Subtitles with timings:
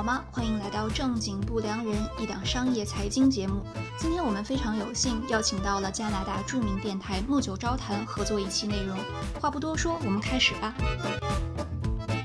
[0.00, 0.24] 好吗？
[0.32, 3.60] 欢迎来到正经不良人，一档商业财经节目。
[3.98, 8.96] 今天我们非常有幸邀请到了加拿大著名电台木九招谈合作一期内容。
[9.38, 10.72] 话不多说，我们开始吧。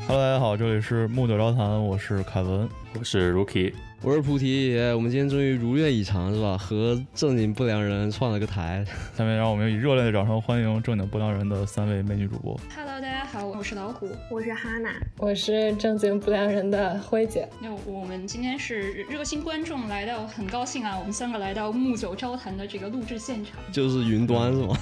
[0.07, 4.77] Hello，大家好，这里是木九招谈，我是凯文，我是 Rookie，我是菩提。
[4.93, 6.55] 我们今天终于如愿以偿，是吧？
[6.55, 8.85] 和正经不良人创了个台。
[9.17, 12.55] 下面让我们以热烈的掌声欢迎正经不良人的三位美女主播。
[12.75, 17.49] Hello，大家好，我是老虎，我是哈娜，我是正经不良人的辉姐。
[17.59, 24.77] 那我们今天是热心观众来到，很高兴啊，我们三个来到木九招谈的这个录制现场，就是云端是吗？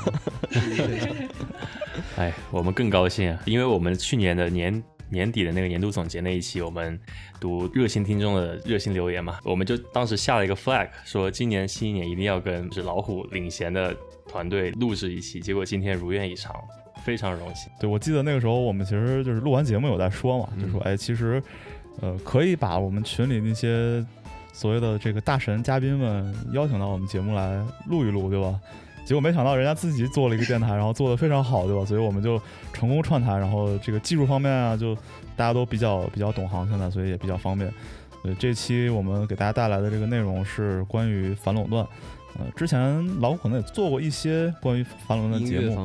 [2.18, 4.84] 哎，我们更高兴啊，因为我们去年的年。
[5.14, 7.00] 年底的那个年度总结那一期，我们
[7.40, 13.96] 读热心听众的热心留言嘛，我们就当时下了一个 flag，说今年新一年一定要跟是老虎领衔的
[14.28, 16.54] 团队录制一期，结果今天如愿以偿，
[17.06, 17.72] 非常荣幸。
[17.80, 21.42] 对，我记得那个时候我们其实就是录完节目有在说嘛，就说哎，其实
[22.02, 24.06] 呃可以把我们群里那些
[24.52, 28.60] 所谓的这个大神嘉宾们邀请到我们节目来录一录，对吧？
[29.06, 31.86] 结果没想到人家自己做了一个电台，然后做的非常好，对吧？
[31.86, 34.96] 所以我们就成功串台，然后这个技术方面啊，就
[35.36, 37.72] 大家都比较比较懂行，现在所以也比较方便。
[38.24, 41.86] 对，这期我们给大家带来的这个内容是关于反垄断。
[42.40, 45.76] 呃，之前老虎可能也做过一些关于反垄断的节目，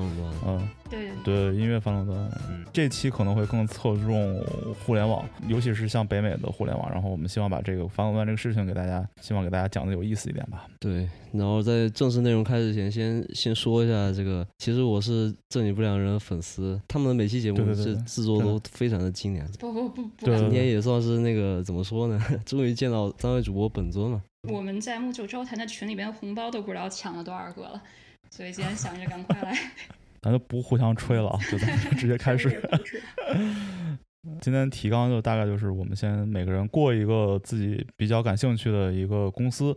[0.47, 0.69] 嗯。
[0.91, 2.19] 对对，音乐反垄断，
[2.49, 4.43] 嗯，这期可能会更侧重
[4.87, 6.91] 互联网，尤其是像北美的互联网。
[6.91, 10.67] 然后我们希望把这个反垄断这个事情给大家，希望给大家讲的有意思一点吧。
[10.81, 19.47] 对，然后在正式内容开始前，先先说一下这个，其实我是正经不良人粉丝，他们的每期节目是制作都非常的精良。
[19.61, 22.19] 不不不不，今天也算是那个怎么说呢？
[22.47, 24.23] 终于见到三位主播本尊了。
[24.47, 27.83] 我们在木九周谈的群里边，红包都不知道抢了多少个了，
[28.31, 29.53] 所以今天想着赶快来。
[30.23, 32.63] 咱就不互相吹了啊，就咱直接开始。
[34.41, 39.77] 今天提纲就大概就是我们先每个人过一个自己比较感兴趣的一个公司，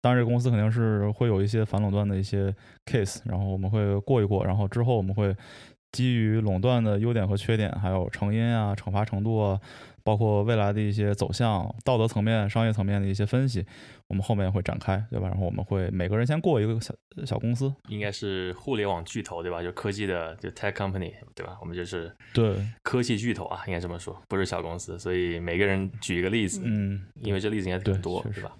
[0.00, 2.54] 当然这个公司肯定是会有一些反垄断的一些
[2.86, 5.34] case，然后我们会过一过，然后之后我们会
[5.92, 9.60] 基于垄断的优点和缺点，还有成因啊、惩罚程度啊。
[10.04, 13.64] 包括未来的一些走向、道德层面、商业层面的一些分析，
[14.06, 15.26] 我们后面会展开，对吧？
[15.28, 16.94] 然后我们会每个人先过一个小
[17.24, 19.62] 小公司，应该是互联网巨头，对吧？
[19.62, 21.56] 就科技的，就 tech company，对吧？
[21.62, 24.98] 我们就是对科技巨头啊，应该这么说，不是小公司。
[24.98, 28.52] 所以每个人举一个例子，嗯，因为这例子应该挺多，是吧？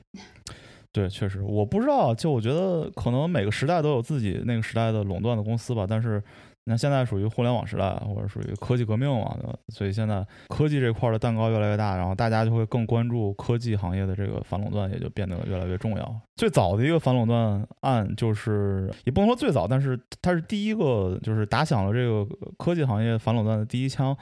[0.93, 6.23] 对，确实，我不知道，就我觉得可能每个时代都有自己那个时代的垄断的公司吧，但是。
[6.67, 9.37] 那现在属于互联网时代，或者属于科技革命嘛，
[9.69, 16.21] 所以现在科技这块的蛋糕越来越大，然后大家就会更关注科技行业的这个反垄断，也就变得越来越重要。
[16.37, 22.27] 最早的一个反垄断案，就是也不能说最早，但是它是第一个，就是打响了这个
[22.57, 24.17] 科技行业反垄断的第一枪，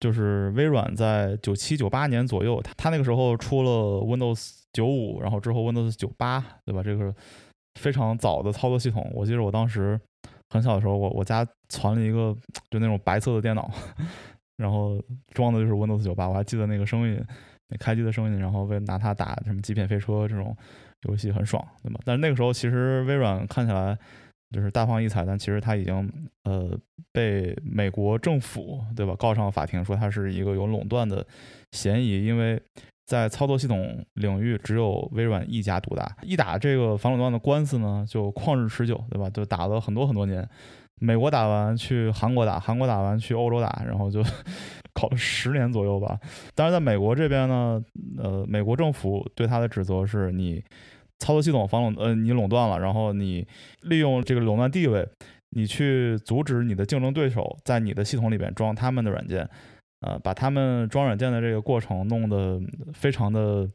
[0.00, 6.82] 就是微软在九七九八年左右，它它那个时候出了 Windows 九五，然后之后 Windows 九八，对吧？
[6.82, 7.14] 这个
[7.78, 10.00] 非常早的操作系统，我记得我当时。
[10.54, 12.32] 很小的时候，我我家攒了一个
[12.70, 13.68] 就那种白色的电脑，
[14.56, 17.20] 然后装的就是 Windows 九八，我还记得那个声音，
[17.70, 20.56] 那开机的声音，然后为拿它打什么《极品飞车》这种
[21.08, 21.98] 游戏很爽，对吧？
[22.04, 23.98] 但是那个时候其实微软看起来
[24.52, 26.08] 就是大放异彩，但其实它已经
[26.44, 26.78] 呃
[27.10, 31.26] 被美国政府对吧告上了法庭，说它是一个有垄断的
[31.72, 32.62] 嫌疑，因为。
[33.04, 36.16] 在操作系统领域，只有微软一家独大。
[36.22, 39.28] 一打这个反垄断的官司呢，就旷日持久，对吧？
[39.30, 40.48] 就打了很多很多年。
[41.00, 44.22] 美国打完去韩国打，韩国打完去欧洲打，然后就
[44.94, 46.18] 搞了十年左右吧。
[46.54, 47.82] 但是在美国这边呢，
[48.16, 50.62] 呃，美国政府对他的指责是你
[51.18, 53.46] 操作系统反垄，呃，你垄断了，然后你
[53.82, 55.06] 利用这个垄断地位，
[55.50, 59.46] 你去阻止你的竞争对手在你的系统里边装他们的软件。
[60.04, 62.60] 呃，把他们装软件的这个过程弄得
[62.92, 63.66] 非常的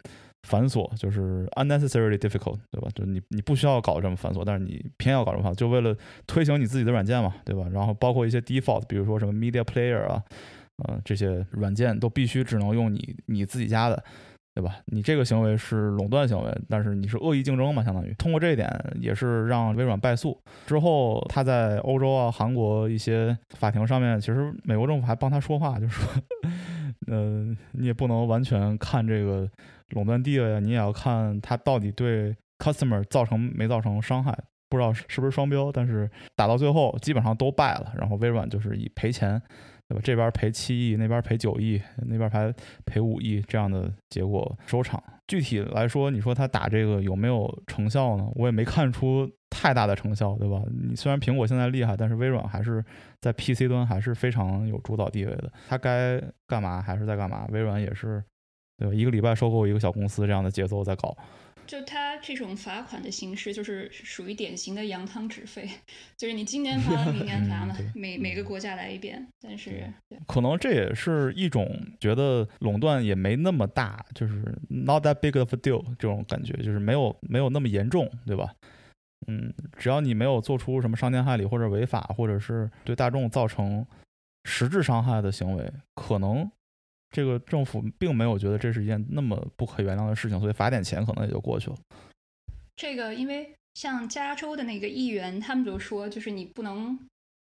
[0.43, 2.87] 繁琐，就是 unnecessarily difficult，对吧？
[2.93, 5.95] 就是你你不需要搞这么繁琐，但是你偏要搞这么繁，就为了
[6.27, 7.65] 推行你自己的软件嘛，对吧？
[7.73, 10.23] 然后包括一些 default，比如说什么 media player 啊，
[10.85, 14.03] 呃，这些软件都必须只能用你你自己家的。
[14.59, 14.75] 对吧？
[14.87, 17.81] 你这个行为是垄断行为，但是你是恶意竞争嘛？
[17.81, 18.69] 相当于通过这一点，
[18.99, 20.37] 也是让微软败诉。
[20.67, 26.05] 之后他在欧洲啊、韩国一些法庭上面，其实美国政府还帮他说话，就说，
[27.07, 29.49] 呃，你也不能完全看这个
[29.91, 34.37] 垄断地位啊，你也要看他到底对 customer 造成没造成伤害。
[34.67, 39.41] 不知道是不是双标，但是打到最后基本上都败了，然后微软就是以赔钱。
[39.89, 40.01] 对吧？
[40.03, 42.53] 这边赔七亿，那边赔九亿，那边还
[42.85, 45.03] 赔五亿，这样的结果收场。
[45.27, 48.27] 具体来说，你说他打这个有没有成效呢？
[48.35, 50.61] 我也没看出太大的成效，对吧？
[50.87, 52.83] 你虽然苹果现在厉害，但是微软还是
[53.19, 55.51] 在 PC 端还是非常有主导地位的。
[55.67, 57.47] 他该干嘛还是在干嘛？
[57.49, 58.23] 微软也是
[58.77, 58.93] 对吧？
[58.93, 61.15] 一个礼拜收购一个小公司这样的节奏在搞。
[61.69, 65.69] 就它这种罚款的形式，就是属于典型的扬汤止沸，
[66.17, 69.23] 就是你今年罚了，明年罚嘛， 每每个国家来一遍。
[69.39, 69.93] 但是
[70.25, 78.51] 可能这也是一种觉得垄断也没那么大，就是 not that big of a deal 这种感觉，就是没有没有那么严重，对吧？
[79.27, 83.85] 嗯，只要你没有做出什么伤天害理或者违法，或者是对大众造成
[84.45, 86.49] 实质伤害的行为，可能。
[87.11, 91.75] 这个政府并没有觉得这是一件那么不可原谅的事情，所以罚点钱可能也就过去了。
[92.75, 96.99] 这个，因为像加州的那个议员，他们就说，就是你不能，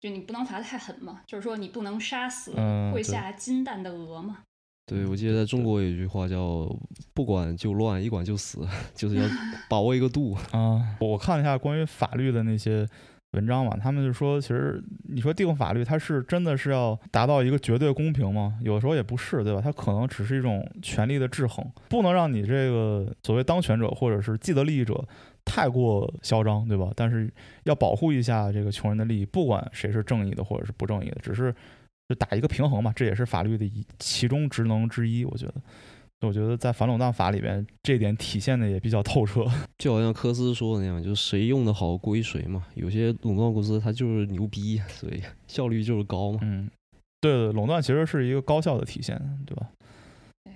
[0.00, 2.52] 就你不能罚的太狠嘛，就是说你不能杀死
[2.93, 4.38] 会下金蛋的鹅嘛。
[4.87, 6.66] 对，我记得在中国有一句话叫
[7.12, 9.28] “不管就乱，一管就死”， 就是要
[9.69, 10.96] 把握一个度 啊。
[11.00, 12.88] 我看了一下关于法律的那些。
[13.32, 18.58] 文章嘛，他们就说，其实你说定法律，它是真的是要达到一个绝对公平吗？
[18.62, 19.60] 有的时候也不是，对吧？
[19.62, 25.06] 它可能只是一种权力的制衡，不能让你这个所谓当权者或者是既得利益者
[25.44, 26.90] 太过嚣张，对吧？
[26.96, 27.30] 但是
[27.64, 31.54] 要保护一下这个穷人的利益，不管谁是正义的或者是不正义的，只是
[32.08, 35.54] 就打一个平衡嘛，这也是法律的一其中职能之一，我觉得。
[36.26, 39.44] 我觉得在反垄断法里边，这点体现的也比较透彻。
[39.79, 42.67] 就好像科斯说的那样，就是谁用的好归谁嘛。
[42.75, 46.41] 有些垄断公司它就是牛逼，所以 效率就是高嘛。
[46.43, 46.69] 嗯，
[47.20, 49.17] 对，垄断其实是一个高效的体现，
[49.47, 49.70] 对吧？
[50.44, 50.53] 对，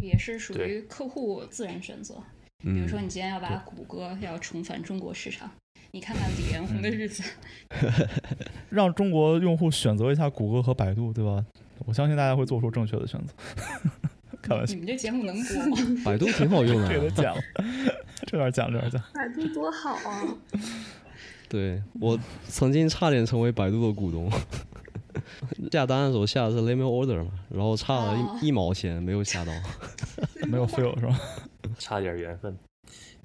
[0.00, 2.16] 也是属于客户自然选择。
[2.62, 5.50] 比如说，你今天要把谷歌要重返中国市场，
[5.92, 7.22] 你看看李彦宏的日子，
[8.68, 11.42] 让中国用户选择一下谷歌和百度，对吧？
[11.86, 13.32] 我相信大家会做出正确的选择。
[14.42, 15.76] 开玩笑，你们这节目能播吗？
[16.04, 17.36] 百度挺好用的，这个讲，
[18.26, 19.02] 这点讲，这点讲。
[19.14, 20.36] 百度多好啊！
[21.48, 24.30] 对我曾经差点成为百度的股东，
[25.72, 29.52] 下单的时候下的是 limit order 嘛，然后差了一一毛钱没有下到，
[30.48, 31.20] 没有 fail 是吧？
[31.78, 32.56] 差点缘分。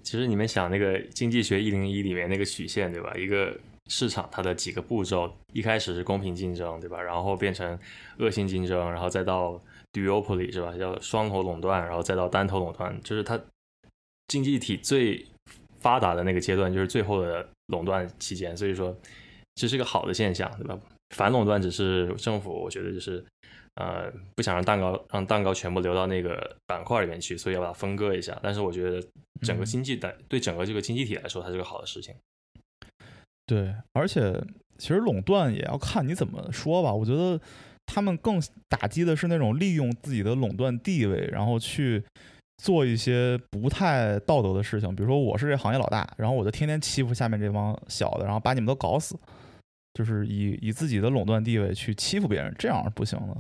[0.01, 3.13] 其实你们想那个经济学一零一里面那个曲线对吧？
[3.15, 3.55] 一个
[3.87, 6.99] 市场它的几个步骤，一开始是公平竞争对吧？
[7.01, 7.77] 然后变成
[8.17, 9.61] 恶性竞争，然后再到。
[9.95, 10.75] Duopoly 是吧？
[10.77, 13.39] 叫双头垄断，然后再到单头垄断，就是它
[14.27, 15.25] 经济体最
[15.79, 18.55] 发达的那个阶段，就是最后的垄断期间。
[18.57, 18.93] 所以说，
[19.55, 20.77] 这是一个好的现象，对吧？
[21.15, 23.23] 反垄断只是政府，我觉得就是
[23.75, 28.37] 呃不想让蛋糕让蛋糕全部流到那个板块里面去，所以要把它分割一下。
[28.43, 29.01] 但是我觉得
[29.41, 32.13] 整个经济的对整个这个经济体来说，它是个好的事情。
[33.45, 34.43] 对，而且
[34.77, 36.93] 其实垄断也要看你怎么说吧。
[36.93, 37.39] 我觉得。
[37.85, 42.03] 他们更打击的是那种利用自己的垄断地位，然后去
[42.57, 44.93] 做一些不太道德的事情。
[44.95, 49.17] 比如说，我是这行业老大，然后我就天天欺负下面这帮小的，然后把你们都搞死，
[49.93, 53.37] 就是以以自己的垄断地位去欺负别人，这样是不行的，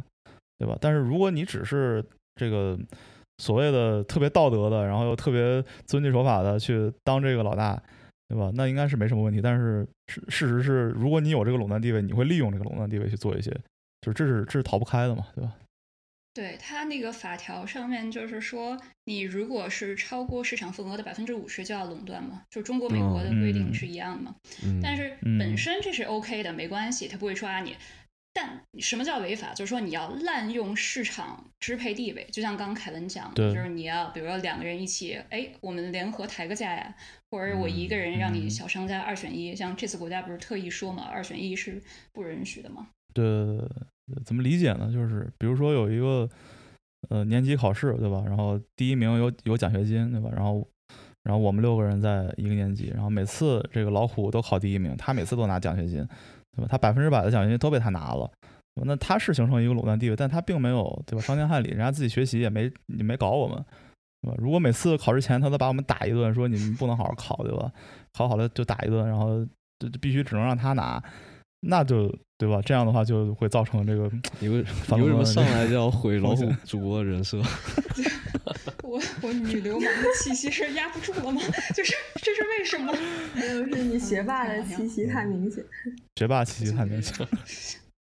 [0.57, 0.77] 对吧？
[0.79, 2.03] 但是如果你只是
[2.35, 2.77] 这个
[3.39, 7.81] 所谓的特别道德的，然后又特别遵纪守法的去当这个老大，
[8.27, 8.51] 对吧？
[8.53, 9.41] 那应该是没什么问题。
[9.41, 13.51] 但是事事实是，如果你有这个垄断地位，你会利用这个垄断地位去做一些。
[14.05, 15.55] 就这是这是逃不开的嘛，对吧？
[16.33, 24.35] 对他那个法条上面就是说，你如果是超过市场份额的百分之五十就要垄断嘛，就中国美国的规定是一样的嘛。
[24.83, 27.77] 但是本身这是 OK 的，没关系，他不会抓你。
[28.33, 29.53] 但什么叫违法？
[29.53, 36.93] 就是说你要滥用市场支配地位，就像刚刚凯文讲，的，就是你要比如说两个人一起，哎，我们联合抬个价呀，
[37.31, 41.81] 或者我一个人让你小商家二选一，像这次国家不是特意说嘛，二选一是
[42.11, 42.89] 不允许的嘛。
[43.13, 43.23] 对。
[44.25, 44.91] 怎么理解呢？
[44.91, 46.29] 就是比如说有一个
[47.09, 48.23] 呃年级考试，对吧？
[48.25, 50.29] 然后第一名有有奖学金，对吧？
[50.31, 50.67] 然后
[51.23, 56.07] 然后我们六个人在一个年级，然后每次这个老虎都考第一名，他每次都拿奖学金，
[56.55, 56.67] 对吧？
[56.69, 58.31] 他百分之百的奖学金都被他拿了，
[58.85, 61.21] 那他是形成一个垄断地位，但他并没有对吧？
[61.21, 63.57] 伤天害理，人家自己学习也没也没搞我们，
[64.21, 64.37] 对吧？
[64.37, 67.71] 如果每次考试前他都把我们打一顿，说你们不能好好考，对吧？
[68.13, 69.43] 考好了就打一顿，然后
[69.79, 71.03] 就必须只能让他拿。
[71.67, 72.61] 那就对吧？
[72.65, 77.41] 这样的话就会造成这个，你为你为什么上来就要毁老虎主播人设？
[78.83, 81.41] 我 我女流氓的气息是压不住了吗？
[81.75, 82.93] 就是这是为什么？
[83.35, 85.63] 没有，是你学霸的气息太明显。
[86.17, 87.25] 学霸气息太明显。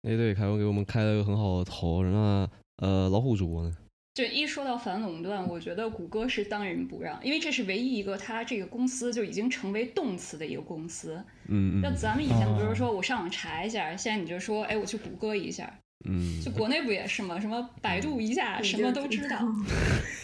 [0.03, 3.71] 哎，对，凯文给我们开了个很好的头，那呃，老虎主播呢？
[4.15, 11.21] 就一说到反垄断，我觉得谷歌是当仁不让，因为这是唯一一个它这个公司就已经成为动词的一个公司。
[11.49, 15.69] 嗯那咱们以前比如说我上网查一下，现在你就说，哎，我去谷歌一下。
[16.07, 16.41] 嗯。
[16.41, 17.37] 就国内不也是吗？
[17.37, 19.37] 什么百度一下，什么都知道。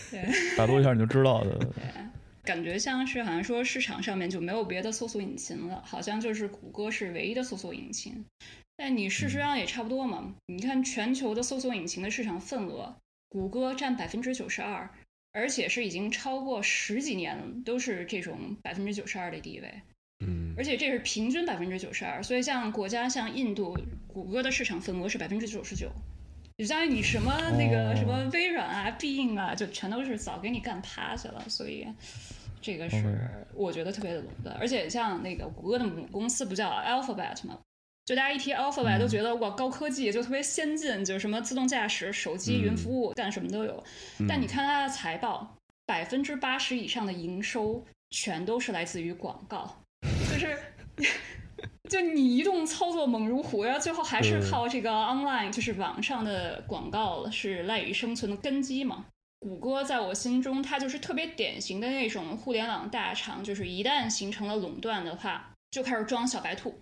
[0.10, 0.26] 对。
[0.58, 1.54] 百度一下你就知道的。
[1.58, 1.84] 对。
[2.44, 8.24] 感觉像是好像说市场上面就没有别的搜索引擎了，好像就是谷歌是唯一的搜索引擎。
[8.78, 10.34] 但你事实上也差不多嘛。
[10.48, 12.96] 你看全球的搜索引擎的市场份额。
[13.32, 14.90] 谷歌占百分之九十二，
[15.32, 19.74] 而且是已经超过十几年了，都是这种百分之九十二的地位。
[20.20, 25.90] 嗯，而且这是平均百分之九十二，所以像国家像印度，谷歌的市场份额是百分之九十九，
[26.58, 31.42] 就相当于你什么那个什么微软啊、必应啊，就全都是早给你干趴下了。
[31.48, 31.88] 所以
[32.62, 33.18] 这个是
[33.56, 34.54] 我觉得特别的垄断。
[34.58, 37.58] 而且像那个谷歌的母公司不叫 Alphabet 吗？
[38.12, 43.82] 就大家一提 Alphabet 都觉得哇高科技，就特别先进，就什么自动驾驶、手机、云服务，干什么都有。
[44.28, 49.82] 但你看它的财报，百分之八十以上的营收全都是来自于广告。
[50.30, 50.58] 就是，
[51.90, 59.06] 就你移动操作猛如虎，然后最后还是靠这个 online，就是网上的广告是赖以生存的根基嘛。
[59.40, 66.78] 谷歌在我心中，它就是特别典型的那种互联网大厂，就是一旦形成了垄断的话，就开始装小白兔，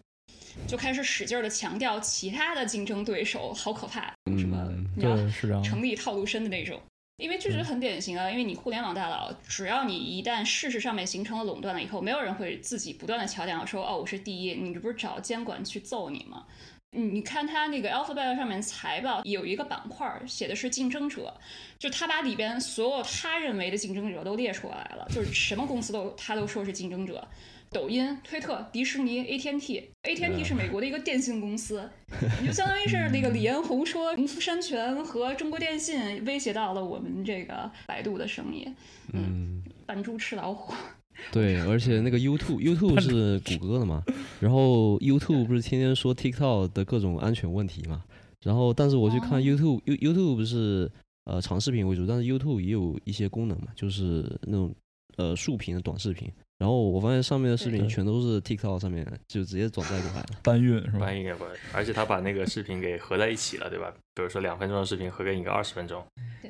[0.67, 5.15] 就开始使劲的强调其他的竞争对手好可怕，什么你要
[5.61, 6.79] 成立套路深的那种。
[7.17, 16.45] 因为确实很典型啊，因为你互联网大佬，只要你一旦事实上面形成了垄断了以后，没有人会自己不断的强调说，哦，我是第一，你这不是找监管去揍你吗？
[16.91, 21.35] 你你看他那个 Alphabet 上面财报有一个板块写的是竞争者，
[21.77, 27.27] 就他把里边所有他认为的竞争者都列出来了，就是什么公司都他都说是竞争者。
[27.71, 31.87] 抖音、推特、迪士尼、AT&T，AT&T 是美国的一个电信公司，
[32.41, 38.67] 你就相当于是那个李彦宏说农夫山泉和中国电信威胁到了我们这个百度的生意，
[39.13, 40.73] 嗯，扮猪吃老虎。
[41.31, 44.01] 对，而且那个 YouTube，YouTube 是谷歌的嘛，
[44.39, 48.03] 然后 YouTube 不是天天说 TikTok 的各种安全问题嘛，
[48.41, 50.89] 然后但是我去看 YouTube，YouTube 不是
[51.25, 54.73] 呃长视频为主，但是 YouTube 也有一些功能嘛，就是那种
[55.17, 56.31] 呃竖屏的短视频。
[56.59, 60.99] 然后我发现上面的视频全都是 TikTok 上面就直接转载过来了，搬运是吧？
[60.99, 63.89] 搬运也不，而且他把那个视频给合在一起了，对吧？
[64.13, 66.03] 比如说两分钟的视频合给你个二十分钟，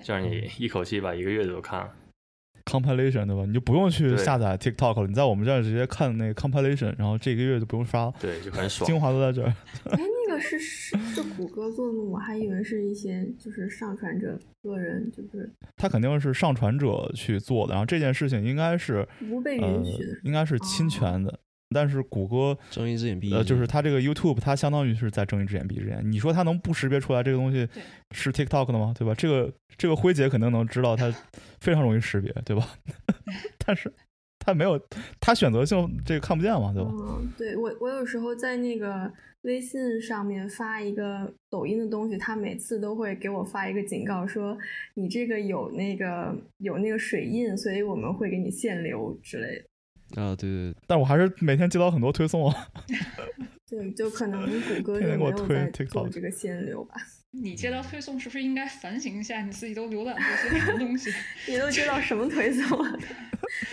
[0.04, 1.92] 就让你一口气把一个月都看了。
[2.66, 3.46] Compilation 对吧？
[3.46, 8.14] 你就不用去下载 TikTok 了，你在我们这儿直接看那个 Compilation，然后这一个月就不用刷了。
[8.20, 8.88] 对，就很爽。
[8.88, 9.54] 精华都在这儿。
[10.30, 12.04] 哎，那个是是是谷歌做的吗？
[12.04, 21.40] 我还以为是一些就是上传者个人，就是他肯定是上传者去做的，然后这件事情应该是不被允许的，应该是侵权的。
[21.72, 26.02] 但是谷歌睁一只眼闭，呃，就是它这个 YouTube，它相当于是在睁一只眼闭一只眼。
[26.12, 27.68] 你说它能不识别出来这个东西
[28.10, 28.92] 是 TikTok 的吗？
[28.98, 29.14] 对吧？
[29.14, 31.14] 这个这个辉姐肯定能知道，它
[31.62, 32.68] 非常容易识别，对吧？
[33.64, 33.94] 但是
[34.50, 34.80] 它没有，
[35.20, 36.90] 他选择性这个看不见嘛，对吧？
[36.92, 39.12] 嗯，对我我有时候在那个
[39.44, 44.58] 微信上面发一个抖音的东西，他每次都会给我发一个警告，说
[44.96, 50.22] 你这个有那个有那个水印，所以我们会给你限流之类的。
[50.22, 52.68] 啊，对对，但我还是每天接到很多推送啊。
[53.70, 56.96] 对，就可能谷歌就没有在做这个限流吧。
[57.32, 61.12] 你接到推送是不是应该反省一下你自己都浏览过些什么东西？
[61.48, 63.00] 你都接到什么推送了？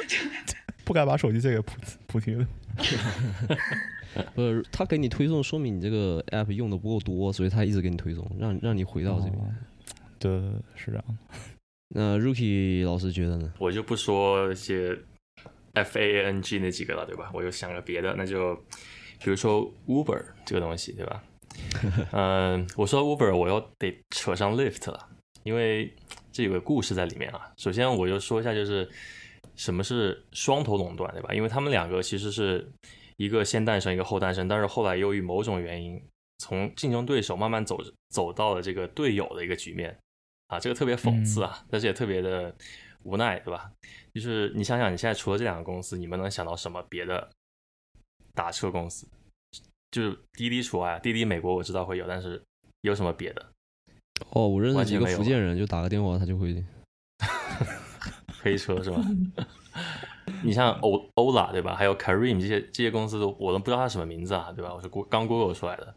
[0.85, 1.73] 不该把手机借给菩
[2.07, 2.47] 菩提的。
[4.35, 9.57] 不是，他给你推送，说明你这个 app 用的不够多，所以他一直给你推送，让让你回到这边。
[10.19, 10.31] 对，
[10.75, 11.05] 是这样。
[11.89, 13.53] 那 Rookie 老师觉得呢？
[13.59, 14.99] 我就不说一些。
[15.75, 17.31] F A N G 那几个了，对吧？
[17.35, 18.55] 我又想个别的，那就
[19.23, 21.23] 比如说 Uber 这个东西，对吧？
[22.13, 25.09] 嗯，我说 Uber，我又得扯上 Lyft 了，
[25.43, 25.95] 因为
[26.33, 27.53] 这有个故事在里面啊。
[27.57, 28.89] 首先，我就说一下，就是
[29.55, 31.35] 什么是双头垄断，对吧？
[31.35, 32.67] 因为他们两个其实是
[33.17, 36.03] 一个先诞生，一个后诞生，但是后来由于某种原因，
[36.39, 37.79] 从竞争对手慢慢走
[38.11, 39.97] 走到了这个队友的一个局面
[40.49, 42.55] 啊，这个特别讽刺啊，但是也特别的。
[43.03, 43.71] 无奈，对吧？
[44.13, 47.31] 就是你想想，你现在除了这两个公司，你们能想到什么别的
[48.35, 49.07] 打车公司？
[49.97, 52.43] 就是滴滴除外，滴滴美国我知道会有，但是
[52.83, 53.47] 有什么别的？
[54.33, 56.63] 哦，我认识几个福建人，就打个电话他就会
[58.43, 59.01] 黑车是吧？
[60.45, 61.75] 你像欧欧拉对吧？
[61.75, 64.75] 还有 Careem 这些这些公司都我都不知道它什么名字啊，对吧？
[64.75, 65.95] 我是刚 Google 出来的，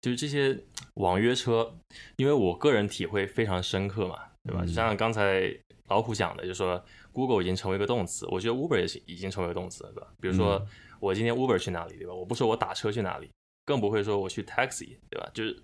[0.00, 0.58] 就是这些
[0.94, 1.74] 网约车，
[2.16, 4.16] 因为我个人体会非常深刻嘛。
[4.44, 4.64] 对吧？
[4.64, 5.54] 就像刚才
[5.90, 6.82] 老虎讲的，就说
[7.12, 10.06] Google 已经成为一个动词，我觉得 Uber 也是已经成为一个动词了，对吧？
[10.22, 10.64] 比如说
[11.00, 12.14] 我今天 Uber 去哪里，对吧？
[12.14, 13.30] 我不说我打车去哪里，
[13.64, 15.30] 更不会说我去 taxi，对吧？
[15.32, 15.60] 就是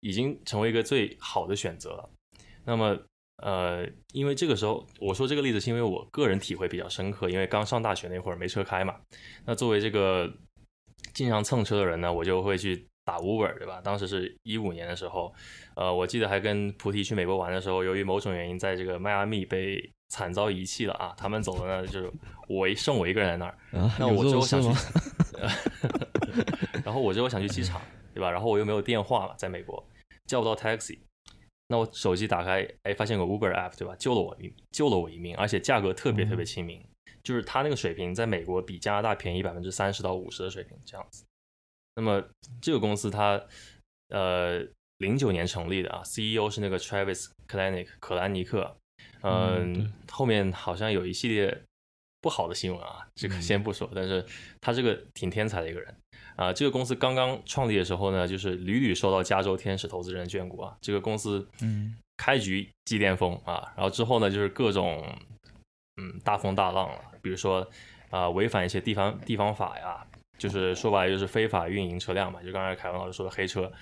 [0.00, 2.10] 已经成为一个最好的选择了。
[2.64, 2.98] 那么，
[3.42, 9.00] 呃，因为这个时候我说这个例子，是因为我个人体会比较深刻，因为刚上大学那会儿没车开嘛。
[9.44, 10.32] 那作为这个
[11.14, 12.86] 经常蹭车的人呢，我就会去。
[13.06, 13.80] 打 Uber 对吧？
[13.84, 15.32] 当时是一五年的时候，
[15.76, 21.14] 呃，我记得还跟菩提去美国玩的时候，由于某种原因，在这个迈阿密被惨遭遗弃了啊。
[21.16, 22.10] 他们走了呢，就是
[22.48, 23.58] 我剩我一个人在那儿。
[23.98, 24.68] 那我之后想去，
[26.84, 27.80] 然后我之 后想去机场，
[28.14, 28.30] 对吧？
[28.30, 29.84] 然后我又没有电话了，在美国
[30.26, 30.98] 叫不到 taxi，
[31.68, 33.94] 那我手机打开，哎，发现个 Uber app，对吧？
[33.96, 36.84] 救了我一救了我一命，而且价格特别特别亲民，
[37.22, 41.24] 就是它那个水平在美国比加拿大便宜百分之三十到五十的水平这样子。
[41.96, 42.22] 那么
[42.60, 43.42] 这个公司它
[44.10, 44.60] 呃
[44.98, 48.76] 零九年成立的啊，CEO 是那个 Travis Kalanick 可兰尼克，
[49.22, 51.62] 嗯，后面好像有一系列
[52.20, 54.24] 不好的新闻啊，这个先不说，但是
[54.60, 55.94] 他这个挺天才的一个人。
[56.36, 60.76] 啊，这个公司刚刚创立的时候呢，就是屡屡受到加州天使投资人的眷顾啊。
[60.82, 65.02] 这个公司，嗯，开局即巅峰啊，然后之后呢，就是各种，
[65.96, 67.00] 嗯，大风大浪了。
[67.22, 67.66] 比如说，
[68.10, 72.42] 啊，违反一些地方地方法呀，就是说白了就是非法运营车辆嘛。
[72.42, 73.72] 就刚才凯文老师说的黑车，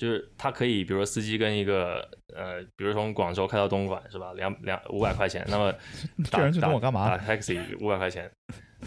[0.00, 2.00] 就是他可以，比如说司机跟一个，
[2.34, 4.32] 呃，比如从广州开到东莞是吧？
[4.32, 5.70] 两两五百块钱，那么
[6.32, 7.18] 打人去东莞干嘛？
[7.18, 8.30] 打 taxi 五百块钱。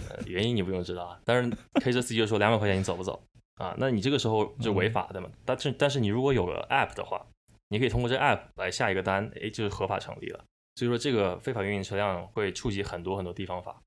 [0.09, 1.55] 呃，原因你不用知道啊，但是
[1.85, 3.23] 黑车司机就说两百块钱你走不走
[3.57, 3.75] 啊？
[3.77, 5.29] 那你这个时候就违法的嘛。
[5.45, 7.23] 但是但是你如果有个 app 的话，
[7.69, 10.43] 你可以通过这 app 来下一个单，哎，就是合法成立了。
[10.77, 13.79] 所以说这个非法运营车辆会触及很多很多地方法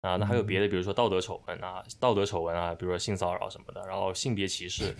[0.00, 0.16] 啊。
[0.16, 4.92] 那还有别的，比如说道德丑闻啊，道德丑闻啊，比如说性骚扰什么的，然后性别歧视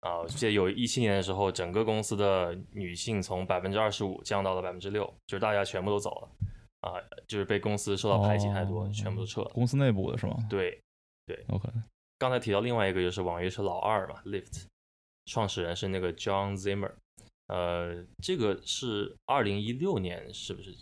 [0.00, 0.26] 啊。
[0.26, 6.28] 记得有一七年的时候，整个公司的女性从百分之二十五降到了百分之六，就是大家全部都走了。
[6.80, 6.96] 啊，
[7.28, 9.50] 就是被公司受到排挤太多，全部都撤了。
[9.50, 10.36] 公司内部的是吗？
[10.48, 10.80] 对，
[11.26, 11.68] 对，OK。
[12.16, 14.64] 刚才提到另外一个就是网约车老二嘛，Lift，
[15.26, 16.92] 创始人是那个 John Zimmer，
[17.48, 20.74] 呃，这个是二零一六年是不是？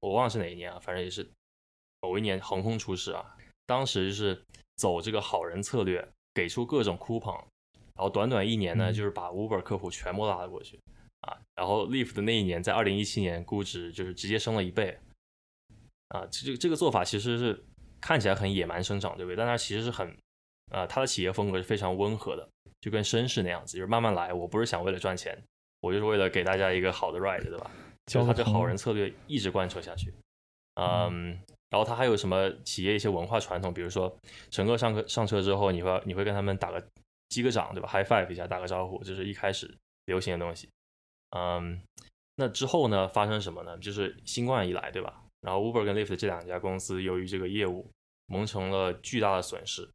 [0.00, 1.26] 我忘了是哪一年啊，反正也是
[2.02, 3.36] 某一年横空出世啊。
[3.64, 4.38] 当时就是
[4.76, 7.42] 走这个好人策略，给出各种 coupon，
[7.96, 10.78] 然后短短一年呢，就是把 Uber 客户全部拉了过去
[11.22, 11.36] 啊。
[11.54, 14.96] 然后 Lyft 的那一年，在二零一七年估值就是直接升了一倍。
[16.08, 17.64] 啊，这这这个做法其实是
[18.00, 19.36] 看起来很野蛮生长，对不对？
[19.36, 20.06] 但它其实是很，
[20.70, 22.48] 啊，它的企业风格是非常温和的，
[22.80, 24.32] 就跟绅士那样子，就是慢慢来。
[24.32, 25.36] 我不是想为了赚钱，
[25.80, 27.70] 我就是为了给大家一个好的 ride，对吧？
[28.06, 30.14] 就他这好人策略一直贯彻下去。
[30.80, 31.30] 嗯，
[31.70, 34.16] 然后他还有什么企业一些文化传统，比如说
[34.50, 36.80] 乘客上车上车之后，你会你会跟他们打个
[37.28, 40.68] 击个掌，对吧？High five 一下，打个招呼，这是一开始流行的东西。
[41.30, 41.82] 嗯，
[42.36, 43.76] 那之后呢，发生什么呢？
[43.78, 45.22] 就是新冠一来，对吧？
[45.40, 47.90] 然后 Uber 跟 Lyft 这两家公司由于这个业务
[48.26, 49.88] 蒙成了巨大的损失，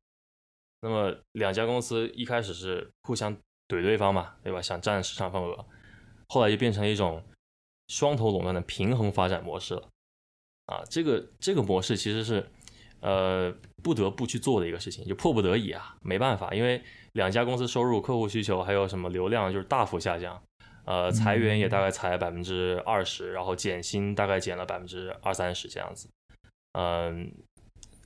[0.81, 3.35] 那么两家公司一开始是互相
[3.67, 4.61] 怼对方嘛，对吧？
[4.61, 5.65] 想占市场份额，
[6.29, 7.23] 后来就变成一种
[7.87, 9.89] 双头垄断的平衡发展模式了。
[10.67, 12.49] 啊，这个这个模式其实是
[13.01, 16.81] 呃不得不去做的一个事情，就迫不得已啊，没办法，因为
[17.13, 20.41] 两家公司收入、客户需求还有什么流量就是大幅下降。
[20.83, 26.09] 呃，裁员也大概裁百分之二十，然后减薪大概减了百分之二三十这样子，
[26.73, 27.31] 嗯，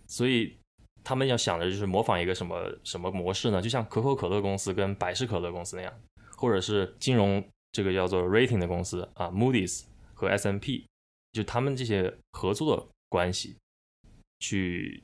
[0.07, 0.57] 所以
[1.01, 3.61] 他们要想的就是模仿一个什么什么模式呢？
[3.61, 5.93] 就像可口可乐公司跟百事可乐公司那样，
[6.35, 10.85] 或者是金融这个叫做 rating 的公司啊，Moody's 和 S&P，
[11.31, 13.55] 就他们这些合作的关系，
[14.45, 15.03] 去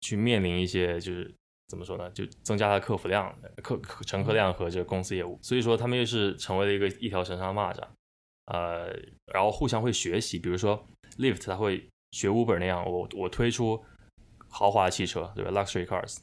[0.00, 1.32] 去面临一些就是。
[1.70, 2.10] 怎么说呢？
[2.10, 7.80] 就增加它客服量、客乘客量和这个公司业务，所以说他们又是成为了一个一条绳上的蚂蚱，
[8.46, 8.92] 呃，
[9.32, 10.84] 然后互相会学习，比如说
[11.16, 13.80] Lyft 它会学 Uber 那样，我我推出
[14.48, 16.18] 豪华汽车，对吧？Luxury cars，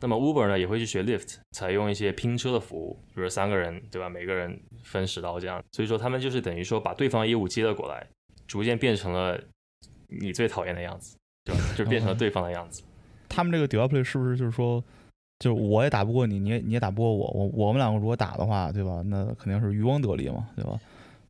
[0.00, 4.08] 那么 Uber 呢也会去学 Lyft，采用一些拼车的服务，比如三个人，对吧？
[4.08, 8.08] 每个人分十刀这样，所以说他们就是等于说把对方业务接了过来，
[8.46, 9.38] 逐渐变成了
[10.08, 11.18] 你最讨厌的样子，
[11.50, 11.74] 对吧？
[11.76, 12.82] 就变成了对方的样子。
[13.28, 14.82] 他们这个 duopoly 是不是就是说，
[15.38, 19.02] 就我也打不过你，你也你也打不过我，我我们两个如果打的话，对吧？
[19.06, 20.78] 那肯定是渔翁得利嘛，对吧？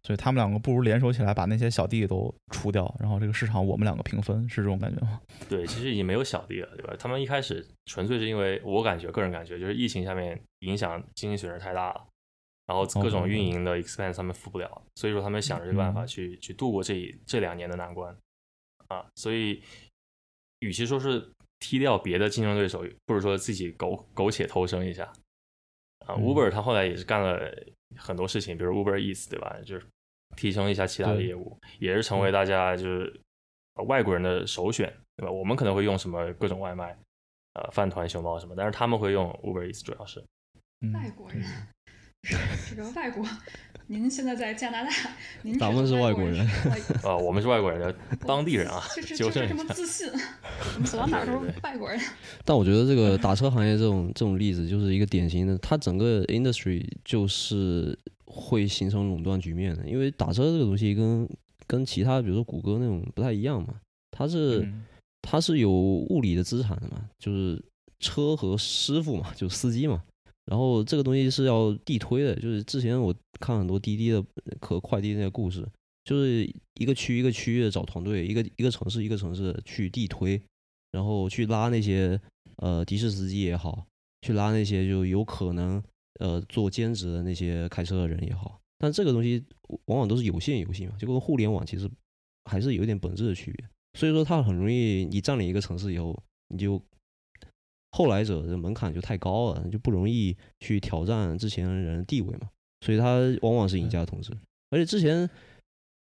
[0.02, 5.20] 所以他们两个不如联手起来把那些小弟都除掉，然后这个市场我们两个平分，是这种感觉吗？
[5.46, 6.96] 对，其实已经没有小弟了，对吧？
[6.98, 12.02] 他们一开始纯粹是因为我感觉个人感觉就是疫情下面影响经济损失太大了，
[12.66, 18.16] 然后各种运营的 expense 他们付不了，所以说他们想着这个办法去去度过这一这两年的难关
[18.88, 19.62] 啊，所以
[20.60, 21.30] 与其说是。
[21.62, 25.04] 踢掉别的竞争对手，不如说自己苟苟且偷生一下
[26.06, 26.16] 啊。
[26.16, 27.38] Uber 他后来也是干了
[27.98, 29.54] 很多事情，比如 Uber Eats 对吧？
[29.62, 29.86] 就是
[30.38, 33.20] 提升一下其他的业务，也是成为大家就是
[33.86, 35.30] 外国人的首选对吧？
[35.30, 36.98] 我们可能会用什么各种外卖，
[37.52, 40.24] 呃，饭团、熊猫什么，但是他们会用 Uber Eats，主要是
[40.94, 41.44] 外国人，
[42.68, 43.26] 这个外国。
[43.87, 44.90] 您现在在加拿大，
[45.42, 46.46] 您咱们是外国人
[47.02, 47.92] 啊，我们是外国人，
[48.24, 48.80] 当地人啊，
[49.16, 50.09] 就是这么自信，
[50.85, 52.00] 走到哪都是外国人。
[52.44, 61.28] 但我觉得这个打车行业这种这种例子就是一个典型的，它整个 industry 就是会形成垄断局面的，因为打车这个东西跟
[61.66, 63.74] 跟其他比如说谷歌那种不太一样嘛，
[64.12, 64.72] 它是
[65.20, 67.61] 它是有物理的资产的嘛，就是
[67.98, 70.00] 车和师傅嘛，就司机嘛。
[70.50, 74.20] 然后这个东西是要地推的，就是之前我看很多滴滴的
[74.60, 75.64] 和快递那些故事，
[76.04, 80.42] 就是一个区一个区域的找团队，一个一个城市一个城市去地推，
[80.90, 82.20] 然后去拉那些
[82.56, 83.86] 呃的士司机也好，
[84.22, 85.80] 去拉那些就有可能
[86.18, 89.44] 呃做兼职的那些开车的人也好，但这个东西
[89.84, 91.88] 往往都是有限游戏嘛，就跟互联网其实
[92.46, 96.82] 还是有一点本质的区别，所以说它很容易你占领一个城市以后，你就。
[97.92, 102.48] 后来者的门槛就太高了，就不容易去挑战之前人的地位嘛，
[102.85, 104.33] 所以他往往是赢家统治。
[104.70, 105.29] 而且之前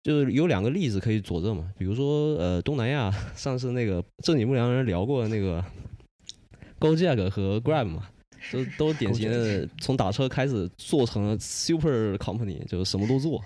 [0.04, 5.64] 就是有两个例子可以佐证嘛，比如说呃东南亚 上次那个正经不良人聊过的那个
[6.80, 8.10] Gojek 和 Grab 嘛，
[8.52, 13.42] 都 都典型的从打车开始做成了 super company，就是什么都做，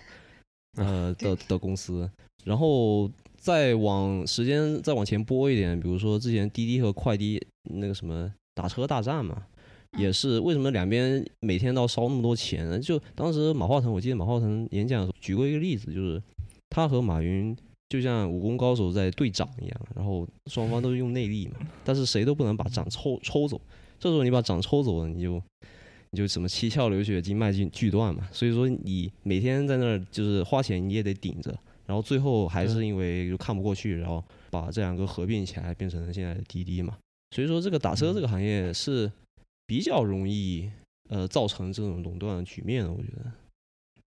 [0.78, 2.10] 呃的 的公司，
[2.44, 3.10] 然后。
[3.42, 7.42] 再往时间再往前拨一点，比如说之前滴滴和快滴
[7.74, 9.44] 那个什么打车大战嘛，
[9.98, 12.80] 也是为什么两边每天都要烧那么多钱呢？
[12.80, 16.22] 就当时马化腾，我记得马化腾演讲的时候举过一个例子，就是
[16.70, 17.58] 他和马云
[17.90, 23.60] 就像武功高手在对掌一样，然后双方都是用内力嘛，但是谁都不能把掌抽抽走。
[24.00, 25.42] 这时候你把掌抽走了，你就
[26.12, 28.30] 你就什么七窍流血、经脉尽俱断嘛。
[28.32, 31.58] 所以说你每天在那儿就是花钱，你也得顶着。
[31.86, 36.98] 然后最后还是因为就看不过去，然后把这两个合并起来，变成了现在的滴滴嘛。
[37.32, 39.12] 所以说这个打车这个行业是
[39.65, 40.72] 比较容易
[41.10, 43.32] 呃造成这种垄断局面的，我觉得。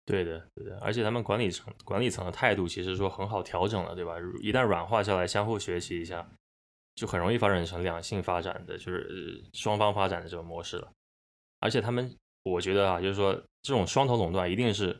[0.06, 0.78] 对的，对的。
[0.80, 4.16] 而且他们管理层管理层的态度其实说很好调整了，对吧？
[4.42, 6.28] 一旦软化下来，相互学习一下，
[6.96, 10.92] 就很容易发展成两性发展的，就是双方发展的这种模式了。
[11.60, 14.96] 而且他们，我觉得啊，就是说这种双头垄断一定是。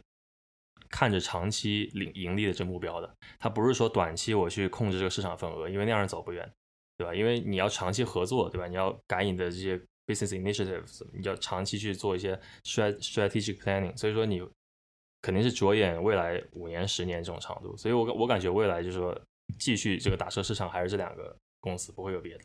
[0.94, 6.48] 看着长期领盈利的这目标的，他不是说短期我去控制这个市场份额，因为那样是走不远，
[6.96, 7.16] 对吧？
[7.16, 8.68] 因为你要长期合作，对吧？
[8.68, 9.76] 你要改你的这些
[10.06, 14.48] business initiatives，你要长期去做一些 strategic planning，所以说你
[15.24, 17.76] 肯定是着眼未来五年、十年这种长度。
[17.76, 19.20] 所以我我感觉未来就是说，
[19.58, 22.44] 继续这个打车市场还是这两个公司，不会有别的，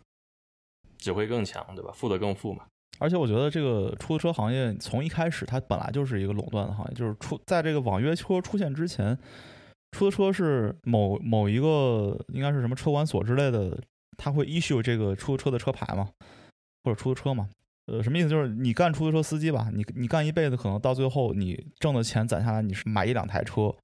[0.96, 1.92] 只会更强，对吧？
[1.92, 2.66] 富得更富嘛。
[2.98, 9.16] 而且我觉得这个出租车行业从一开始它本来就是一个垄断的行业，就是出在这个网约车出现之前，
[9.92, 13.78] 出租车是某某一个应该是什么车管所之类的，
[14.16, 16.08] 他会 issue 这个出租车的车牌嘛，
[16.84, 17.48] 或者出租车嘛，
[17.86, 18.28] 呃，什么意思？
[18.28, 23.74] 就是你干出租车司机吧，你你干一辈子，可能到最后你挣的钱攒下来，你是买一两台车。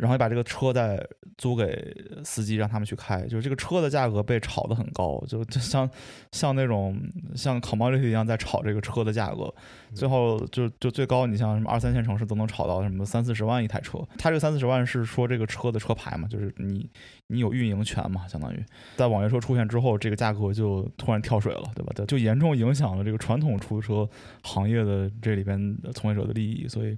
[0.00, 0.98] 然后你把这个车再
[1.36, 5.88] 租给司机，让他们去开，就是这个车的价格被炒得很高，就就像
[6.32, 6.98] 像那种
[7.34, 9.54] 像 commodity 一样在炒这个车的价格，
[9.94, 13.98] 最后就就最高，你像什么二三线城市都能炒到什么三四十万一台车。
[14.16, 16.88] 他这个三四十万是说这个车的车牌嘛，就是你
[17.26, 18.64] 你有运营权嘛，相当于
[18.96, 21.92] 在网约车出现之后，这个价格就突然跳水了，对吧？
[22.06, 24.10] 就严重影响了这个传统出租车
[24.42, 26.96] 行业的这里边从业者的利益，所以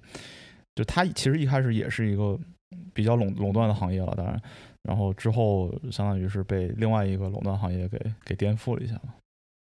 [0.77, 2.39] 就他其实一开始也是一个。
[2.95, 4.41] 比较垄垄断的行业了，当然，
[4.83, 9.15] 然后之后相当于是被另外一个垄断行业给给颠覆了一下嘛。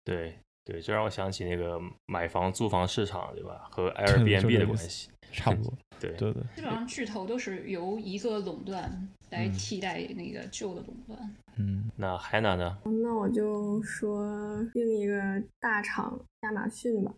[0.05, 3.67] 对对，这让我想起那个买房租房市场，对吧？
[3.71, 5.73] 和 Airbnb 的关系差不多。
[6.01, 11.35] 对对对，基本上巨头都是由一个垄断来替代那个旧的垄断。
[11.57, 12.77] 嗯，那海南呢？
[12.85, 17.15] 那我就说另一个大厂亚马逊吧，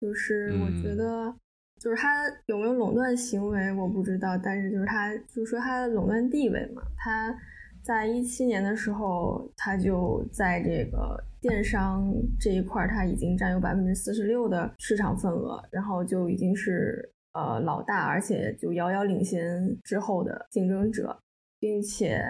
[0.00, 1.34] 就是我觉得。
[1.82, 4.38] 就是它有没有垄断行为，我不知道。
[4.38, 6.80] 但是就是它，就是说它的垄断地位嘛。
[6.96, 7.36] 它
[7.82, 21.18] 在一七年的时候，它就在这个电商这一块，它已经占有百分之四十六的市场份额，然后就已经是呃老大，而且就遥遥领先之后的竞争者，
[21.58, 22.24] 并且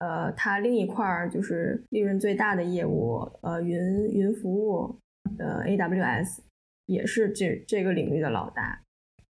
[0.00, 4.94] 呃，它另一块就是利润最大的业务，呃，云云服务，
[5.38, 6.40] 呃，AWS
[6.84, 8.78] 也是这这个领域的老大。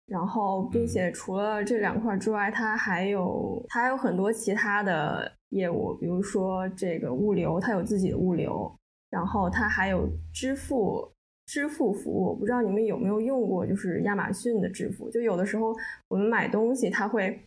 [0.08, 8.74] 然后，并且除了这两块之外，它还有它还有很多其他的业务，比如说这个物流，它有自己的物流，
[9.10, 11.06] 然后它还有支付
[11.44, 12.34] 支付服务。
[12.34, 15.10] 不知道你们有没有用过，就是亚马逊的支付？
[15.10, 15.76] 就有的时候
[16.08, 17.38] 我们买东西，它会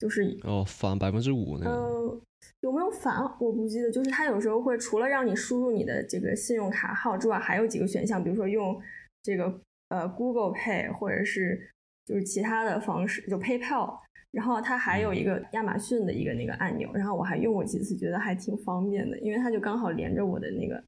[0.00, 2.20] 就是哦返百分之五那个，呃，
[2.62, 3.22] 有没有返？
[3.38, 3.88] 我不记得。
[3.88, 8.76] 就是它有时候会除了让你输入你的这个信用卡号之外，还有几个选项，比如说用
[9.22, 11.70] 这个呃 Google Pay 或者是。
[12.10, 13.96] 就是其他的方式，就 PayPal，
[14.32, 20.82] 然后它还有一个亚马逊的一个那个按钮，然后我还用过几次，觉得还挺方便的，因为它就刚好连着我的那个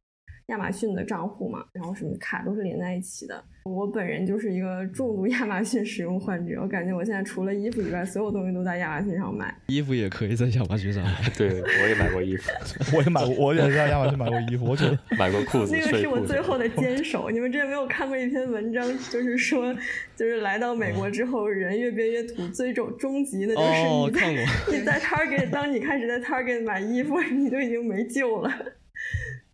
[0.46, 3.42] 亚马逊的账户嘛，然后什么卡都是连在一起的。
[3.64, 9.55] 我本人就是一个重度 亚马逊使用患者，我感觉我现在除了衣服以外，所有东西都在亚马逊上买。
[9.68, 11.12] 衣服也可以在亚马逊上买。
[11.38, 12.50] 对，我也买过衣服，
[12.96, 14.64] 我也买过，我也在亚马逊买过衣服。
[14.66, 17.31] 我觉得买过裤子，那个是我最后的坚守。
[17.31, 19.72] 你们之前没有看过一篇文章，就是说，
[20.16, 24.33] 就是来到美国之后，人越变越土，最终终极的就是你在
[24.72, 28.52] 你在 Target，当你开始在 Target 买衣服，你就已经没救了。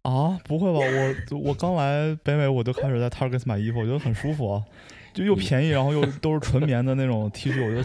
[0.09, 0.79] 啊，不会吧？
[1.31, 4.63] 我我刚来北美，我就开始在 Target 买衣服，我觉得很舒服啊，
[5.13, 7.85] 就又便宜，然后又都是纯棉的那种 T 恤，我觉得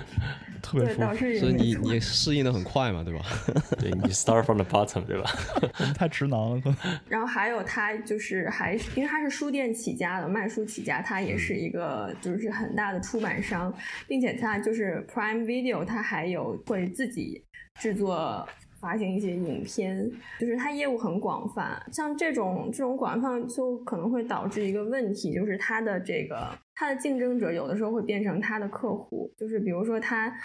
[0.61, 1.15] 特别舒服。
[1.39, 3.25] 所以你你适应的很快嘛，对吧？
[3.77, 5.29] 对你 start from the bottom，对吧？
[5.79, 6.61] 我 们太直男了。
[7.09, 13.73] 然后还有他就是还因为他是书店起家的，卖书起家，他也是一个就是很大的出版商，
[14.07, 17.43] 并且他就是 Prime Video，他还有会自己
[17.81, 18.47] 制作。
[18.83, 21.81] 发行一些影片，就是它业务很广泛。
[21.89, 29.31] 像这种这种广泛，就可能会导致一个问题，就是它的这个它的竞争者有的时候会变成它的客户。
[29.37, 30.35] 就是比如说，它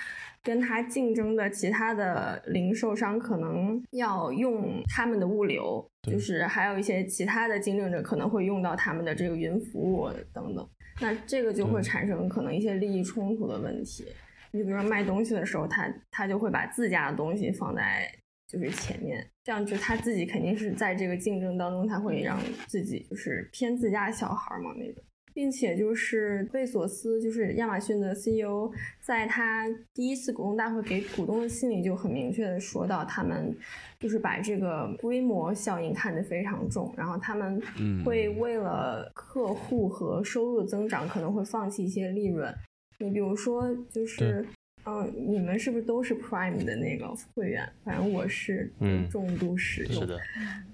[0.45, 10.65] 跟它竞争的其他的零售商可能要用他们的物流，就是还有一些其他的竞争者可能会用到他们的这个云服务等等。
[11.01, 14.05] 那这个就会产生可能一些利益冲突的问题。
[14.53, 18.09] 你比如说卖东西的时候，他他就会把自家的东西放在。
[18.49, 33.55] 就是前面这样，就他自己肯定是在这个竞争当中，他会让自己就是偏自家小孩嘛那种，并且就是贝索斯，就是亚马逊的 CEO，在他第一次股东大会给股东的信里就很明确的说到，他们
[34.01, 37.61] 就是把这个规模效应看得非常重，然后他们
[38.03, 42.51] 会为了客户和收入增长，可能会放弃一些利润。
[42.99, 44.43] 你比如说就是。
[44.89, 47.69] 嗯，你们是不是都是 Prime 的那个会员？
[47.85, 48.73] 反正我是
[49.11, 50.01] 重度使用。
[50.01, 50.19] 是的。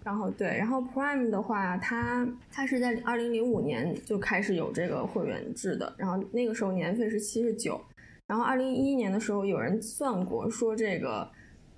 [0.05, 7.81] 然后对，然后 Prime 的话，它它是在二零零五年就开始有这个会员制的，然后那个时候年费是七十九，
[8.29, 11.29] 然后二零一一年的时候有人算过，说这个。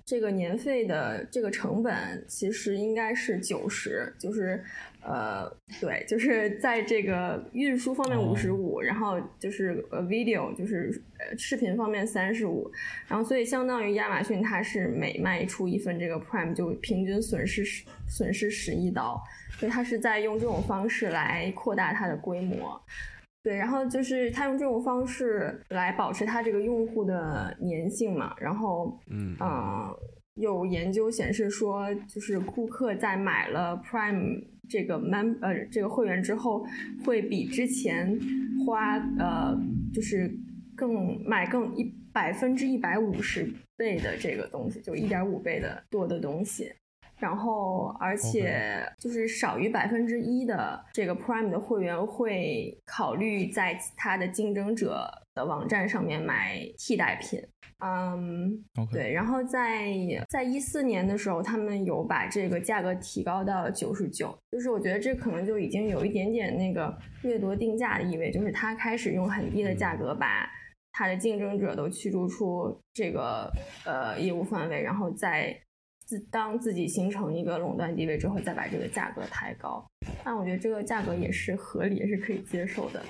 [0.09, 1.93] 这个年费的这个成本
[2.29, 4.63] 其实应该是九十，就是，
[5.01, 12.69] 呃，对，就是在这个运输方面五十五，然后就是呃 video 就是呃视频方面三十五，
[13.07, 22.79] 然后所以相当于亚马逊它是每卖出一份这个 Prime 就平均损失十损失十一刀，所以它是在用这种方式来扩大它的规模。
[23.43, 29.37] 对，然后就是他用这种方式来保持他这个用户的粘性嘛，然后，嗯，
[30.37, 36.65] 有研究显示说，就是顾客在买了 Prime 这个 mem 呃这个会员之后，
[37.03, 38.17] 会比之前
[38.65, 39.57] 花呃
[39.93, 40.31] 就是
[40.75, 46.71] 更买更一百分之一百五十倍的这个东西，就一点五倍的多的东西。
[47.19, 57.41] 然后，而且就是少于百分之一的这个 Prime 的会员会考虑在他的竞争者的网站上面买替代品。
[57.79, 59.11] 嗯，对。
[59.11, 59.87] 然后在
[60.29, 64.37] 在一四年的时候，他们有把这个价格提高到九十九。
[64.51, 70.49] 就是我觉得这可能就已经有一点点那个掠夺定价的意味，就是他开始用很低的价格把
[70.91, 73.51] 他的竞争者都驱逐出这个
[73.85, 75.57] 呃业务范围，然后再。
[76.07, 79.85] 自当自己形成一个垄断地位之后，再把这个价格抬高，
[80.23, 83.03] 但我觉得这个价格也是合理，也是可以接受的。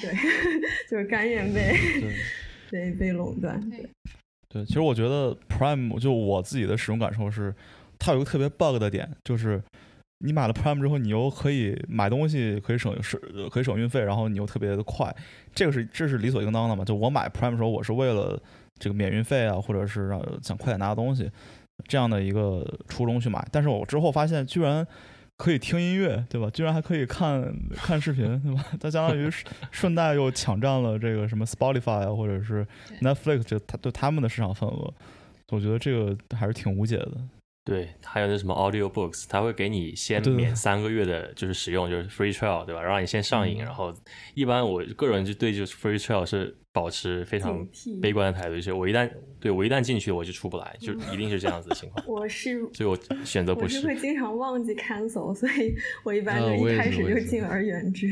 [0.00, 0.14] 对，
[0.88, 1.74] 就是甘愿被
[2.74, 3.60] 被被垄断。
[3.70, 3.88] 对，
[4.48, 7.54] 对，其实我觉得 Prime 就我自己的使用感受是，
[7.98, 9.62] 它有一个特别 bug 的点，就是
[10.18, 15.14] 你买了 Prime 之后，你又可以买东西，可以省省可以省运费，然后你又特别的快，
[15.54, 16.84] 这个是这是理所应当的嘛？
[16.84, 18.40] 就我买 Prime 的时候，我是为了
[18.80, 21.30] 这个免运费啊，或者是让想快点拿到东西。
[21.88, 24.86] 这样的一个初衷去买，但是我之后发现居然
[25.44, 26.48] 可以听音乐，对吧？
[26.48, 28.64] 居然还可以看 看视频，对吧？
[28.80, 29.28] 它相当于
[29.70, 32.66] 顺带又抢占了这个什么 Spotify 啊，或者是
[33.02, 34.90] Netflix 这他对他们的市场份额，
[35.50, 37.12] 我觉得这个还是挺无解的。
[37.64, 42.82] 对，还有那什么 Audio Books，它会给你先免三个月的，就是使用，就是 Free Trial，对吧？
[42.82, 43.94] 让你先上瘾，然后
[44.34, 47.66] 一般我个人就对就是 Free Trial 是保持非常
[48.02, 52.04] 悲观的态度，就是我一旦对我一旦进去我就出不来，就一定是这样子的情况。
[52.06, 53.76] 我是，所以我选择不是。
[53.76, 55.74] 我是会经常忘记 cancel，所以
[56.04, 58.06] 我一般就一开始就敬而远之。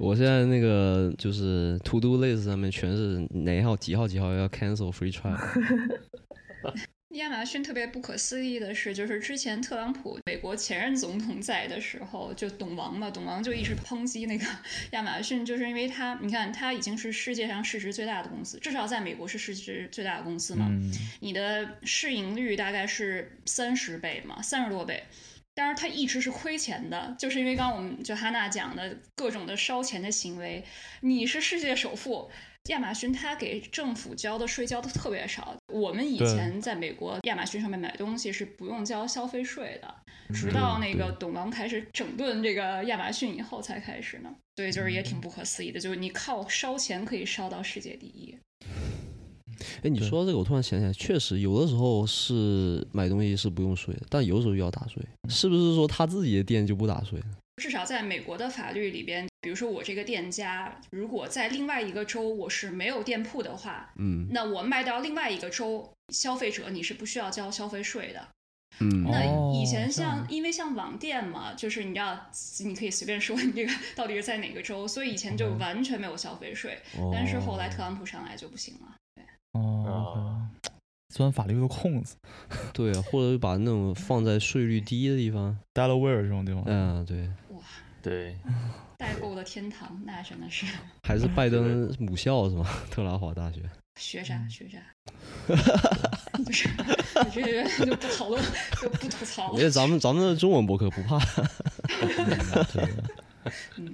[0.00, 5.38] 我现在那个就是 To Do List 上面全是哪号几号几号要 cancel Free Trial。
[7.16, 14.46] 亚马逊特别不可思议的是，就是之前特朗普美国前任总统在的时候，就董王嘛，董王就一直抨击那个
[14.92, 20.70] 亚马逊，就是因为他，你看他已经是世界上市值最大的公司，至少在美国是市值最大的公司嘛，
[21.20, 25.02] 你的市盈率大概是三十倍嘛，三十多倍。
[25.54, 30.62] 当然它一直是亏钱的，就是因为刚刚我们就哈娜讲的各种的烧钱的行为。
[31.00, 32.30] 你是世界首富，
[32.68, 35.54] 亚马逊它给政府交的税交的特别少。
[35.72, 39.94] 我们以前在美国亚马逊上面买东西是不用交消费税的，
[40.34, 44.34] 直到那个董王开始整顿这个亚马逊以后才开始呢。
[44.56, 48.34] 所以就是也挺不可思议的，就是你靠烧钱可以烧到世界第一。
[49.82, 57.18] 哎，你说到这个，我突然想起来，确实有的时候是买东西是不用税的，但有时候又要打税，是不是说他自己的店就不打税？
[57.56, 68.28] 至少在美国的法律里边，比如说我这个店家，如果在另外一个州我是没有店铺的话，嗯，那我卖到另外一个州，消费者你是不需要交消费税的。
[68.80, 72.28] 嗯，那以前像因为像网店嘛，就是你知道
[72.60, 76.78] 你可以随便说你这个到底是在哪个州，所以以前就完全没有消费税，
[77.10, 78.94] 但是后来特朗普上来就不行了。
[79.52, 80.46] 哦，
[81.14, 82.16] 钻法律的空子，
[82.74, 87.45] 对啊，或者把那种放在税率低的地方，Delaware 这种地方，嗯，对，哇，
[88.06, 88.36] 对，
[88.98, 90.64] 代购的天堂，那真的是，
[91.02, 92.64] 还是拜登母校是吗？
[92.88, 93.60] 特拉华大学，
[93.96, 94.78] 学啥，学渣，
[96.44, 98.40] 不是，你这个就不讨论，
[98.80, 99.58] 就不吐槽了。
[99.58, 101.18] 因为咱们咱们的中文博客不怕，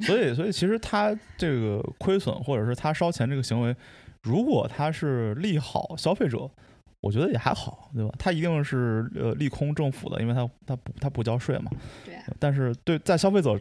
[0.03, 3.75] 所以所以其实他这个亏损或者是他烧钱这个行为。
[4.22, 6.48] 如果他是利好消费者，
[7.01, 8.14] 我觉得也还好，对吧？
[8.18, 11.70] 他一定是呃利空政府的，因为他他不他不交税嘛。
[12.05, 12.14] 对。
[12.38, 13.59] 但是对在消费者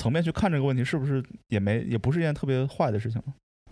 [0.00, 3.22] 层面去看这个问题，是不是也没也不是一件特别坏的事情？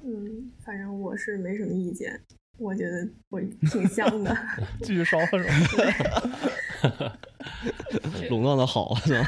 [0.05, 2.21] 嗯，反正我是没什么意见，
[2.59, 4.37] 我觉得我挺香的。
[4.85, 7.19] 继续烧是吧？
[8.29, 9.25] 垄断的好是吧？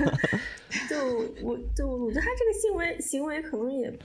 [0.91, 0.97] 就
[1.43, 3.99] 我就我觉得他这个行为行为可能也。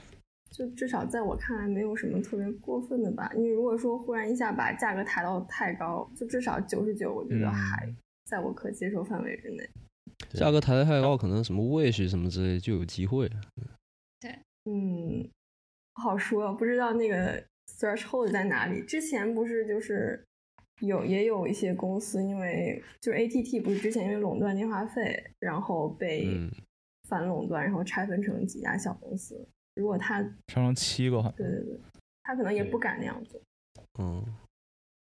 [0.48, 3.30] 就至少在我看来，没有什么特别过分的吧。
[3.36, 7.86] 你如果说忽然一下把价格抬到太高，就至少九十九，我觉得还
[8.24, 9.68] 在我可接受范围之内。
[10.34, 13.30] 价格抬得太高，可能什么 wish 什么之类就有机会。
[14.20, 14.30] 对，
[14.64, 15.28] 嗯，
[15.94, 17.42] 不好说，不知道那个
[17.78, 18.82] threshold 在哪里。
[18.82, 20.24] 之前不是就是
[20.80, 26.28] 有也有一些公司，因为就是 ATT 不是之前因为垄断电话费，然后被
[27.08, 29.46] 反垄断，然后拆分成几家小公司。
[29.74, 31.80] 如果他上成七个，对对对，
[32.22, 33.40] 他可能也不敢那样做。
[33.98, 34.24] 嗯，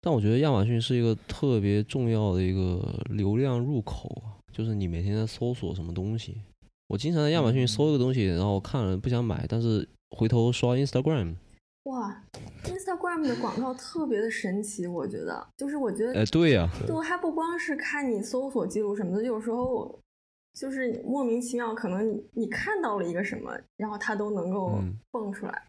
[0.01, 6.41] 但我觉得亚马逊是一个特别重要的一个流量入口啊，就是你每天在搜索什么东西。
[6.87, 9.87] 我经常在亚马逊搜一个东西，然后看了不想买，但是
[10.17, 11.35] 回头刷 Instagram，
[11.83, 12.25] 哇
[12.63, 19.99] ，Instagram 的广告特别的神奇，我觉得，就是我觉得，哎，对呀，就它不光是看你搜索记录什么的，有时候。
[20.55, 24.79] 就是莫名其妙，可能你你看到了一个什么，然后它都能够
[25.11, 25.63] 蹦出来。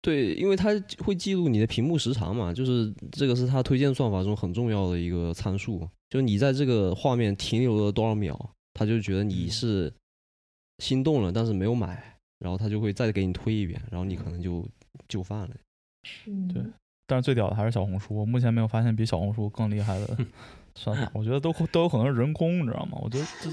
[0.00, 5.88] 对，因为它会记录你的屏幕时长嘛，就是这个是它推荐算法中很重要的一个参数。
[6.08, 9.92] 就你在这个画面停留了多少秒，它就觉得你是
[10.78, 14.66] 心动了，但是没有买，然后它就会再给你推一遍，然后你可能就
[15.08, 15.50] 就范了。
[16.26, 16.62] 嗯，对。
[17.06, 20.16] 但是最屌的还是小红书，我目前没有发现比小红书更厉害的
[20.74, 21.10] 算法。
[21.14, 22.98] 我觉得都都有可能是人工，你知道吗？
[23.02, 23.50] 我觉得这。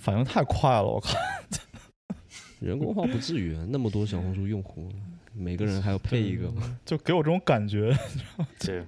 [0.00, 1.16] 反应太快了，我靠！
[2.58, 4.90] 人工化不至于，那么多小红书用户，
[5.34, 6.52] 每个人还要配一个，
[6.84, 7.96] 就给我这种感觉。
[8.60, 8.84] 对，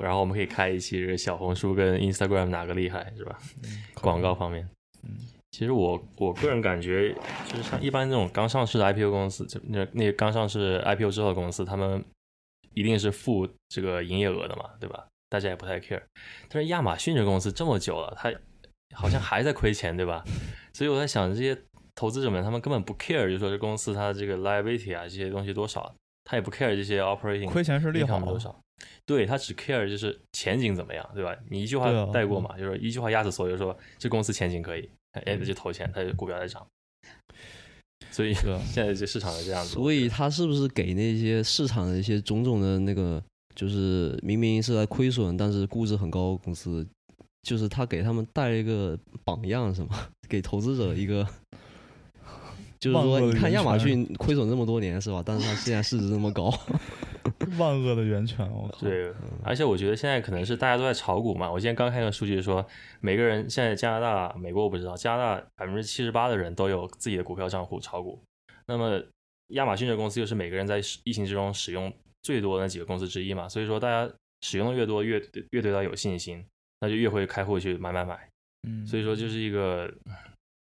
[0.00, 3.38] 然后我们可以开一期，这个小红书跟 Instagram 哪个厉害，是吧？
[3.94, 4.68] 广告方面，
[5.02, 5.10] 嗯，
[5.52, 7.14] 其实我我个人感觉，
[7.48, 12.04] 就是像一般这种刚上市的 IPO 公司，就那那刚上市 IPO 之后的公司，他们
[12.74, 15.06] 一定是负这个营业额的嘛，对吧？
[15.28, 16.02] 大家也不太 care。
[16.48, 18.32] 但是亚马逊这公司这么久了，它
[18.94, 20.24] 好像还在亏钱，对吧？
[20.72, 21.56] 所以我在想，这些
[21.96, 25.92] 投资者们他们根本不 care，就说这公司它的这个 liability 啊这些东西多少，
[26.24, 28.54] 他也不 care 这些 operating 亏钱是利好多少，
[29.04, 31.34] 对他只 care 就是前景怎么样，对吧？
[31.48, 36.64] 你一句话带过嘛，就是一句话压死所有，说这公司前景可以，哎，那就投钱，它就股票在涨。
[38.10, 39.70] 所以现在这市场是这样子。
[39.70, 43.22] 所以他是不是给那些市场的一些种种的那个，
[43.54, 46.86] 就是明明是在亏损，但是估值很高的公司？
[47.42, 50.08] 就是他给他们带了一个榜样，是吗？
[50.28, 51.26] 给投资者一个，
[52.78, 55.22] 就是说，你看亚马逊亏损这么多年，是吧？
[55.24, 56.52] 但是它现在市值这么高，
[57.58, 58.80] 万恶的源泉，我靠！
[58.80, 59.12] 对，
[59.42, 61.50] 而且我觉得现在可能是大家都在炒股嘛。
[61.50, 62.64] 我今天刚看个数据说，
[63.00, 68.20] 每个人现在加拿大、美国我不知道，加拿大百分之七十八的人都有自己的股票账户炒股。
[68.66, 69.02] 那么
[69.48, 74.12] 亚马逊这公司又是每个人在疫情之中使用最多的那几个公司之一嘛，所以说大家
[74.42, 76.44] 使用的越多，越越对它有信心。
[76.78, 78.28] 那就越会开户去买买买，
[78.68, 79.90] 嗯，所以说就是一个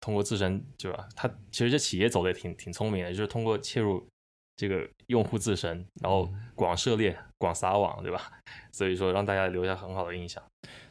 [0.05, 1.09] 通过自身，对吧？
[1.15, 4.07] 他其实这企业走的也挺挺聪明的，就是通过切入
[4.55, 8.21] 这个用户自身，然后广涉猎、广撒网，对吧？
[8.71, 10.43] 所以说让大家留下很好的印象。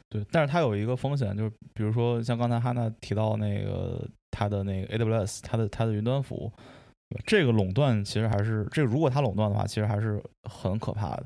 [0.09, 6.51] 对，但是它有一个风险，就是比如说像刚才哈娜提到那个它的那个 AWS，它的它的云端服务，
[7.25, 11.25] 这个垄断其实还是这个如果它垄断的话，其实还是很可怕的。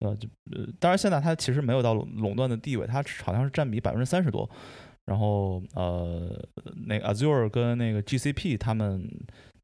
[0.00, 4.48] 呃，就呃，当然现在它其实没有到垄断的地位，它好像是占比百分之三十多。
[5.06, 6.30] 然后呃，
[6.86, 9.08] 那个 Azure 跟那个 GCP 他们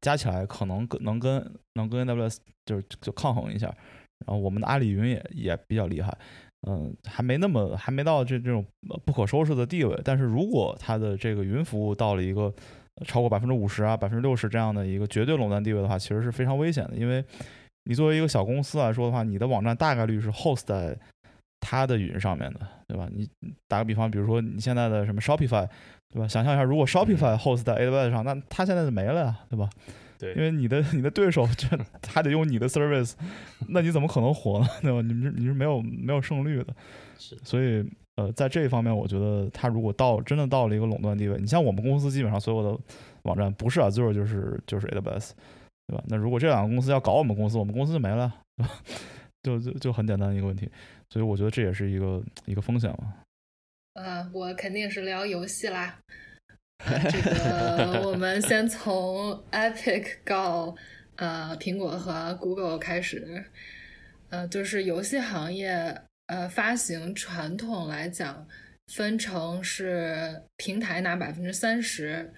[0.01, 3.67] 加起来可能能跟能跟 AWS 就是就抗衡一下。
[4.25, 6.15] 然后我们的阿里云也也比较厉害，
[6.67, 8.65] 嗯，还没那么还没到这这种
[9.05, 9.99] 不可收拾的地位。
[10.03, 12.53] 但是如果它的这个云服务到了一个
[13.05, 17.23] 超过百分之五十啊、百分之六十这样的一个绝对垄断地位的话，其实是非常危险的，因为。
[17.85, 20.95] 你作为一个小公司来说的话，你的网站大概率是 host 在
[21.61, 23.07] 它的云上面的，对吧？
[23.13, 23.29] 你
[23.69, 25.65] 打个比方，比如说你现在的什么 Shopify，
[26.09, 26.27] 对吧？
[26.27, 29.69] 想象一下，如果 Shopify host 在 AWS 上，那它现在就没了呀，对吧？
[30.19, 31.67] 对，因为你的 你的对手 就
[32.07, 33.13] 还得用你的 service，
[33.69, 34.67] 那你怎么可能活呢？
[34.81, 35.01] 对吧？
[35.01, 36.73] 你是你是没有没有胜率的。
[37.17, 37.85] 是，所以
[38.15, 42.77] 呃，在这一方面，我觉得它如果到真的到了一个垄断地位，你像我们公司基本上所有的
[43.23, 45.31] 网站不是 Azure 就是就是 AWS。
[45.87, 46.03] 对吧？
[46.07, 48.71] 那如果这两个公司要搞我们公司，我们公司就没了，对吧
[49.43, 50.69] 就就就很简单的一个问题。
[51.11, 53.13] 所以我觉得这也是一个一个风险嘛。
[53.93, 55.99] 呃，我肯定是聊游戏啦。
[57.11, 60.75] 这个我们先从 Epic 告
[61.17, 63.45] 呃苹果和 Google 开始。
[64.29, 68.47] 呃，就是游戏行业呃发行传统来讲
[68.87, 72.33] 分成是平台拿百分之三十，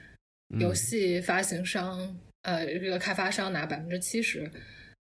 [0.59, 2.19] 游戏发行商。
[2.41, 4.51] 呃，这个开发商拿百分之七十，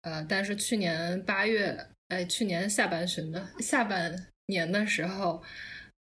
[0.03, 1.75] 呃，但是去年八月，
[2.15, 5.43] 哎，去年下半旬的下半年的时候，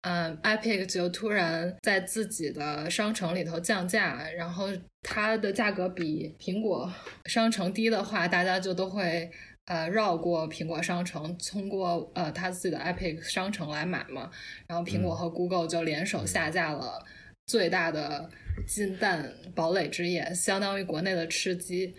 [0.02, 4.68] 嗯，Epic 就突然在自己的商城里头降价，然后
[5.02, 6.88] 它的价格比苹果
[7.24, 9.28] 商城低的话，大家就都会
[9.64, 14.30] 呃绕过苹果商城，通过呃他自己的 Epic 商城来买嘛，
[14.68, 17.04] 然后苹果和 Google 就联手下架了
[17.46, 18.30] 最大的。
[18.68, 21.92] 金蛋堡垒之夜相当于国内的吃鸡，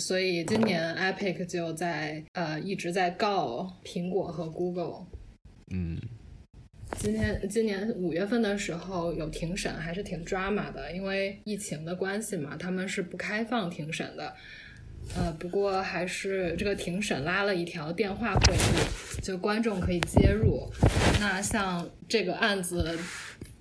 [0.00, 5.06] 所以今年 Epic 就在呃一直在告苹果和 Google。
[5.70, 5.96] 嗯，
[6.98, 14.34] 今天今年五月份的时候有庭审，还是挺 drama 的，因为疫情的关系嘛，他们是不开放庭审的。
[15.14, 20.68] 呃，不过还是这个庭审拉了一条电话会议，就观众可以接入。
[21.20, 22.98] 那像这个案子。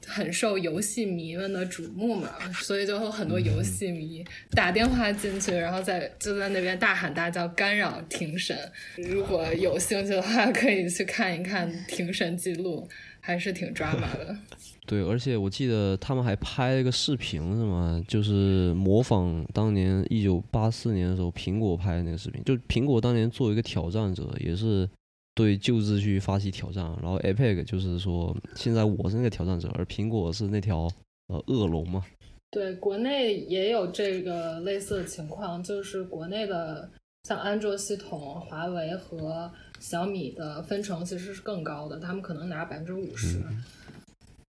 [0.08, 8.58] 很受游戏迷们的瞩目嘛，所以就有很多游戏迷打电话进去，然后在就在那边大喊大叫干扰庭审。
[8.98, 12.88] 如果有兴趣的话， 可以去看一看庭审记录，
[13.20, 14.36] 还是挺抓马的。
[14.86, 18.04] 对，而且我记得他们还拍了一个视频，是吗？
[18.08, 24.90] 就是模仿当年一九八四年的时候苹果拍的那个视频，就苹果当年作为一个挑战者，也是。
[25.36, 30.88] 对旧秩序发起挑战，然后 APEC 就是说，现在我是那个挑战者，而苹果是那条
[31.28, 32.04] 呃恶龙嘛。
[32.52, 36.88] 对，国内也有这个类似的情况，就是国内的
[37.24, 43.42] 像安卓系统、华为和小米的分成其实是更高的，他们可能拿百分之五十。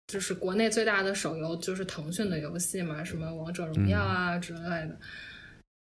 [0.09, 4.99] 就是国内最大的手游就是腾讯的游戏嘛，什么王者荣耀啊之类的，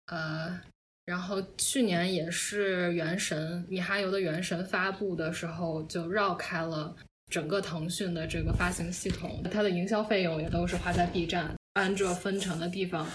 [0.07, 0.61] 呃。
[1.07, 6.97] 然后去年也是《原神》米哈游的《原神》发布的时候，就绕开了
[7.31, 11.55] 整个腾讯的这个发行系统，它的营销费用也都是花在 B 站。
[11.75, 13.07] 按这分成的地方，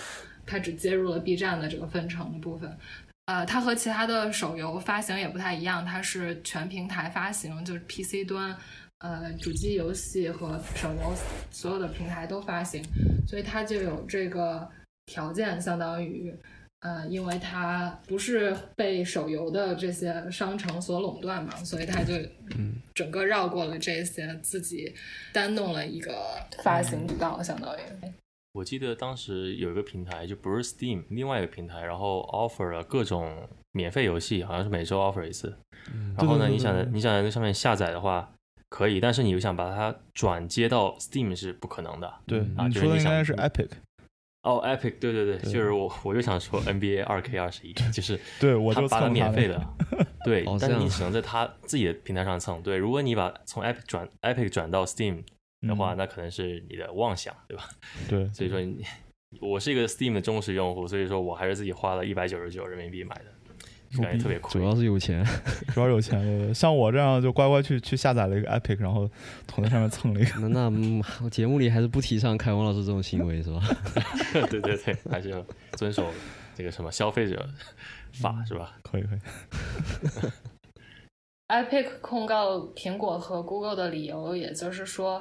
[0.46, 2.78] 它只接入了 B 站的这个分成的部分。
[3.26, 8.56] 呃，它和其他的手游发行也不太一样，它是全平台发行，就是 PC 端、
[9.00, 11.14] 呃主机游戏和手游
[11.50, 12.84] 所有的平台都发行，
[13.28, 14.70] 所以它就有这个
[15.08, 16.32] 条件，相当于。
[16.82, 22.14] 呃，因为它不是被手游的这些商城所垄断嘛，所以它就
[22.94, 24.96] 整个绕过了这些，自己
[25.34, 26.16] 单弄了一个
[26.64, 27.82] 发行渠道，相当于。
[28.54, 35.56] 我记得当时有一个平台，就不是 Steam，另外一个平台，然后 offer 了各种免费游戏，好像是每周 offer 一次。
[36.18, 38.34] 然后呢，你想你想在那上面下载的话
[38.70, 42.12] 可以，但是你又想把它转接到 Steam 是不可能的。
[42.26, 43.70] 对，你说的应该是 Epic。
[44.44, 49.62] 哦，Epic，对对对，就是我，我就想说 NBA 二 K 二十一，就是 对我就把它免费的，
[50.24, 52.62] 对，但是你 只能在他自己的平台上蹭。
[52.62, 55.24] 对，如果你把从 Epic 转 Epic 转到 Steam
[55.68, 57.70] 的话，那可能是你的妄想，对吧？
[58.08, 58.82] 对，所以说你，
[59.42, 63.26] 我是一个 Steam 的忠实用户，所以说我还是自己花了一百九十九人民币买的。
[63.98, 65.26] 感觉特别酷， 主要是有钱，
[65.74, 66.20] 主要有钱。
[66.22, 69.10] 对对，像我这样就乖乖去去下载了一个 Epic，然后
[69.48, 70.48] 躺在上面蹭了一个。
[70.48, 73.62] 那那节目里还是不提倡凯文老师这种行为是吧？
[74.50, 76.06] 对对对，还是要遵守
[76.56, 77.50] 这个什么消费者
[78.14, 78.76] 法是吧？
[78.84, 79.20] 可以可以。
[81.48, 85.20] Epic 控告苹果和 Google 的理由，也就是说。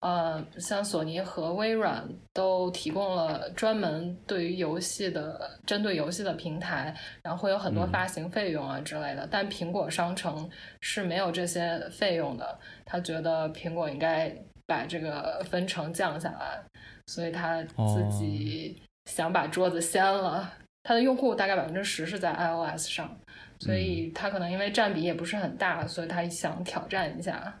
[0.00, 9.26] 呃，像索尼和微软都提供了专门对于游戏的针对游戏的平台，然后会有很多发行费用啊之类的。
[9.28, 10.48] 但苹果商城
[10.80, 12.58] 是没有这些费用的。
[12.84, 14.32] 他觉得苹果应该
[14.66, 16.62] 把这个分成降下来，
[17.08, 20.52] 所以他自己想把桌子掀了。
[20.84, 23.18] 他的用户大概百分之十是在 iOS 上，
[23.58, 27.52] 所以他可能因为占比也不是很大，所以他想挑战一下。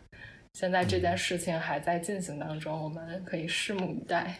[0.54, 4.38] 现在这件事情还在进行当中，我们可以拭目以待。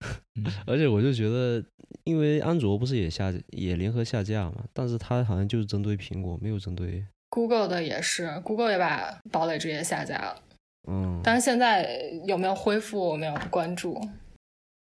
[0.66, 1.64] 而且我就觉得，
[2.04, 10.42] 因为安卓不是也下也联合下架嘛，但是它好像就是针对苹果，没有针对 Google 的也是，Google 也把堡垒之夜下架了。
[10.88, 13.98] 嗯，但是现在有没有恢复，我没有关注。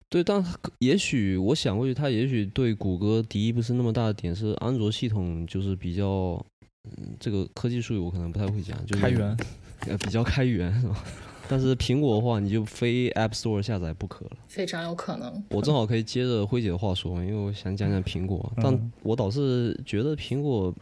[0.09, 0.43] 对，但
[0.79, 6.45] 也许我想过去，它也许对谷歌敌意不是那么大的点是安卓系统就是比较，
[6.83, 9.37] 嗯，这个科技术语我可能不太会讲，就是开源。
[9.87, 11.03] 呃，比较开源是吧？
[11.49, 14.31] 但是苹果的话，你就非 App Store 下载不可了。
[14.49, 15.41] 非常有可能。
[15.49, 18.51] 我正好可以接着辉姐的话说，因为我想讲讲苹果。
[18.57, 20.73] 但我倒是觉得苹果，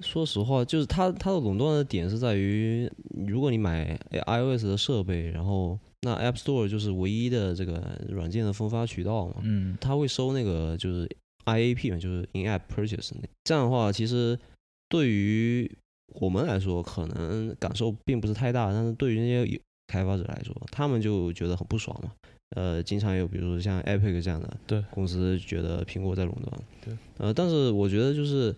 [0.00, 2.88] 说实话，就是它它的垄断的点是在于，
[3.26, 9.36] 如果你买 iOS 的设备，然后那 App Store 就是唯一的这个软件的分发渠道嘛。
[9.42, 9.76] 嗯。
[9.80, 11.08] 它会收那个就是
[11.46, 13.10] IAP 嘛，就是 In App Purchase。
[13.42, 14.38] 这样的话，其实
[14.88, 15.68] 对于
[16.14, 22.12] 我们来说可能感受并不是太大，但是对于那些开发者来说，他们就觉得很不爽嘛。
[22.56, 26.62] 呃，经常有比如说像 Epic 这样的对公司觉得苹果在垄断。
[26.84, 26.96] 对。
[27.18, 28.54] 呃，但是我觉得就是，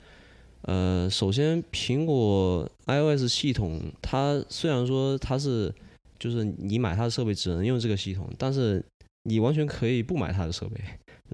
[0.63, 5.71] 呃，首先苹果 iOS 系统，它虽然说它是
[6.19, 8.83] 就是你买它的设备只能用这个系统，但是
[9.25, 10.81] 你完全可以不买它的设备，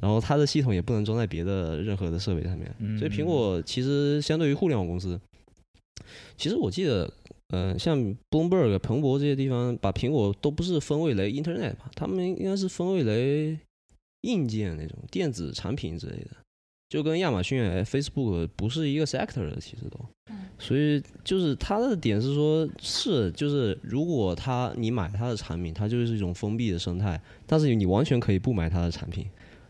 [0.01, 2.99] 然后它的系统也不能装在别的任何的设备上面。
[2.99, 5.21] 所以苹果其实相对于互联网公司。
[6.37, 7.13] 其实我记得，
[7.49, 7.99] 呃，像
[8.31, 11.91] Bloomberg、彭博这些地方，把苹果都不是分为雷 Internet 吧？
[11.95, 13.59] 他们应该是分为雷
[14.23, 16.31] 硬件那种电子产品之类的，
[16.89, 19.99] 就跟亚马逊、Facebook 不是一个 sector 的，其实都。
[20.59, 29.25] 所以就是它的点是说，是就是如果它你买它的产品，它就是一种封闭的生态，但是你完全可以不买它的产品，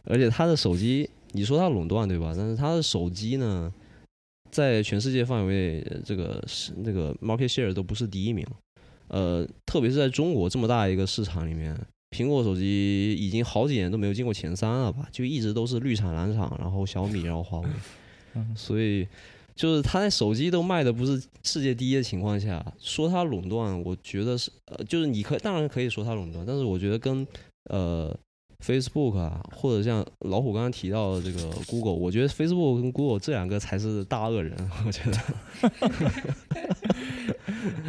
[0.04, 2.32] 而且它的手机，你说它垄断对吧？
[2.34, 3.70] 但是它的手机呢？
[4.50, 8.46] 在全世界范围内，这个是那个 market share 都不是第一名，
[9.08, 11.78] 呃，特别是在中国这么大一个市场里面，
[12.10, 15.08] 苹果手机已经好几年都没有进过前三了吧？
[15.12, 17.68] 就一直都是绿厂蓝厂，然后小米，然后华为，
[18.54, 19.06] 所以
[19.54, 27.26] 就是它在手机都卖的不是世界第一的情况下，说它垄断，我觉得是呃，就是你可当然可以说它垄断，但是我觉得跟
[27.70, 28.18] 呃。
[28.64, 34.54] Facebook 啊，或者像老虎刚刚提到的这个 Google，我觉得 Facebook 跟 Google 这两个才是大恶人，
[34.86, 35.18] 我觉得。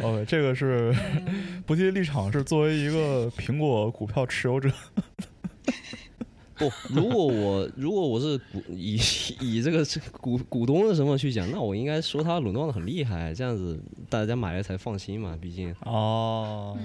[0.02, 0.94] OK，这个是
[1.66, 4.70] 不计立场，是作为一个苹果股票持有者。
[6.56, 8.98] 不，如果我如果我是股以
[9.40, 15.74] 以这个股股东的身份去讲，那我应该说他垄断的很厉害，这样子大家买了才放心嘛，毕竟。
[15.84, 16.78] 哦。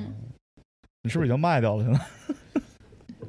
[1.03, 1.83] 你是不是已经卖掉了？
[1.83, 1.99] 现在？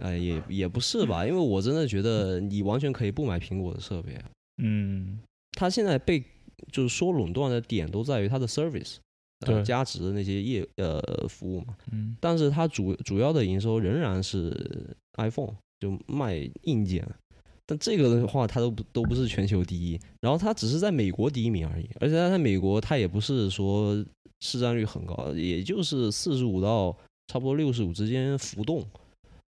[0.01, 4.17] 呃，也也不是吧，因为我真的觉得你完全可以不买苹果的设备。
[4.63, 5.19] 嗯，
[5.53, 6.23] 它现在被
[6.73, 8.97] 就是说垄断的点都在于它的 service，
[9.41, 11.77] 对，加值的那些业呃服务嘛。
[11.93, 17.07] 嗯，但是它主主要的营收仍然是 iPhone，就卖硬件。
[17.69, 21.89] 但这个的话，它都不都不是全球第一，然后它只是在美国第一名而已。
[21.99, 23.93] 而且它在美国，它也不是说
[24.41, 28.87] 市占率很高，也就是四十五到差不多六十五之间浮动。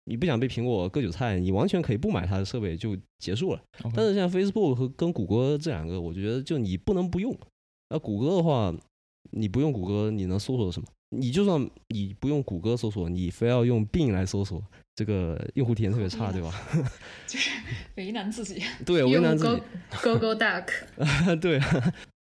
[0.10, 3.62] 你不想被苹果割韭菜，你完全可以不买它的设备就结束了。
[3.94, 7.38] 但是像 Facebook 和跟谷歌这两个，我觉得就你不能不用。
[7.92, 8.74] 那谷歌的话，
[9.32, 10.88] 你不用谷歌，你能搜索什么？
[11.16, 14.60] 你就算你不用谷歌搜索，你非要用 Bing 来搜索，
[14.96, 16.52] 这个用户体验特别差，对吧？
[17.28, 17.52] 就是
[17.96, 18.64] 为难自己。
[18.84, 19.62] 对，为难自己。
[20.02, 20.68] Google Duck。
[21.40, 21.60] 对，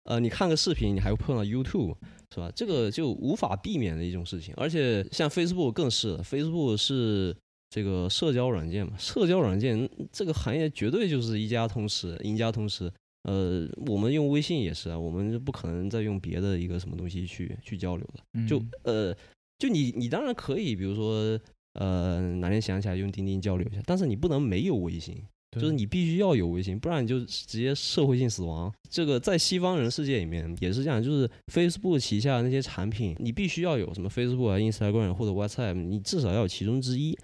[0.03, 1.95] 呃，你看个视频，你还会碰到 YouTube，
[2.33, 2.51] 是吧？
[2.53, 4.53] 这个就无法避免的一种事情。
[4.57, 7.33] 而且像 Facebook 更是，Facebook 是。
[7.69, 12.91] 这个社交软件嘛，社交软件这个行业绝对就是一家通吃，赢家通吃。
[13.23, 18.47] 呃，我们用微信也是啊，我们就不可能再用别的一个什么东西去去交流的。
[18.47, 19.13] 就呃，
[19.59, 21.37] 就你你当然可以，比如说
[21.73, 25.21] 呃哪天想起来用钉钉交流一下，但是你不能没有微信，
[25.59, 28.73] 就是你必须要有微信，不然你就直接社会性死亡。
[28.89, 37.17] 这个在西方人世界里面也是这样，就是 Facebook 旗下那些产品，你必须要有什么 Facebook 啊、Instagram 或者 WhatsApp，你至少要有其中之一。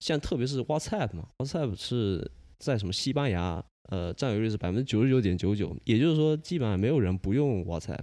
[0.00, 8.00] 像特别是 WhatsApp 嘛，WhatsApp 是在什么西班牙，呃，占有率是百分之九十九点九九，也就是说，基本上没有人不用 WhatsApp。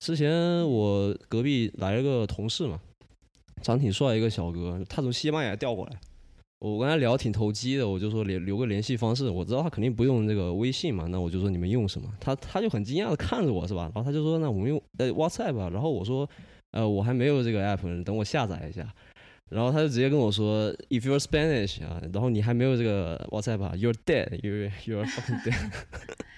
[0.00, 2.80] 之前我隔壁来了个同事嘛，
[3.62, 6.00] 长挺帅一个小哥，他从西班牙调过来，
[6.58, 12.12] 我跟他聊挺投机的，我就说留留个联系方式，我知道他肯定不用这个微信嘛，那我就说你们用什么？
[12.18, 13.92] 他他就很惊讶的看着我是吧？
[13.94, 16.28] 然后他就说那我们用呃 WhatsApp 吧，然后我说
[16.72, 18.92] 呃我还没有这个 app，等我下载一下。
[19.50, 25.72] 然后他就直接跟我说，If you're Spanish 啊，然后你还没有这个 WhatsApp，You're dead，you're You're fucking dead，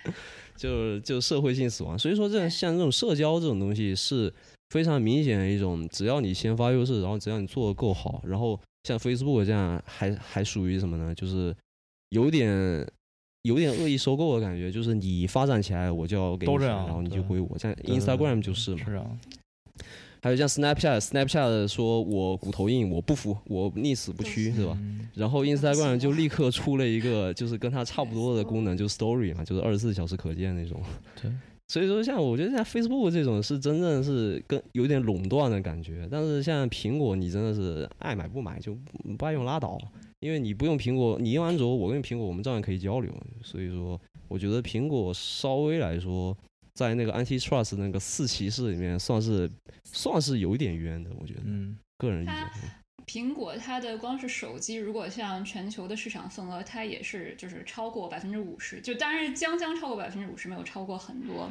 [0.57, 1.99] 就就社会性死亡。
[1.99, 4.33] 所以说，这像这种社交这种东西是
[4.71, 11.15] 非常明显的一种，只要你先发优势，然后只要你做的够好，然后像 Facebook 这样还还属于什么呢？
[11.15, 11.55] 就是
[12.09, 12.87] 有点
[13.43, 17.59] 有点恶意收购的感觉，就是你发展起来我就要给你，然后你就归我。
[17.59, 18.85] 像 Instagram 就是嘛。
[18.87, 19.05] 是啊。
[20.23, 24.79] 还有像 Snapchat，Snapchat 说我骨头硬，我不服，我宁死不屈，是吧？
[25.15, 30.81] 然后 Instagram 就立刻出了一个，就是跟它差不多的功能，就 Story 嘛，就是二十四小时可见那种。
[31.21, 31.29] 对。
[31.67, 38.79] 所以说，像我觉得像 Facebook 这种是真正是跟有点垄断的感觉，但是像苹果，你真的是爱买不买就
[39.19, 39.77] 不爱用拉倒，
[40.21, 43.13] 因为你不用苹果，你用安卓，我跟苹果我们照样可以交流。
[43.43, 46.37] 所以说，我觉得苹果稍微来说。
[46.75, 49.51] 在那个 antitrust 那个四骑士里面，算是
[49.85, 52.82] 算是有一点冤的，我觉得，嗯，个人意见。
[53.05, 61.51] 苹果它的光是手机，如果像全球的市场份额，它也是就是超过百分之五十，就当然将将超过百分之五十，没有超过很多。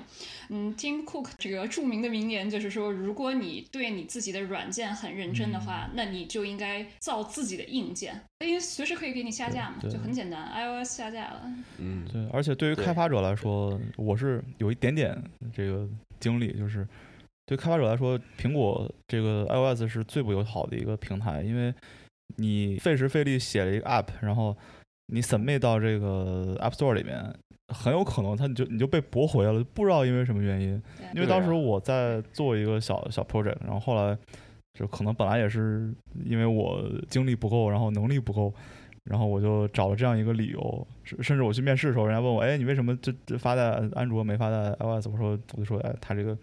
[0.49, 11.53] 嗯，Tim Cook 这个著名的名言就是说，如果你对你自己的软件很认真的话，那你就应该造自己的硬件，因为随时可以给你下架嘛，就很简单，iOS 下架了。
[11.77, 15.21] 嗯，对，而且对于开发者来说，我是有一点点
[15.53, 15.87] 这个
[16.19, 16.87] 经历，就是。
[17.51, 21.73] 对开发者来说，苹果这个 iOS 是最不友好的一个平台，因为
[22.37, 24.55] 你费时费力写了一个 app，然后
[25.07, 27.21] 你 submit 到这个 App Store 里面，
[27.75, 30.81] 很有可能它你就你就被驳回了，不知道因为什么原因。
[31.13, 34.17] 因为当时我在做一个小小 project，然后后来
[34.79, 35.93] 就可能本来也是
[36.23, 38.53] 因为我精力不够，然后能力不够，
[39.03, 45.09] 然后我就找了这样一个理由，甚至我去面试的时候，人家问我，哎，你为什么这这发在安卓没发在 iOS？
[45.09, 46.37] 我说我就说，哎，他这个。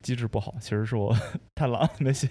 [0.00, 1.14] 机制不好，其实是我
[1.54, 2.28] 太懒没写。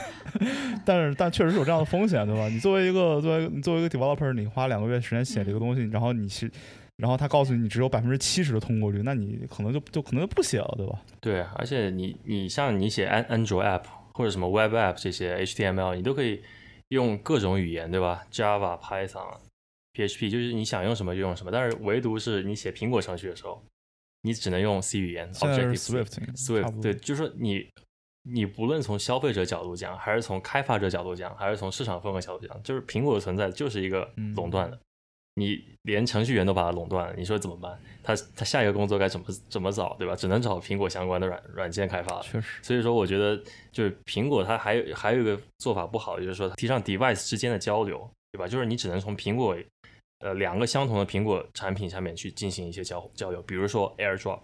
[0.84, 2.48] 但是，但确实是有这样的风险，对吧？
[2.48, 6.50] 你作为一个作为你作为一个 developer，你花两个月时间写这个东西，然后你是，
[6.96, 10.98] 然后他告诉你你只有百分之七十的通过率，那你可能就就可能就不写了，对吧？
[11.20, 16.42] 对，而且你你像你写安安卓 app 或者什么 web app 这些 HTML，你都可以
[16.88, 19.36] 用各种语言，对吧？Java、Python、
[19.94, 21.50] PHP，就是你想用什么就用什么。
[21.50, 23.62] 但是唯独是你写苹果程序的时候。
[24.24, 27.68] 你只能用 C 语言，Swift，Swift，对，就是说你，
[28.22, 34.80] 你不论从消费者角度讲，还是从开发者角度讲，还是从市场份额角度讲，就是苹果的存在就是一个垄断的，
[35.34, 37.78] 你连程序员都把它垄断了，你说怎么办？
[38.02, 40.16] 他他下一个工作该怎么怎么找，对吧？
[40.16, 42.22] 只能找苹果相关的软软件开发。
[42.22, 43.36] 确实，所以说我觉得
[43.70, 48.48] 就是苹果它还有还有一个做法不好，就是说提倡 device 之间的交流，对吧？
[48.48, 49.54] 就是你只能从苹果。
[50.24, 54.40] 呃，两个相同的苹果产品下面去进行一些交交流，比如说 AirDrop，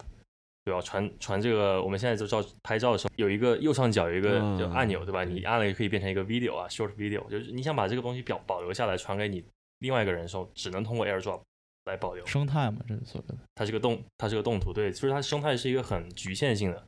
[0.62, 0.81] 对吧？
[0.83, 5.24] 传传这个，我们现在就照拍照的时候，有一个右上角有一个就按钮，对吧？
[5.24, 9.43] 你按了也可以变成一个 video 啊，short video，就是你想把这个东西表保留下来，传给你
[9.78, 11.41] 另外一个人的时候，只能通过 AirDrop
[11.87, 12.26] 来保留。
[12.26, 13.43] 生态嘛，这是所谓的。
[13.55, 16.85] 它是个动，它是个动图，对，其实它生态是一个很局限性的，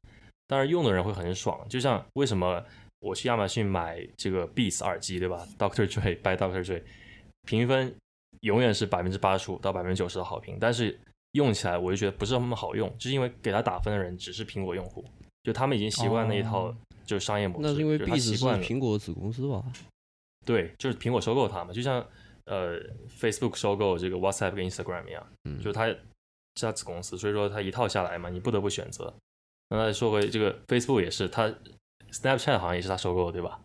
[0.47, 1.67] 但是用的人会很爽。
[1.67, 2.63] 就像为什么
[3.01, 6.83] 我去亚马逊买这个 Beats 耳机，对吧？Doctor Dre by Doctor Dre，
[7.47, 7.97] 评分。
[8.43, 10.97] 永远是百分之八十五到百分之九十的好评，但是
[11.33, 15.05] 用起来我就觉得不是那么好用，就是因为给他打分的人只是苹果用户，
[15.43, 16.75] 就他们已经习惯那一套
[17.07, 17.63] 就是商业模式。
[17.63, 19.63] 那是因为 B 是苹果子公司吧？
[20.45, 22.05] 对，就是苹果收购他嘛，就像
[22.47, 22.79] 呃
[23.09, 25.27] Facebook 收购这个 WhatsApp 跟 Instagram 一样，
[25.59, 25.99] 就是它是
[26.61, 29.15] 它子公司，所以说它一套下来嘛，你不得不选择。
[29.71, 31.49] 那再说回这个 Facebook 也是，它
[32.11, 33.61] Snapchat 好像也是它收购的，对吧？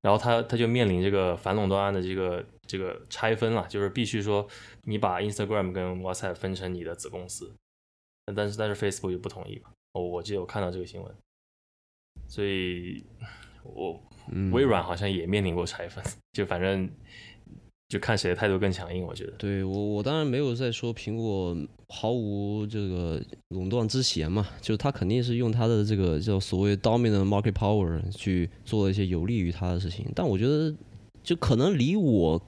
[0.00, 2.44] 然后他他就面临这个反垄断案的这个。
[2.68, 4.44] 这个拆分了，就是必须说
[4.82, 7.54] 你把 Instagram 跟 WhatsApp 分成你的子公司，
[8.34, 9.70] 但是但是 Facebook 就不同意嘛。
[9.92, 11.14] 我我记得我看到这个新闻，
[12.26, 13.06] 所以
[13.62, 14.02] 我
[14.50, 16.90] 微软好像也面临过拆分，就反正
[17.88, 19.04] 就看谁的态度更强硬。
[19.04, 21.56] 我觉得，对我我当然没有在说苹果
[21.88, 30.74] 毫无这个垄断之嫌嘛，就是他肯定是用他的这个叫所谓 dominant market power 去做一些有利于他的事情，但我觉得
[31.22, 32.40] 就可能离我。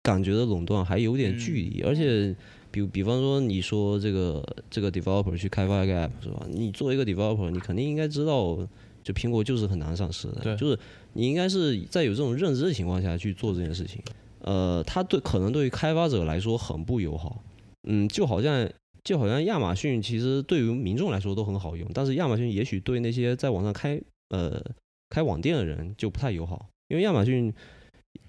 [0.00, 2.34] 感觉的垄断还有点距离，而且，
[2.70, 6.46] 比比方说，你说这个这个 developer 去开发一个 app 是吧？
[6.48, 8.56] 你作为一个 developer，你肯定应该知道，
[9.02, 10.78] 就苹果就是很难上市的，就是
[11.12, 14.00] 你应该是在有这种认知的情况下去做这件事情。
[14.48, 17.44] 呃，它对可能对于开发者来说很不友好，
[17.86, 18.66] 嗯，就好像
[19.04, 24.58] 就好像亚马逊其实对于民众来说都很好用，但是亚马逊也许对那些在网上开呃
[25.10, 27.52] 开网店的人就不太友好，因为亚马逊。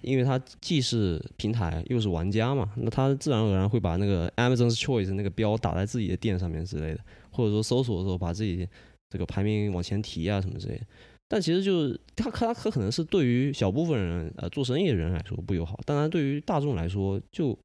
[0.02, 7.00] 因为它既是平台又是玩家嘛，那它自然而然会把那个 Amazon's Choice 那个标打在自己的店上面之类的，
[7.30, 8.66] 或者说搜索的时候把自己
[9.10, 10.86] 这个排名往前提啊什么之类的。
[11.30, 17.56] 但其实就是它它它可能是对于小部分人呃做生意的人来说不友好，当然对于大众来说就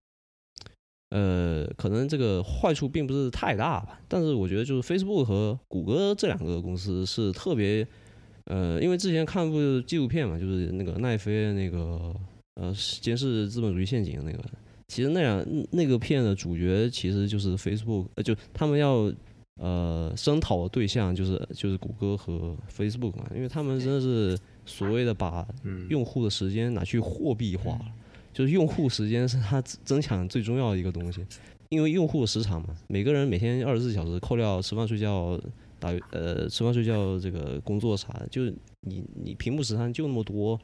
[1.09, 3.99] 呃可能这个坏处并不是太大吧。
[4.07, 7.85] 但是我觉得就是 Facebook 和谷歌这两个公司是特别。
[8.47, 12.13] 呃，因为之前看部纪录片嘛，就是那个奈飞那个
[12.61, 14.39] 呃监视资本主义陷阱那个，
[14.87, 19.11] 其实那样那个片的主角其实就是 Facebook，呃，就他们要
[19.61, 25.47] 呃声讨的对象就是就是谷歌和 Facebook 嘛，因为他们真的是所谓的把
[25.89, 27.85] 用户的时间拿去货币化了，
[28.33, 31.25] 就是用户时间是他增强最重要的一个东西，
[31.69, 35.39] 因为用户时长嘛，每个人每天二十四小时扣掉吃饭睡觉。
[35.77, 40.57] 打呃吃饭睡觉这个工作啥的，就是你你屏幕时长就那么多，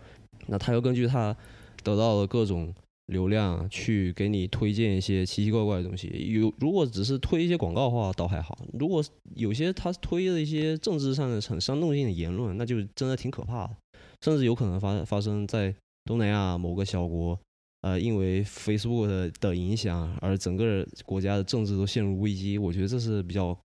[0.47, 1.35] 那他要根据他
[1.83, 2.73] 得到的各种
[3.11, 6.07] 流量去给你推荐一些奇奇怪怪的东西。
[6.33, 9.03] 有如果只是推一些广告的话倒还好，如果
[9.35, 13.75] 有些他推的一些政治上的很煽动性的言论，那就真的挺可怕的，
[14.21, 15.73] 甚至有可能发发生在
[16.05, 17.37] 东南亚某个小国，
[17.81, 22.57] 呃，因为 Facebook 的影响而整个国家的政治都陷入危机。
[22.57, 23.57] 我觉得这是比较。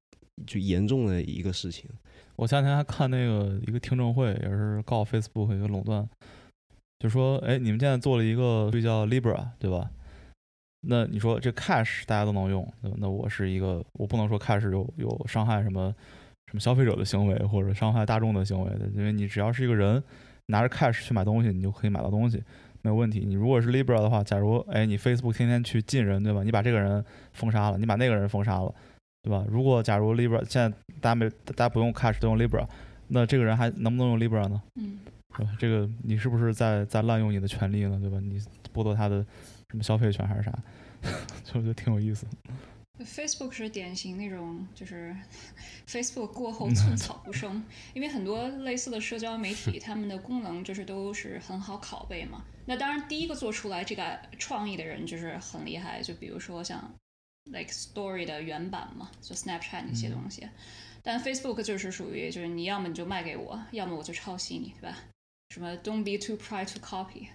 [0.47, 1.89] 就严重的一个事情，
[2.37, 6.07] 我前两天还看那个一个听证会，也是告 Facebook 一个垄断，
[6.99, 9.91] 就说，哎，你们现在做了一个就叫 Libra，对吧？
[10.89, 12.67] 那你说这 Cash 大家都能用，
[12.99, 15.95] 那我是一个，我不能说 Cash 有有伤害什么
[16.47, 20.03] 什么消费者的行为或者伤害大众的行为的，因为你只要是一个人
[20.47, 22.43] 拿着 Cash 去买东西，你就可以买到东西，
[22.83, 23.25] 没有问题。
[23.27, 26.43] 你如果是 Libra 的话，假如哎你 Facebook 天天去禁人，对吧？
[26.43, 28.75] 你把这个人封杀了，你把那个人封杀了。
[29.23, 29.45] 对吧？
[29.51, 32.65] 如果假如 Libra 现在大家没大家不用 Cash 都用 Libra，
[33.09, 34.63] 那这个人还能不能用 Libra 呢？
[34.77, 35.01] 嗯，
[35.37, 35.53] 对吧？
[35.59, 37.99] 这个你是不是在在滥用你的权利呢？
[38.01, 38.19] 对吧？
[38.21, 38.41] 你
[38.73, 39.25] 剥夺他的
[39.71, 40.53] 什么消费权还是啥？
[41.45, 42.27] 就觉得挺有意思。
[43.01, 45.15] Facebook 是典型那种，就是
[45.87, 47.63] Facebook 过后寸草不生，
[47.93, 52.45] 因为很多类似的社交媒体，他们的功能就是都是很好拷贝嘛。
[52.65, 56.93] 那当然，第一个做出来这个创意的人就是很厉害，就比如说像。
[57.53, 60.49] like story 的原版嘛，就 Snapchat 那些东西，
[61.01, 64.99] 但 Facebook 就是属于就是你要么你就卖给我，要么我就抄袭你，对吧？
[65.51, 67.29] 什么 Don't be too proud to copy。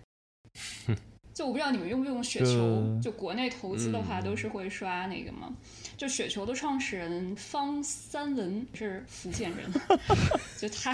[1.34, 5.50] 就我不知道你们用不用雪球，就国内投资的话都是会刷那个嘛。
[5.96, 9.72] 就雪球的创始人方三文是福建人，
[10.60, 10.94] 就他，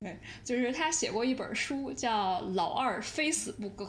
[0.00, 3.84] 对，就是他写过一本书叫《老二非死不可》。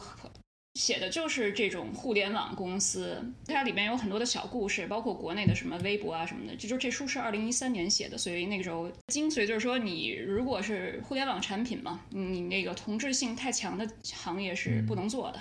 [0.74, 6.56] 写的就是这种互联网公司，它里面有很多的小故事，包括国内的什么微博啊什么的。
[6.56, 15.40] 这就这书是二零一三年写的，所以那个时候精髓就是说，你如果是互联网产品嘛，你那个同质性太强的行业是不能做的。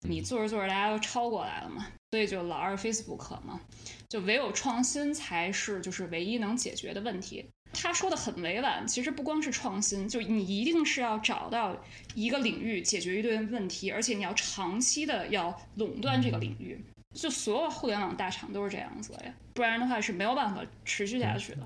[0.00, 3.60] 你做着做着，大家都超过来了嘛，所以就老二 Facebook 嘛，
[4.08, 7.48] 就唯有创新才是就是唯一能解决的问题。
[7.72, 11.76] 他说的很委婉，其实不光是创新，就你一定是要找到
[12.14, 16.78] 一个领域解决一堆问题，而且你要长期的要垄断这个领域。
[17.14, 21.58] 就所有互联网大厂都是这样子的呀，不然的话是没有办法持续下去的。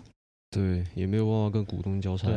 [0.51, 2.29] 对，也没有办法跟股东交差。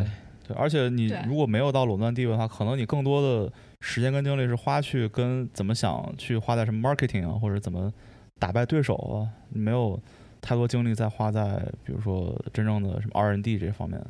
[0.48, 3.52] 对，而且你如果没有到垄断地位的话，可能你更多的
[3.82, 7.92] 时间跟精力是花去跟怎么想去花在什么 marketing 啊，或者怎么
[8.40, 10.00] 打败对手啊，没有。
[10.44, 14.06] 太多精力在花在，比如说真正的什么 R&D 这方面。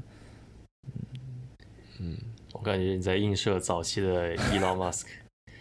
[1.99, 2.17] 嗯，
[2.53, 5.05] 我感觉你在映射早期的 Elon Musk，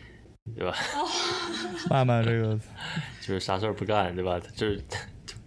[0.57, 0.75] 对吧？
[1.91, 2.59] 慢慢这个
[3.21, 4.41] 就是啥事儿不干，对吧？
[4.57, 4.83] 就是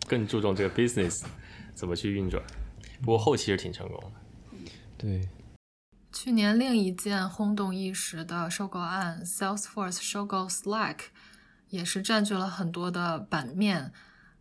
[0.07, 1.23] 更注重这个 business
[1.73, 2.41] 怎么去运转。
[3.01, 4.71] 不过后期是挺成功的。
[4.95, 5.27] 对。
[6.13, 10.97] 去年另一件轰动一时的收购案，Salesforce 收购 Slack，
[11.69, 13.91] 也是占据了很多的版面。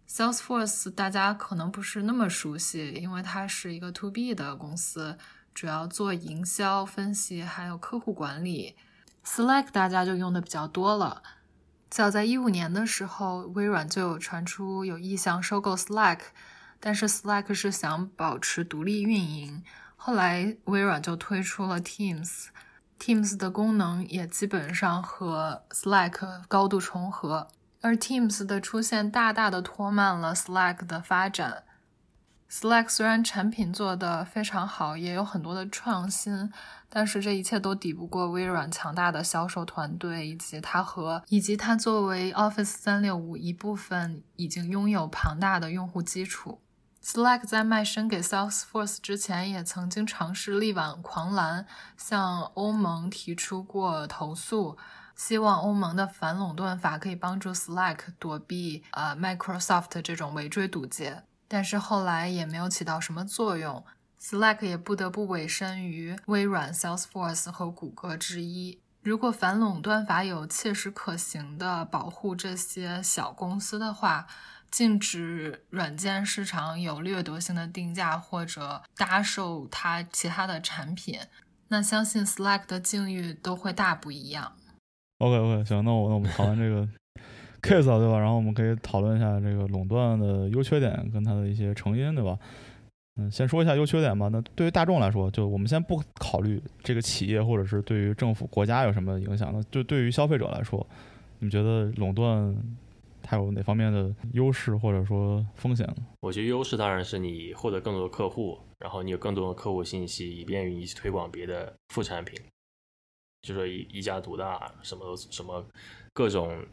[0.09, 5.19] Salesforce 大家可能不是那么熟悉，因为它是一个 To B 的公司，
[5.55, 8.77] 主要做营销分析还有客户管理。
[9.25, 11.23] Slack 大家就用的比较多了。
[11.89, 16.21] 早在一五年的时候，微软就有传出有意向收购 Slack，
[16.79, 19.65] 但是 Slack 是想保持独立运营。
[19.97, 27.49] 后来微软就推出了 Teams，Teams 的功能也基本上和 Slack 高度重合。
[27.85, 31.65] 而 Teams 的出现大大的拖慢了 Slack 的发展。
[32.51, 36.51] Slack 虽然产品做得非常好，也有很多的创新，
[36.89, 46.61] 但是这一切都抵不过微软强大的销售团队，以及它和以及它作为 Office 三六五一部分已经拥有庞大的用户基础。
[47.03, 51.67] Slack 在卖身给 Salesforce 之前，也曾经尝试力挽狂澜，
[51.99, 54.79] 向欧盟提出过投诉，
[55.17, 61.23] 希望欧盟的反垄断法可以帮助 Slack 躲避呃 Microsoft 这种围追堵截。
[61.47, 63.85] 但是后来也没有起到什么作用
[64.21, 68.81] ，Slack 也不得不委身于微软、Salesforce 和谷歌之一。
[69.03, 74.27] 如果反垄断法有切实可行的保护这些小公司的话，
[74.71, 81.21] 禁止软件市场有掠夺性的定价或者搭售它其他的产品，
[81.69, 84.57] 那相信 Slack 的境遇都会大不一样。
[85.25, 86.89] OK OK，行，那我那我们讨论这个。
[87.65, 88.19] case 对吧？
[88.19, 92.39] 然后我们可以讨论一下这个垄断的优缺点跟它的一些成因，对吧？
[93.17, 94.29] 嗯，先说一下优缺点吧。
[94.29, 99.51] 那对于大众来说，就我们先不考虑这个企业或者是对于政府国家有什么影响。
[99.51, 100.87] 那就对于消费者来说，
[101.39, 102.55] 你觉得垄断
[103.23, 105.89] 它有哪方面的优势或者说风险？
[106.21, 112.39] 我觉得优势当然是你获得更多的客户，然后你有更多的客户信息，以便于你去推广别的副产品。
[113.45, 115.65] 就说一一家独大，什么都什么
[116.13, 116.67] 各种。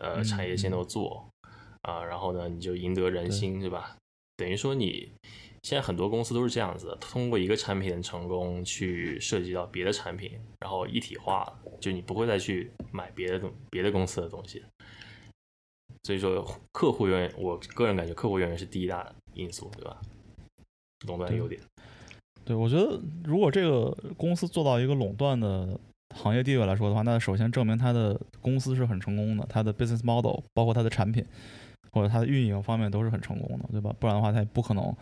[0.00, 1.28] 呃，产业线都做
[1.82, 3.96] 啊，然后呢，你就赢得人心，是吧？
[4.36, 5.10] 等于说你
[5.64, 14.62] 现在很多公司都是这样子的，通过一个产品的成功去涉及到别的产品，然后一体化，就你不会再去买别的东别的公司的东西。
[16.04, 20.00] 所以说，客户永远，我个人感觉客户永远是第一大因素，对吧？
[21.08, 21.60] 垄断优点。
[22.44, 25.80] 对，我觉得如果这个公司做到一个垄断的。
[26.14, 31.24] 行业地位来说的话，那首先证明它的公司是很成功的，它的 business model 包括它的产品
[31.90, 33.94] 或者它的运营方面都是很成功的，对吧？
[33.98, 34.94] 不然的话，它也不可能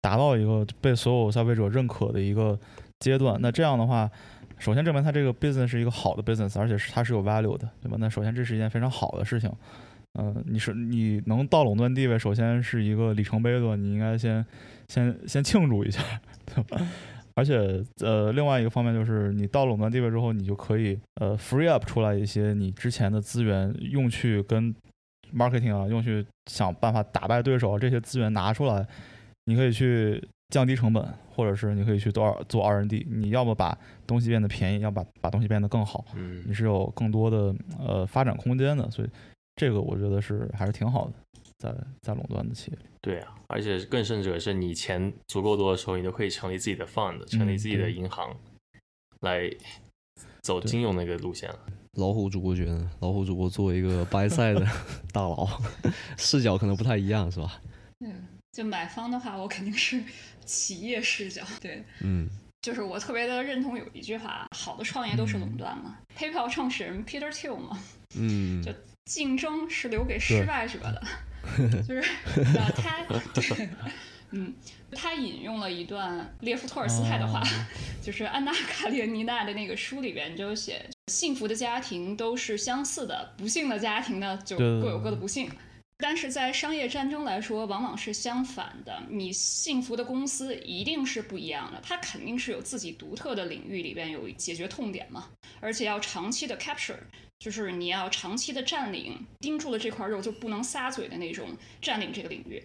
[0.00, 2.58] 达到一个被所有消费者认可的一个
[3.00, 3.38] 阶段。
[3.40, 4.10] 那这样的话，
[4.58, 7.96] 首先证明它这个 business 是一个好的 business，而且是它是有 value 的，对吧？
[8.00, 9.50] 那首先这是一件非常好的事情。
[10.16, 14.44] 嗯，你是你能到垄断地位，首先是一个里程碑的，你应该先
[14.88, 16.00] 先先庆祝一下，
[16.46, 16.80] 对吧？
[17.36, 24.74] 而且，呃，另外一个方面就是，你到了垄断地位之后，你就可以，呃，free up 出来一些你之前的资源，用去跟
[25.34, 28.86] marketing 啊，用去想办法打败对手，这些资源拿出来，
[29.46, 31.04] 你可以去降低成本，
[31.34, 33.04] 或者是你可以去做做 R&D。
[33.10, 33.76] 你要么把
[34.06, 36.04] 东西变得便宜，要把把东西变得更好，
[36.46, 38.88] 你是有更多的呃发展空间的。
[38.92, 39.08] 所以，
[39.56, 41.12] 这个我觉得是还是挺好的。
[41.72, 48.36] 在在垄断的企业，对啊，而且更甚者是你钱足够多的时候，你都可以成立自己的 fund，成立自己的银行，
[49.20, 49.50] 来
[50.42, 51.58] 走金融那个路线了。
[51.92, 54.60] 老虎主播觉得，老虎主播作为一个掰赛的
[55.12, 55.48] 大佬，
[56.18, 57.60] 视角可能不太一样，是吧？
[58.00, 60.02] 嗯，就买方的话，我肯定是
[60.44, 61.42] 企业视角。
[61.60, 62.28] 对，嗯，
[62.60, 65.98] 就是我特别的认同有一句话：好的创业都是垄断嘛。
[66.18, 67.78] PayPal 创始人 Peter Thiel 嘛，
[68.16, 68.72] 嗯，就
[69.06, 71.02] 竞争是留给失败者的。
[71.86, 72.02] 就是
[72.76, 73.04] 他，
[74.30, 74.52] 嗯，
[74.92, 77.42] 他引用了一段列夫·托尔斯泰的话，
[78.02, 85.50] 就是安娜·卡列尼娜的那个书里边就写：幸福的家庭都是相似的，不幸的家庭呢就各有各的不幸。
[85.96, 89.04] 但是在商业战争来说，往往是相反的。
[89.08, 95.28] 你幸福的公司一定是不一样的，它肯定是有自己独特的领域里边有解决痛点嘛，
[95.60, 96.96] 而且要长期的 capture。
[97.44, 101.46] 就是你要长期的占领，盯住了这块肉就不能撒嘴的那种
[101.82, 102.64] 占领这个领域。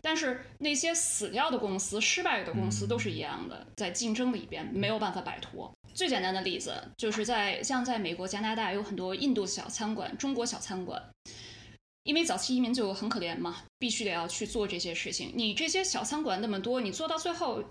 [0.00, 5.68] 但是那些死掉的公司、失败的公司都是一样的，在竞争里边没有办法摆脱。
[5.92, 11.02] 最简单的例子就是在像在美国、加拿大有很多印度小餐馆、中国小餐馆，
[12.04, 15.32] 因为早期移民就很可怜嘛，必须得要去做这些事情。
[15.34, 17.64] 你这些小餐馆那么多，你做到最后。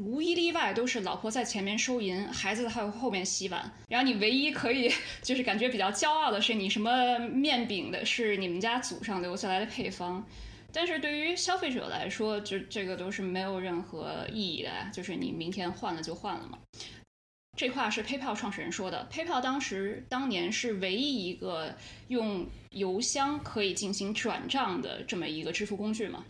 [0.00, 3.70] 无一例外都是老婆在前面收银，孩子在后面洗碗。
[3.88, 4.90] 然后你唯一可以
[5.20, 10.26] 就是感觉比较骄傲的是，你什么面饼的是你们家祖上留下来的配方。
[10.72, 16.58] 但是对于消费者来说，就这个都是没有任何意义的，就是你明天换了就换了嘛。
[17.58, 19.06] 这话是 PayPal 创始人说的。
[19.12, 21.76] PayPal 当时当年是唯一一个
[22.08, 26.24] 用邮箱可以进行转账的这么一个支付工具嘛。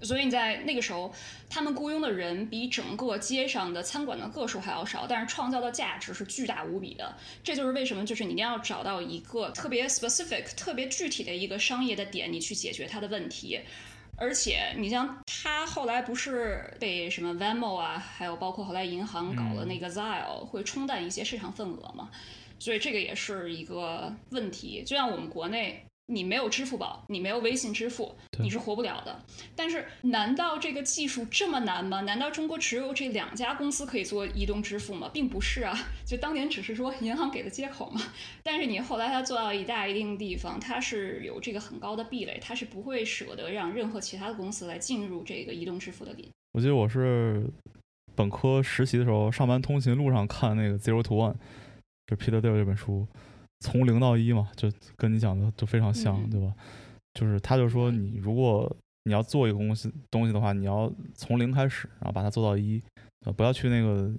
[0.00, 1.12] 所以你在那个时候，
[1.50, 7.14] 他们雇佣的人比整个街上的餐馆的个数还要少，但是创造的价值是巨大无比的。
[7.44, 13.60] 这就是为什么，就是你一定要找到一个特别 specific、特别具体的一个商业的点，你去解决它的问题。
[14.16, 22.10] 而且，你像他后来不是被什么 Venmo 啊，还有包括后来银行搞了那个 Zelle，会冲淡一些市场份额嘛？
[22.58, 24.82] 所以这个也是一个问题。
[24.86, 25.84] 就像我们国内。
[26.12, 29.18] 你没有支付宝，你没有微信支付，你是活不了的。
[29.56, 32.02] 但是，难道这个技术这么难吗？
[32.02, 35.10] 难道中国只有这两家公司可以做移动支付吗？
[35.12, 38.00] 并不是啊，就当年只是说银行给的接口嘛。
[38.42, 46.30] 但是你后来它做到一大一定地方，它是有这个很高的壁垒，它是不会舍得让任何其他的公司来进入这个移动支付的领域。
[46.52, 47.46] 我记得我是
[48.14, 51.32] 本科实习的时候，上班通勤路上看那个《Zero to One》，
[52.06, 53.06] 就 Peter Thiel 这本书。
[53.62, 56.52] 从零到一嘛，就跟你讲的就非常像，对吧？
[57.14, 58.70] 就是他就说，你如果
[59.04, 62.82] 你要做一个东西东西的话，你要从零开始，然后把它做到一，
[63.36, 64.12] 不要去那个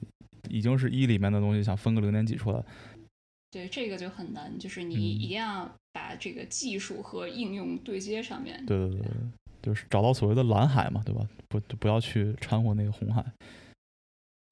[0.49, 2.63] 已经是一里面的东西想分个零点几出来。
[3.51, 8.65] 对，这个就很难，就是你一定要把这个技术和应用对接上面。
[8.65, 9.11] 对对对，
[9.61, 11.27] 就是找到所谓的蓝海嘛，对吧？
[11.47, 13.23] 不不要去掺和那个红海。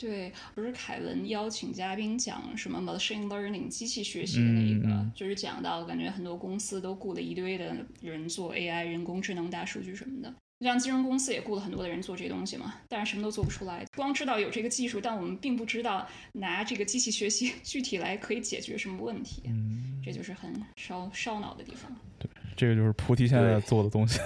[0.01, 19.89] 对，不是凯文邀请嘉宾讲什么 machine learning 机器学习的那个，就是讲到感觉很多公司都雇了一堆的人做 AI 人工智能大数据什么的，像金融公司也雇了很多的人做这东西嘛，但是什么都做不出来，光知道有这个技术，但我们并不知道拿这个机器学习 具体来可以解决什么问题，嗯。
[20.03, 21.95] 这就是很烧烧脑的地方。
[22.17, 22.27] 对，
[22.57, 24.19] 这个就是菩提现在做的东西。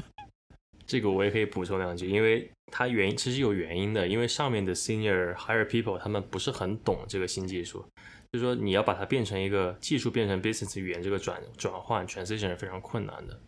[0.86, 7.84] 这个我也可以补充两句，因为它原因其实有原因的，因为上面的 senior higher people 他们不是很懂这个新技术，
[8.32, 13.40] 就是说你要把它变成一个技术变成 business 语言，这个转转换 transition 是非常困难的。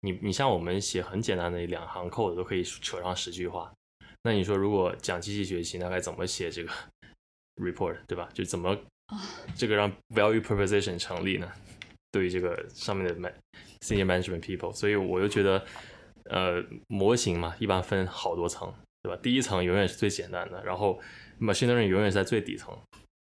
[0.00, 3.72] 你你像我们写很简单的两行 code 都可以扯上十句话，
[4.22, 6.72] 那你说如果讲机器学习，那该怎么写这个
[7.56, 8.28] report 对吧？
[8.32, 8.78] 就怎么
[9.56, 11.50] 这个让 value proposition 成立呢？
[12.12, 13.14] 对于这个上面的
[13.80, 15.66] senior management people，所以我就觉得。
[16.24, 19.18] 呃，模型嘛，一般分好多层，对吧？
[19.22, 21.00] 第一层永远是最简单的，然后
[21.40, 22.76] machine learning 永远是在最底层，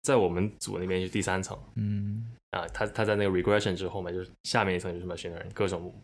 [0.02, 5.94] 在我们组那边是第三层，嗯，啊，它它在那个 regression 之后嘛，就是下面一层就是 machine learning，各种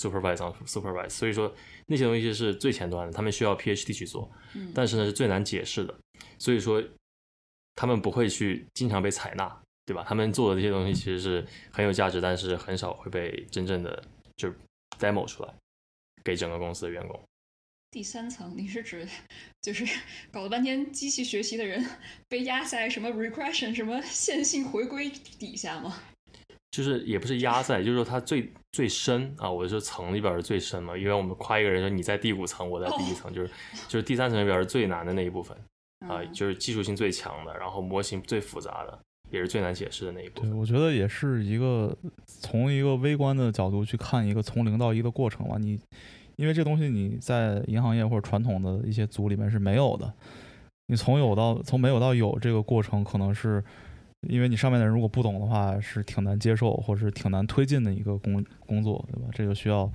[0.00, 0.36] supervise
[0.66, 1.52] supervise，所以说
[1.86, 4.30] 那些东西是最前端的，他们需要 PhD 去做，
[4.74, 5.94] 但是呢是最难解释的，
[6.38, 6.82] 所以说
[7.74, 10.04] 他们不会去经常被采纳，对吧？
[10.06, 14.02] 他们做的这些东西其实是很有价值，但是很少会被真正的
[14.36, 14.50] 就
[14.98, 15.54] demo 出来。
[16.24, 17.20] 给整个公司的员工。
[17.90, 19.06] 第三层，你是指
[19.60, 19.84] 就是
[20.30, 21.84] 搞了半天机器学习的人
[22.26, 26.02] 被压在什么 regression 什么线性回归底下吗？
[26.70, 30.96] 就是也不是压在，就是说它最最深啊，我说层里边是最深嘛。
[30.96, 33.50] 因为我们夸一个人说你在第五层，我在第一层，就是
[33.88, 35.54] 就是第三层里边是最难的那一部分
[36.08, 38.98] 啊，就是技术性最强的，然后模型最复杂的，
[39.32, 40.50] 也是最难解释的那一部分。
[40.50, 45.80] 对，我觉得也是一个从一个微观的角度去看一个从零到一的过程吧，你。
[46.36, 50.12] 因为这东西你在银行业或者传统的一些组里面是没有的，
[50.86, 53.62] 你从有到从没有到有这个过程，可能是
[54.28, 59.28] 因为你上面的人如果不懂的话，是挺难接受或者是挺难推进的一个工工作，对吧？
[59.30, 59.88] 这就需要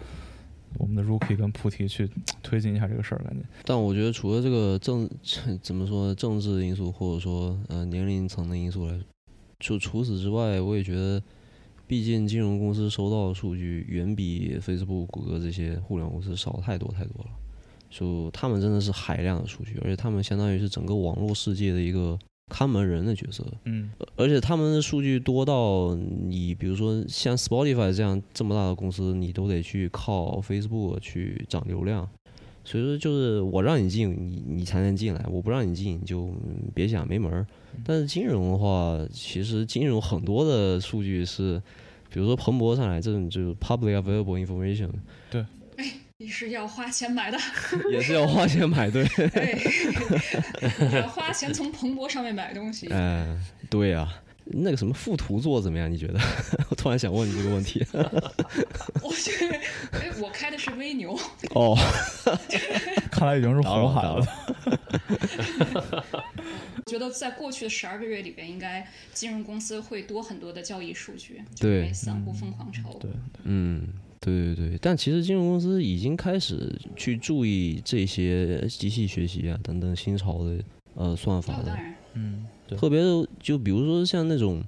[0.78, 2.08] 我们的 Rookie 跟菩提去
[2.44, 3.44] 推进一下这个事儿，感觉。
[3.66, 5.10] 但我觉得除了这个政
[5.64, 8.94] 怎么说政治因素或者说呃年龄层的因素来，
[9.60, 11.22] 就除此之外，我也觉得。
[11.90, 17.30] 毕竟金融公司收到的数据远比 Facebook、谷歌这些互联网公司少太多太多了，
[17.90, 23.42] 就他们真的是海量的数据，而且他们相当于是整个网络世界的一个看门人的角色。
[23.64, 32.06] 嗯，而且他们的数据多到你比如说像 Spotify 这样这么大的公司，你都得去靠 Facebook 去涨流量。
[32.66, 36.30] 所以说就是我让你进，你你才能进来；我不让你进，你就
[36.76, 37.48] 别想没门儿。
[37.86, 41.62] 但是金融的话，其实金融很多的数据是，
[42.10, 44.90] 比如说彭博上来这种就是 public available information。
[45.30, 45.46] 对。
[45.78, 47.38] 哎，你是要花钱买的？
[47.92, 49.06] 也是要花钱买，对。
[51.00, 52.88] 要花钱从彭博上面买东西。
[52.90, 53.40] 嗯，
[53.70, 54.12] 对呀。
[54.52, 55.92] 那个什么附图做怎么样？
[55.92, 56.20] 你觉得？
[56.70, 57.86] 我突然想问你这个问题。
[59.04, 59.58] 我觉得，
[60.00, 61.18] 哎，我开的是微牛。
[61.56, 61.78] 哦，
[63.12, 64.26] 看来已经是红海了。
[66.76, 72.94] 我觉得在过去的十二个月里边，应该金融公司会多很多的交易数据，对，散户疯狂炒。
[72.94, 73.12] 对，
[73.44, 73.88] 嗯，
[74.22, 74.80] 对对对。
[74.82, 80.64] 但其实金融公司已经开始去注意这些机器学习啊等等新潮的
[80.96, 81.78] 呃算法了。
[82.14, 82.46] 嗯。
[82.76, 83.02] 特别
[83.40, 84.64] 就比如说像那种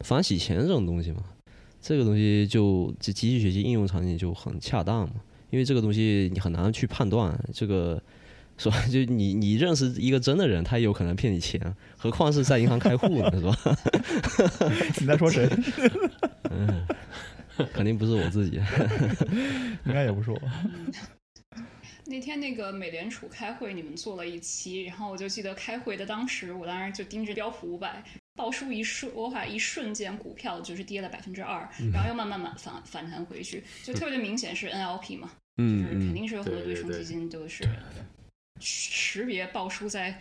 [0.00, 1.24] 反洗钱这种东西嘛，
[1.80, 5.14] 这个东西就这机器学习应用场景就很恰当嘛，
[5.50, 8.00] 因为这个东西你很难去判断这个
[8.58, 8.76] 是吧？
[8.86, 11.60] 就你你认识一个真的人，他也有可能骗你钱，
[11.96, 13.56] 何况是在银行开户呢，是吧？
[15.00, 15.48] 你在说谁？
[16.50, 16.86] 嗯，
[17.72, 18.60] 肯定不是我自己，
[19.86, 20.38] 应该也不是我。
[22.12, 28.04] 那天那个美联储开会，你们做了一期，然后我就记得开会的当时，我当时就盯着标普五百，
[28.34, 37.66] 报出一瞬，我话一瞬间股票就是跌了百分之二，然后又慢慢慢反反弹回去，就特别的明显是 NLP 嘛，就是肯定是有很多对冲基金都是
[38.60, 40.20] 识别报出在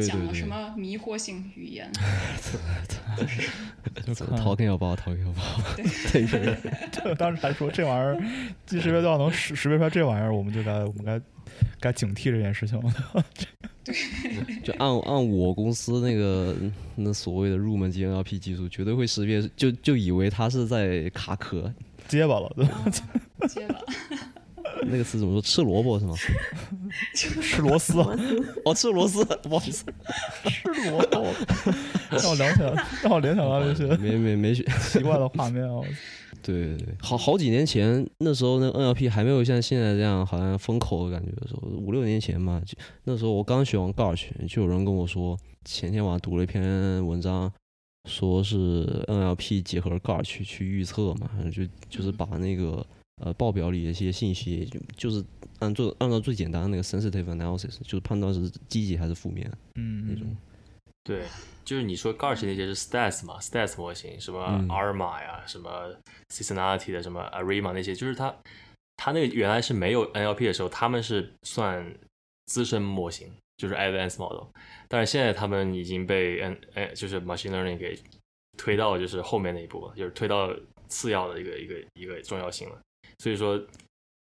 [0.00, 1.90] 讲了什么迷惑性语言，
[4.36, 5.42] 掏根腰包，掏根腰包，
[5.76, 5.84] 对。
[6.24, 6.56] 对
[7.02, 8.22] 对， 当时还说这玩意儿，
[8.66, 11.20] 即识别都要能识识别出来这玩意儿，我们就该我们该
[11.80, 12.92] 该警惕这件事情了。
[13.84, 13.94] 对，
[14.62, 16.56] 就按按我公司那个
[16.96, 21.72] 那所谓的入门级 NLP 技术，绝对会识别，就就以为他是在卡壳，
[22.08, 22.84] 结巴了，对吧？
[23.48, 23.78] 结巴。
[24.86, 25.42] 那个词怎么说？
[25.42, 26.14] 吃萝卜是吗？
[27.14, 27.98] 吃螺丝。
[28.64, 29.84] 哦，吃螺丝，不好意思。
[30.48, 31.26] 吃萝卜，
[32.10, 34.62] 让我联想，让我联想到那些 没没没奇
[35.00, 35.80] 怪的画面啊。
[36.42, 46.62] 对对对，好好几年前，那时候那 NLP 还没有像现在这样好像风口的感觉的时候，五六年前嘛，就那时候我刚学完 Garch，就有人跟我说，前天晚上读了一篇
[47.06, 47.50] 文章，
[48.10, 52.84] 说是 NLP 结合 Garch 去预测嘛，就就是把那个
[53.22, 55.24] 呃报表里的一些信息，就就是
[55.60, 60.36] 按做按照最简单的那个 sensitive analysis，就是判断是积极还是负面，嗯那种。
[61.04, 61.26] 对，
[61.66, 64.40] 就是你说 Garch 那些是 Stats 嘛，Stats 模型，什么
[64.70, 65.94] Arma 呀，什么
[66.30, 68.34] Seasonality 的，什么 Arima 那些，就是它，
[68.96, 71.94] 它那个原来是没有 NLP 的时候，他们是算
[72.46, 74.46] 资深模型，就是 Advanced Model，
[74.88, 77.98] 但是现在他们已经被 N 哎，就是 Machine Learning 给
[78.56, 80.56] 推到就是后面那一步了，就是推到
[80.88, 82.80] 次要的一个一个一个重要性了。
[83.18, 83.60] 所以说，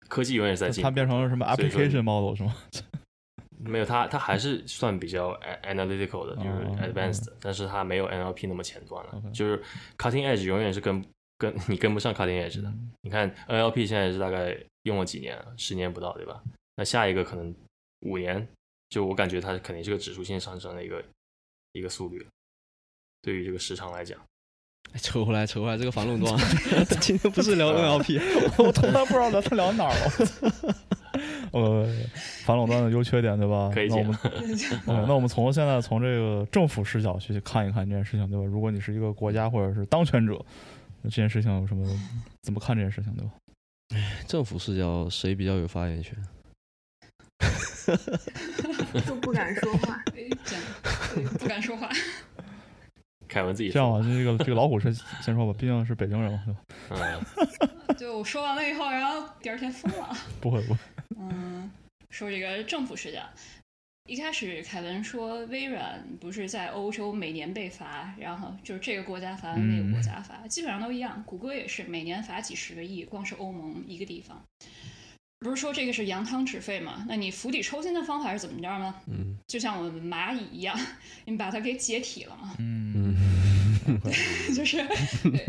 [0.08, 2.56] 科技永远是在进，它变成了什么 Application Model 是吗？
[3.58, 5.34] 没有，它它还是算比较
[5.64, 9.24] analytical 的，就是 advanced，但是它没有 NLP 那么前端了。
[9.34, 9.60] 就是
[9.98, 11.04] cutting edge 永远是跟
[11.38, 12.72] 跟你跟不上 cutting edge 的。
[13.02, 16.44] 你看 NLP 现在是大概用了几年，十年不到，对吧？
[16.76, 17.56] 那下一个可能
[18.02, 18.48] 五年，
[18.90, 21.04] 就我感觉它肯定是个指数性上升的一个
[21.72, 22.24] 一个速率。
[23.24, 24.20] 对于这个时长来讲，
[24.96, 26.38] 扯回来扯回来，这个反垄断，
[27.02, 28.22] 今天不是聊 NLP，
[28.64, 30.76] 我从来不知道咱他聊哪儿了。
[31.52, 31.88] 呃，
[32.44, 33.72] 反垄断的优缺点，对吧？
[33.74, 34.18] 可以那我们，
[35.08, 38.46] 那我们从现在从这个政府视角去看一看这件事情，对吧？
[38.46, 40.38] 如果你是一个国家或者是当权者，
[41.02, 41.88] 那这件事情有什么
[42.42, 43.32] 怎么看这件事情，对吧？
[44.28, 46.18] 政府视角谁比较有发言权？
[49.06, 50.04] 都不敢说话，
[51.40, 51.90] 不敢说话。
[53.28, 56.54] 凯文自己这样吧，这个这个老虎是 先说吧，毕竟是北京人嘛，对
[57.00, 57.26] 吧？
[57.90, 60.16] 嗯， 就我说完了以后，然后第二天疯了。
[60.42, 60.80] 不会不会。
[61.18, 61.70] 嗯，
[62.10, 63.20] 说这个政府视角，
[64.08, 71.24] 一开始凯文说微软不是在欧洲每年被罚，然后就是这个国家罚那个国家罚，基本上都一样。
[71.26, 74.42] 谷歌也是每年罚几十个亿，光是欧盟一个地方。
[75.40, 77.06] 不是说这个是扬汤止沸吗？
[77.08, 78.96] 那你釜底抽薪的方法是怎么着呢？
[79.08, 80.80] 嗯，就像我们蚂蚁一样，
[81.26, 82.56] 你把它给解体了嘛。
[82.58, 83.16] 嗯，
[84.56, 84.78] 就是
[85.24, 85.46] 对，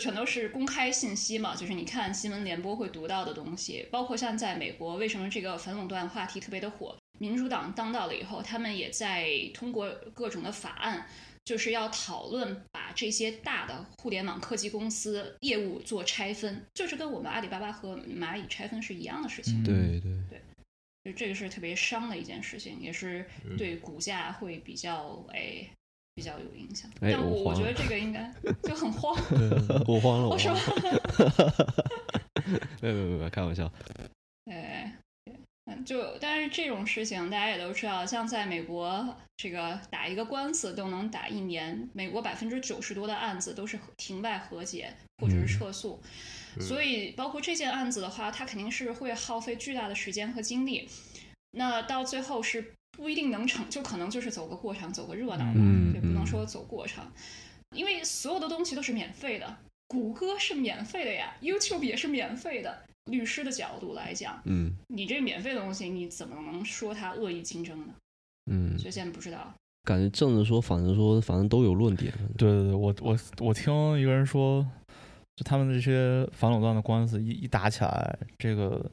[0.00, 1.56] 全都是公开信息嘛。
[1.56, 6.96] 就是你看新闻联播会读到的东西，包括像在美国，为什么这个反垄断话题特别的火？
[7.18, 11.06] 民主党当道了以后，他们也在通过各种的法案。
[11.44, 19.62] 就是要讨论把这些大的互联网科技公司业务做拆分，就是跟我们阿里巴巴和蚂蚁拆分是一样的事情。
[19.64, 20.40] 对对对，
[21.04, 23.26] 就这个是特别伤的一件事情，也是
[23.58, 25.68] 对股价会比较哎
[26.14, 26.88] 比较有影响。
[27.00, 28.32] 但我我觉得这个应该
[28.62, 29.12] 就很慌，
[29.86, 30.54] 我慌了， 我说，
[32.80, 33.70] 没有没有没有开玩笑。
[34.44, 34.96] 哎。
[35.66, 41.88] 嗯，就但是这种事情大家也都知道，像在美国，这个打一个官司都能打一年。
[41.92, 46.02] 美国百分之九十多的案子都是庭外和解或者是撤诉，
[46.60, 50.88] 所以包括这件案子的话，它肯定是会耗费巨大的时间和精力。
[51.52, 57.12] 那到最后是不一定能成就，可能就是走个过场，走个热闹嘛，也不能说走过场，
[57.76, 62.82] 因为所有的东西都是免费的，谷歌是免费的呀，YouTube 也是免费的。
[63.10, 67.94] 律师的角度来讲，嗯，你这免费的东西，你怎么能说它恶意竞争呢？
[68.50, 69.52] 嗯，所以现在不知道。
[69.84, 72.12] 感觉正着说，反正说，反正都有论点。
[72.38, 74.64] 对对对，我我我听一个人说，
[75.34, 78.88] 就他们这些反垄断的官司一一打起来，这个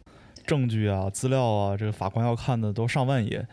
[0.48, 3.48] 证据啊、资料啊，这个法官要看的都上万页。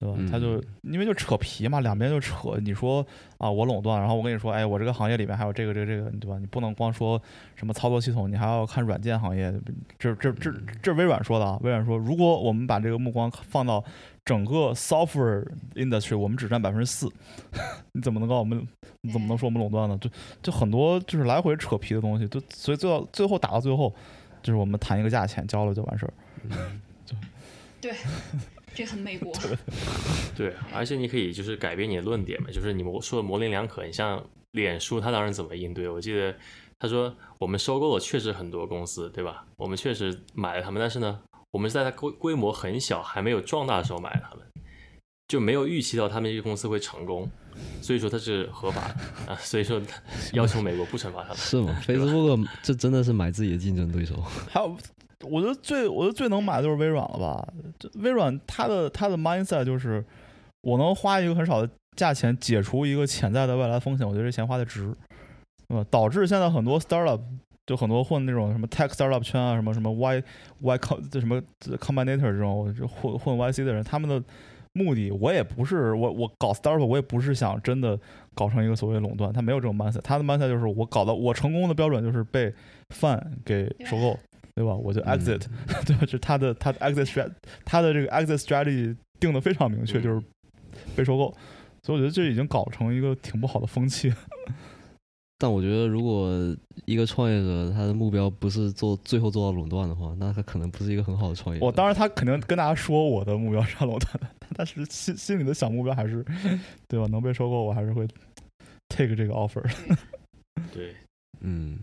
[0.00, 0.16] 对吧？
[0.30, 2.56] 他就因为就扯皮嘛，两边就扯。
[2.62, 3.04] 你说
[3.36, 6.38] 啊，我垄断，然后我跟你说，哎，我这个行业里面还有这个这个这个，对吧？
[6.38, 7.20] 你不能光说
[7.56, 9.52] 什么操作系统，你还要看软件行业。
[9.98, 13.84] 这这这这微软说的啊，微软说，如果我们把这个目光放到
[14.24, 15.44] 整个 software
[15.74, 17.10] industry，我们只占百分之四，
[17.92, 18.66] 你怎么能告我们？
[19.00, 19.96] 你怎么能说我们垄断呢？
[19.98, 20.10] 就
[20.42, 23.92] 就很多就是来回扯皮的东西，就所以最后最后打到最后，
[24.42, 26.12] 就是我们谈一个价钱，交了就完事儿。
[27.04, 27.16] 就
[27.80, 27.92] 对，
[28.74, 29.32] 这很美国。
[30.36, 33.84] 对，而且你可以就是改变你的论点嘛，就是你模说的模棱两可。
[33.84, 35.88] 你像脸书，他当时怎么应对？
[35.88, 36.34] 我记得
[36.78, 39.44] 他说我们收购了确实很多公司，对吧？
[39.56, 41.20] 我们确实买了他们，但是呢，
[41.50, 44.46] 我们是在它规规模很小还没有壮大的时候买他们，
[45.26, 47.28] 就没有预期到他们这个公司会成功，
[47.82, 49.36] 所以说它是合法的啊。
[49.40, 49.82] 所以说
[50.34, 54.14] 要求美国不惩罚他们，是吗？Facebook 这真的是买自己的竞争对手。
[54.48, 54.76] 还有。
[55.24, 57.48] 我觉得最我觉得最能买的就是微软了吧？
[57.96, 60.04] 微软它的它的 mindset 就是
[60.60, 64.94] 我能花一个很少的价钱解除一个潜在的未来风险，我觉得这钱花的值，
[65.68, 67.20] 呃，导致现在很多 startup
[67.66, 70.22] 就很多混那种什么 tech startup 圈啊，什么什么 y
[70.60, 71.42] y com 这什么
[71.78, 74.22] combinator 这种就混混 yc 的人，他们的
[74.72, 77.98] 目的我也不是我我搞 startup 我也不是想真的
[78.34, 82.54] 搞成一个所谓垄断，他没有这种 mindset，他的 mindset 就是我搞的我成功的标准就是被
[82.90, 84.16] Fan 给收购。
[84.58, 84.74] 对吧？
[84.74, 85.40] 我就 exit，
[85.86, 86.04] 对吧？
[86.04, 87.32] 就他的他的 exit strategy，
[87.64, 90.20] 他的这个 exit strategy 定的非常明确，就是
[90.96, 91.32] 被收购。
[91.84, 94.12] 所以我觉得这已经搞成一个挺不好的风气。
[95.38, 96.28] 但我觉得，如果
[96.86, 101.62] 一个创业者他的目标不是做最后做到垄断的话，那他可能不是一个很好的创业。
[101.62, 104.26] 我当然他肯定跟大家说我的目标是垄断的，
[104.56, 106.24] 但是心心里的小目标还是
[106.88, 107.06] 对吧？
[107.06, 108.04] 能被收购，我还是会
[108.88, 109.62] take 这个 offer。
[110.74, 110.96] 对，
[111.42, 111.78] 嗯。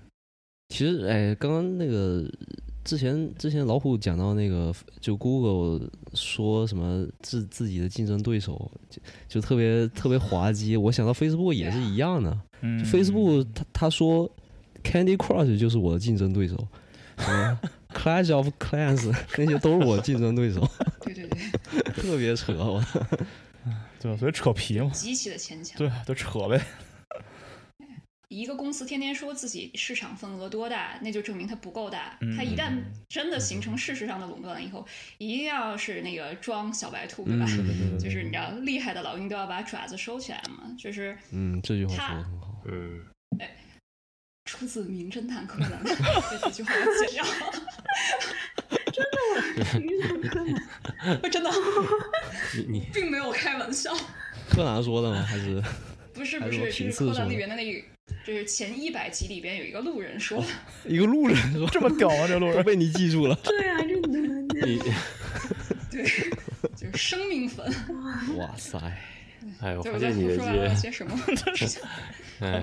[0.69, 2.25] 其实，哎，刚刚那个
[2.85, 10.77] 之前之前老虎讲到那个，就 Google 说什么自自己的竞争对手，就就特别特别滑稽。
[10.77, 14.29] 我想到 Facebook 也是一样的，Facebook 他他说
[14.83, 16.67] Candy Crush 就是我的竞争对手，
[17.91, 20.69] Clash of Clans 那些都是我竞争对手。
[21.01, 22.83] 对对对，特别扯，我，
[23.99, 25.77] 对，所以扯皮嘛，极其的牵强。
[25.77, 26.61] 对，就扯呗。
[28.29, 32.17] 一个公司天天说自己市场份额多大，那就证明它不够大。
[32.35, 32.71] 它一旦
[33.07, 34.85] 真的形成事实上的垄断了以后，
[35.17, 37.45] 一定要是那个装小白兔，对吧？
[37.99, 40.75] 就是你知道，厉害的老鹰都要把爪子收起来嘛。
[40.77, 42.61] 就是嗯，这句话说的很好。
[42.67, 43.05] 嗯，
[43.39, 43.55] 哎，
[44.45, 45.83] 出自《名侦探柯南》，
[46.41, 47.25] 这句话我剪掉。
[48.91, 51.51] 真的， 名侦探柯南， 真的，
[52.57, 53.93] 你你并没有开玩笑。
[54.49, 55.21] 柯南说的吗？
[55.23, 55.61] 还是
[56.15, 56.71] 不是不是？
[56.71, 57.85] 是柯南里边的那。
[58.23, 60.43] 就是前一百集里边有一个路人说，
[60.85, 63.35] 一个路人说这么屌啊，这路人 被你记住了。
[63.43, 64.47] 对啊，这能你
[65.91, 66.31] 对，就是
[66.93, 67.65] 生命粉。
[68.37, 68.77] 哇塞！
[69.59, 70.27] 哎，我发现你
[70.75, 71.19] 些什么？
[72.41, 72.61] 哎。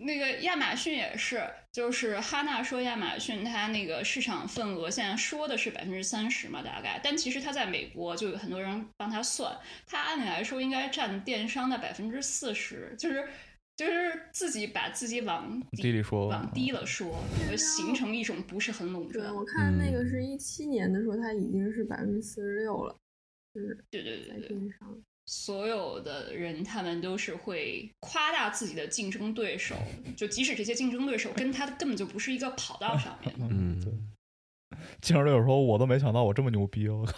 [0.00, 9.56] 那个亚马逊也是，就是哈娜说亚马逊它那个市场份额现在说的是百分之三十嘛，大概，但其实它在美国就有很多人帮他算，
[9.86, 13.28] 它按理来说应该占电商的百分之四十，就是
[13.76, 17.22] 就是自己把自己往低里说，往低了说，
[17.56, 19.26] 形成一种不是很垄断。
[19.26, 22.96] 对，我看那个是一七年的时候，它已经是百分之四十六了，
[23.54, 24.56] 就是对对对对。
[25.32, 29.76] 所有的人，他们都是会夸大自己的竞争对手，
[30.16, 33.32] 就即使这些竞争对手跟他根本就不是一个跑道上面。
[33.38, 33.92] 嗯，对。
[35.00, 37.14] 竞争对手说：“我都没想到我这么牛逼，我靠！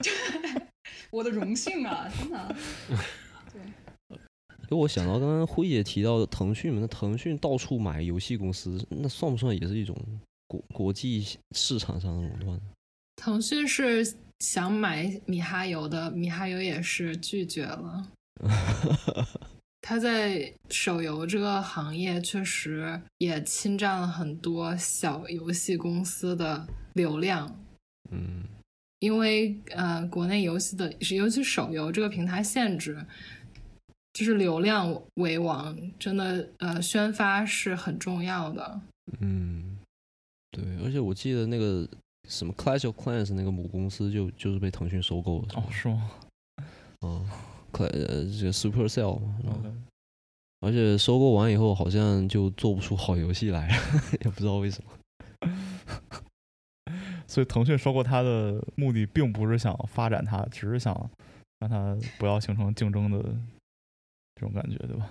[1.10, 2.56] ”我的荣幸啊，真的。
[3.50, 4.18] 对。
[4.68, 9.96] 给我想到刚刚辉姐提到的腾讯嘛，那腾讯到处买游戏公司，那算不算也是一种
[10.46, 12.60] 国国际市场上的垄断？
[13.16, 14.14] 腾讯是。
[14.40, 18.08] 想买米哈游的米哈游也是拒绝了。
[19.82, 27.58] 他在手游这个行业确实也侵占了很多小游戏公司的流量。
[28.10, 28.44] 嗯，
[29.00, 33.04] 因为呃，国内游戏的尤其手游这个平台限制，
[34.12, 38.80] 就是流量为王，真的呃，宣发是很重要的。
[39.18, 39.78] 嗯，
[40.50, 41.88] 对，而且我记得那个。
[42.30, 46.10] 什么 Clash of Clans 那个母公司就就是被腾讯收购了哦，是吗？
[47.00, 47.28] 嗯
[47.72, 49.34] ，Cl 呃这个 Supercell 嘛，
[50.60, 53.68] 而且收购完以后好像就做不出好游戏来，
[54.24, 54.90] 也不知道为什么。
[57.26, 61.10] 所以腾讯收购它的目的并不是想发展它，只是想
[61.58, 63.22] 让它不要形成竞争的
[64.34, 65.10] 这种感觉，对吧？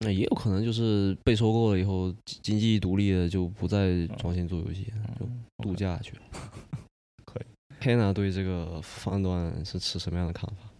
[0.00, 5.28] 那也有可能就是被收购了以后，经济独立了，就不再专心做游戏，就
[5.64, 6.22] 度假去了。
[7.24, 7.46] 可以。
[7.84, 10.70] Hannah 对这个判断是持什么样的看法？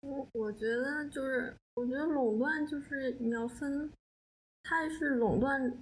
[0.00, 3.88] 我我觉得就是，我觉得垄断就是你要分，
[4.64, 5.72] 它是垄断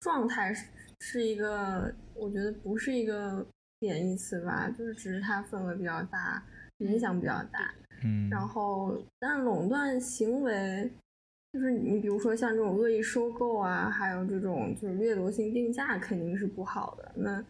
[0.00, 0.66] 状态是
[1.00, 3.46] 是一个，我觉得不是一个
[3.78, 6.44] 贬义词吧，就是只是它氛围比较大，
[6.78, 7.72] 影响比较大。
[8.02, 8.28] 嗯。
[8.28, 10.90] 然后，但垄断行为。
[11.52, 17.12] 就是你比如说像这种恶意收购啊，还有这种就是掠夺性定价，肯定是不好的。
[17.16, 17.44] 那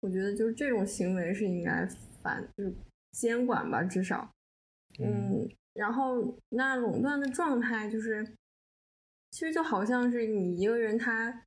[0.00, 1.86] 我觉得就是这种行为是应该
[2.22, 2.74] 反，就是
[3.12, 4.30] 监管吧，至少，
[4.98, 8.26] 嗯，然后那垄断的状态就是，
[9.30, 11.42] 其实就好像是你一个人他。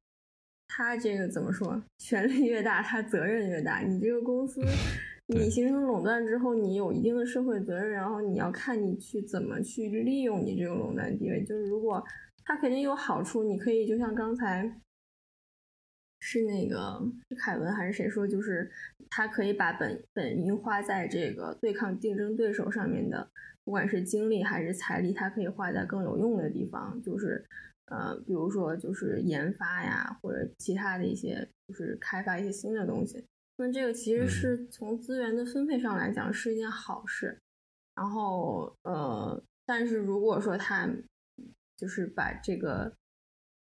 [0.70, 1.82] 他这个怎么说？
[1.98, 3.80] 权力越大，他责任越大。
[3.80, 4.62] 你这个公司，
[5.28, 11.44] 你形成垄断之后，你有一定的社会责任，然后你要看你去怎么去利用你这个垄断地位。
[11.44, 12.04] 就是如果
[12.45, 14.80] 他肯定有好处，你可以就像刚才
[16.20, 18.72] 是那个是凯文还是谁说，就是
[19.10, 23.30] 他可以把本本应花在这个对抗竞争对手上面的，
[23.66, 27.45] 不管是精力还是财力，他可以花在更有用的地方，就是。
[27.90, 33.24] 呃，比如说就是研发呀，或者其他的一些，就是开发一些新的东西。
[33.58, 37.40] 那这个其实是从资源的分配上来讲是一件好事。
[37.96, 40.90] 然后，呃，但是如果说他
[41.76, 42.96] 就是把这个，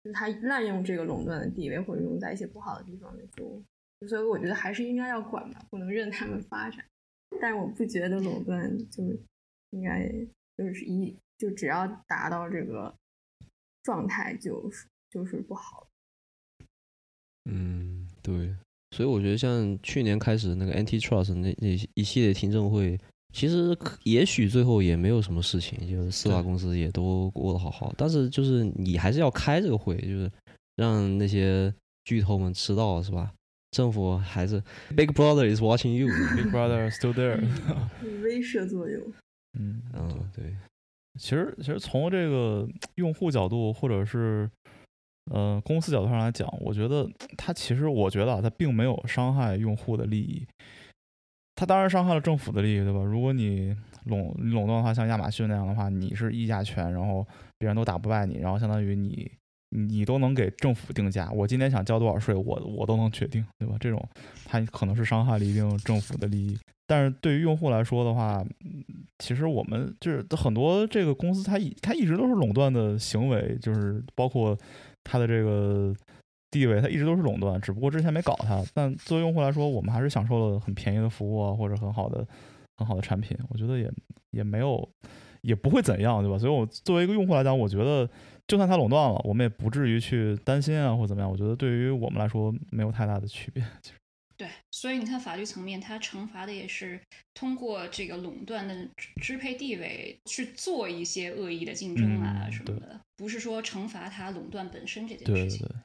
[0.04, 3.64] 就是他滥用这个垄断的地位，或者用在一些不好的地方，就
[4.08, 6.86] 所以我觉得还是应该要管吧，不能任他们发展。
[7.42, 9.04] 但是我不觉得垄断就
[9.72, 10.08] 应该
[10.58, 12.96] 就是一就只要达到这个。
[13.86, 15.88] 状态就是就是不好。
[17.48, 18.58] 嗯，对，
[18.96, 22.98] 所以我觉得像去年开始那个 antitrust 那那一系列听证会，
[23.34, 27.94] 其实也许最后也没有什么事情，就是四大公司也都过得好好。
[27.98, 30.32] 但是就是你还是要开这个会，就是
[30.78, 31.74] 让那些
[32.06, 33.34] 巨头们知道，是吧？
[33.72, 34.64] 政府还是
[34.96, 37.44] Big Brother is watching you，Big Brother still there，
[38.24, 39.04] 威慑作用。
[39.60, 40.56] 嗯嗯，对。
[41.20, 42.66] 其实，其实从这个
[42.96, 44.50] 用户角度，或者是
[45.32, 50.46] 呃公司角度上来讲，我觉得它其实，我觉得啊，它并没有伤害用户的利益。
[51.56, 53.00] 它当然伤害了政府的利益，对吧？
[53.00, 53.76] 如果你
[54.06, 57.26] 垄垄断的话，像亚马逊那样的话，你是议价权，然后
[57.58, 59.32] 别人都打不败你，然后相当于你
[59.70, 61.32] 你都能给政府定价。
[61.32, 63.78] 我今天想交多少税，我我都能决定，对吧？
[63.80, 64.06] 这种
[64.44, 66.58] 它可能是伤害了一定政府的利益。
[66.88, 68.46] 但是对于用户来说的话，
[69.20, 74.58] 其实我们就是很多这个公司，它一它一直都是垄断的行为，就是包括
[75.04, 75.94] 它的这个
[76.52, 78.64] 地位，它一直都是垄断，只不过之前没搞它。
[78.74, 82.26] 但作为用户来说，我们还是享受了很便宜的服务啊，或者很好的
[82.78, 83.38] 很好的产品。
[83.50, 83.92] 我觉得也
[84.32, 84.88] 也没有
[85.42, 86.38] 也不会怎样，对吧？
[86.38, 88.08] 所以我作为一个用户来讲，我觉得
[88.48, 91.32] 就算它垄断了，我们也不至于去担心啊，或怎么样。
[91.32, 93.64] 我觉得对于我们来说没有太大的区别，
[94.38, 97.00] 对，所以你看法律层面，它惩罚的也是
[97.34, 98.76] 通过这个垄断的
[99.22, 105.60] 支配地位去做一些恶意的竞争啊什么的，不是说惩罚它垄断本身这件事情。
[105.60, 105.76] 对对对。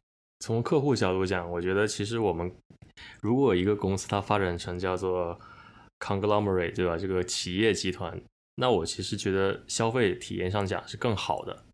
[0.40, 2.51] 从客户角度讲，我觉得其实我们
[3.20, 5.39] 如果一个公司它发展成叫做
[5.98, 6.97] conglomerate，对吧？
[6.97, 8.20] 这个企业集团，
[8.56, 11.64] 那我其实觉得消费体验上讲是更好的。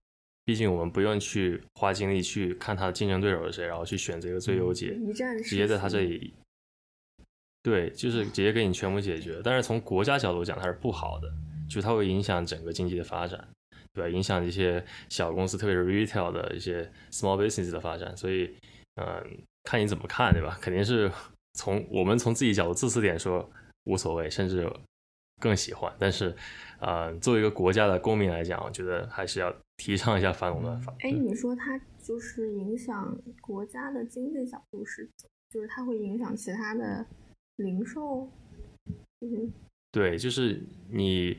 [0.45, 4.97] 毕竟我们不用去花精力去看它的竞争对手是谁，然后去选择一个最优解，
[5.45, 6.35] 直接在它这里。
[7.67, 9.41] 对，就是直接给你全部解决。
[9.43, 11.29] 但是从国家角度讲，它是不好的，
[11.69, 13.45] 就它会影响整个经济的发展，
[13.93, 14.09] 对吧？
[14.09, 18.17] 影响一些小公司，特别是 retail 的一些 small business 的发展。
[18.17, 18.57] 所以，
[18.95, 19.21] 嗯，
[19.65, 20.57] 看你怎么看，对吧？
[20.63, 21.11] 肯定是
[21.55, 23.51] 从我们从自己角度自私点说
[23.83, 24.73] 无所谓，甚至
[25.41, 25.93] 更喜欢。
[25.99, 26.33] 但是，
[26.79, 30.95] 呃，作为一个国家的公民来讲，我觉得还是要提倡一下反垄断法。
[31.01, 35.11] 哎，你说它就是影响国家的经济角度是，
[35.51, 37.05] 就是它会影响其他的。
[37.57, 38.29] 零售，
[39.21, 39.53] 嗯，
[39.91, 41.37] 对，就是你，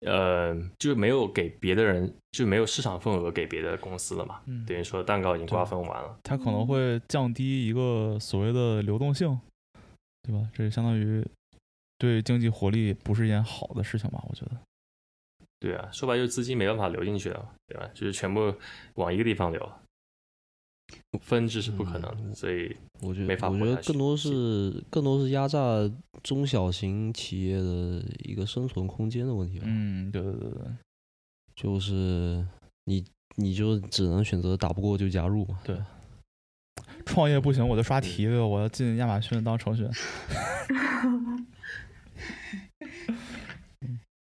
[0.00, 6.18] 呃，就没有给别的人，就没有市场份额给别的公司了嘛，等于说蛋糕已经瓜分完了。
[6.22, 9.38] 它可能会降低一个所谓的流动性，
[10.22, 10.48] 对吧？
[10.52, 11.24] 这相当于
[11.98, 14.24] 对经济活力不是一件好的事情吧？
[14.28, 14.52] 我觉得。
[15.58, 17.90] 对啊，说白就是资金没办法流进去了，对吧？
[17.94, 18.54] 就是全部
[18.94, 19.72] 往一个地方流。
[21.20, 25.58] 分支是不可能，所以我觉得没法我觉得更多是更多是压榨
[26.22, 29.64] 中小型企业的一个生存空间的问题吧。
[29.66, 30.60] 嗯，对对对对，
[31.54, 32.46] 就是
[32.84, 33.04] 你
[33.36, 35.58] 你就只能选择打不过就加入嘛。
[35.64, 35.76] 对，
[37.04, 39.90] 创业不行我就刷题，我要进亚马逊当程序员。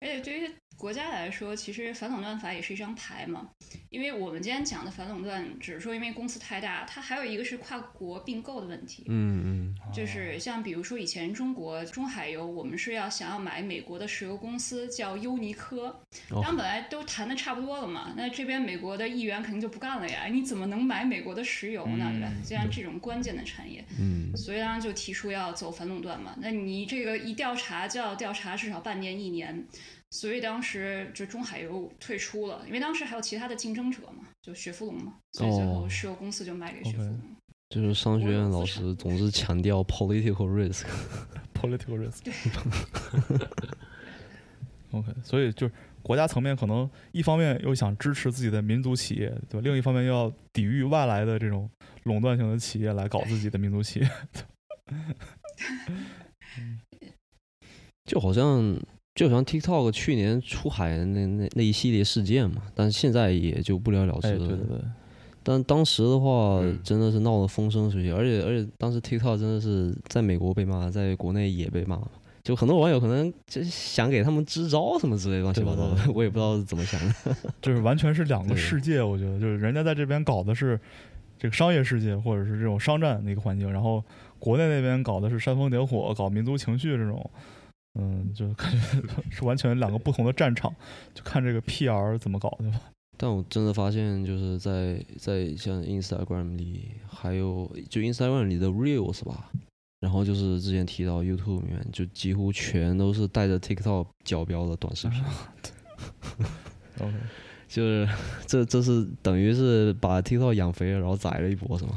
[0.00, 0.52] 而且对于
[0.82, 3.48] 国家来说，其实反垄断法也是一张牌嘛。
[3.88, 9.04] 因为我们今天讲的反垄断，只是说因为公司太大，它还有一个是跨国并购的问题。
[9.06, 16.04] 嗯嗯，就是像比如说以前中国中海油，我们是要想要买美国的石油公司叫优尼科，
[16.42, 22.10] 他们本来都谈的差不多了嘛，那这边美国的议员肯定就不干了呀，你怎么能买美国的石油呢？
[22.10, 22.28] 对吧？
[22.42, 26.34] 既然这种关键的产业，嗯，所以当时就提出要走反垄断嘛。
[26.40, 29.64] 那你这个一调查就要调查至少半年一年。
[30.12, 37.18] 所以当时就中海油退出了，因为当时还有其他的竞争者嘛，就雪佛龙嘛，所以最后石油公司就卖给雪佛龙。
[37.70, 42.20] 就是商学院老师总是强调 political risk，political risk。
[44.92, 45.72] OK，所以就是
[46.02, 49.60] 国家层面可能一方面又想支持自己的民族企业，对吧？
[49.64, 51.70] 另一方面又要抵御外来的这种
[52.02, 54.10] 垄断性的企业来搞自己的民族企业。
[58.04, 58.78] 就好像
[59.14, 64.38] 就像 TikTok 去年出海那那那一系列事件嘛，但是现在也就不了了之了。
[64.38, 64.78] 对对对。
[65.44, 72.00] 但当时的话，真的是闹得风生水起，而且而且当时 TikTok 真的是在美国被骂，在国内也被骂，
[72.44, 77.36] 就很多网友可能就想给他们支招什么之类乱七八糟的，我也不知道是怎么想的。
[77.60, 80.78] 就是完全是两个世界，我觉得就是人家在这边搞的是
[81.38, 84.02] 这个商业世界或者是这种商战的一个环境，然后
[84.38, 87.28] 国内那边搞的是煽风点火、搞民族情绪这种，
[87.94, 88.78] 嗯，就感觉
[89.30, 90.74] 是完全两个不同的战场，
[91.14, 92.80] 就看这个 PR 怎么搞，对吧？
[93.18, 99.50] 但我真的发现，就是在在像 Instagram 里，还有就 Instagram 里的 Reels 吧，
[100.00, 105.22] 然后就是之前提到 YouTube 里面，就几乎全都是带着 TikTok 角标的短视频。
[106.98, 107.12] OK，
[107.68, 108.08] 就是
[108.46, 111.92] 这这是等于是把 TikTok 养肥了，然后宰了一波，是吗？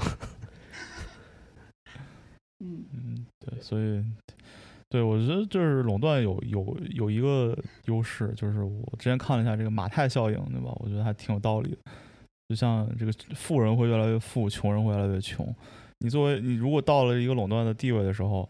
[2.59, 4.03] 嗯嗯，对，所以。
[4.89, 10.71] 对，我觉得就是垄断有有有一个优势，就是我之前看了一下这个马太效应，对吧？
[10.75, 11.77] 我觉得还挺有道理的。
[12.47, 15.45] 就像这个富人会越来越富，穷人会越来越穷。
[15.99, 18.47] 你作为你如果到了一个垄断的地位的时候，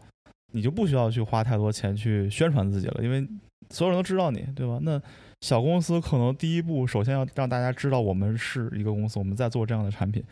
[0.52, 3.26] 你就不需要去花太多钱去宣传自己了，因为
[3.70, 4.78] 所有人都知道你，对吧？
[4.82, 5.00] 那
[5.40, 10.22] 小公司可能第一步首先要让大家知道我们是一个公司，我们在做这样的产品。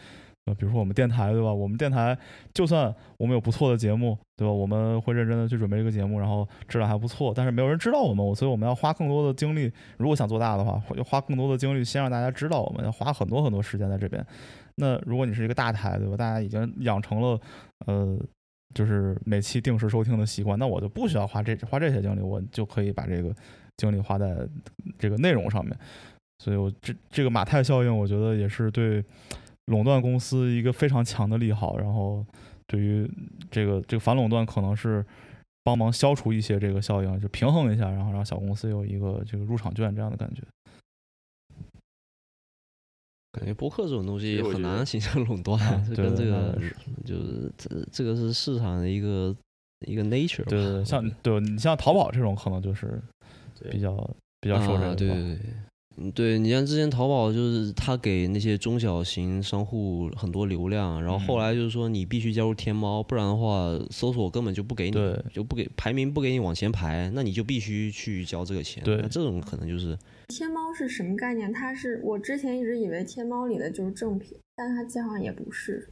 [0.47, 1.51] 呃，比如说我们电台，对吧？
[1.51, 2.17] 我们电台
[2.53, 4.53] 就算我们有不错的节目，对吧？
[4.53, 9.73] 我们会认真的去准备这个节目，然后质量还不错，但是没有人知道我们，所以我们要花更多的精力。
[9.97, 14.23] 如果想做大的话，要花更多的精力，先让大家知道我们，要花很多很多时间在这边。
[14.75, 16.15] 那如果你是一个大台，对吧？
[16.15, 17.41] 大家已经养成了
[17.87, 18.19] 呃，
[18.75, 23.35] 就是每期定时收听的习惯，那我就不需要花这花这些精力，我就可以把这个
[23.79, 24.47] 精力花在
[24.99, 25.75] 这个内容上面。
[26.39, 29.03] 所以，我这这个马太效应，我觉得也是对。
[29.67, 32.25] 垄断公司一个非常强的利好，然后
[32.67, 33.11] 对于
[33.51, 35.05] 这个这个反垄断可能是
[35.63, 40.43] 帮忙消除一些这个效应，就平衡一下，然后让小公司有一个这个入场券这样的感觉。
[43.33, 45.59] 感觉博客这种东西很难形成垄断，
[45.89, 46.57] 就跟这个
[47.05, 49.35] 就是这这个是市场的一个
[49.87, 50.45] 一个 nature。
[50.45, 53.03] 对对，像对你像淘宝这种可能就是
[53.71, 53.97] 比较
[54.41, 54.95] 比较受这个。
[54.95, 55.53] 对对对。
[55.97, 64.97] 嗯，对你像之前淘宝就是他给那些中小型商户很多流量，然后后来就是说你必须加入天猫，不然的话搜索根本就不给你，
[65.33, 68.83] 就不给排名不给你往前排，那你就必须去交这个钱。
[68.83, 69.97] 对，那这种可能就是
[70.29, 71.53] 天猫是什么概念？
[71.53, 75.89] 它是我之前一直以为天猫里的就是正品，但它好像也不是。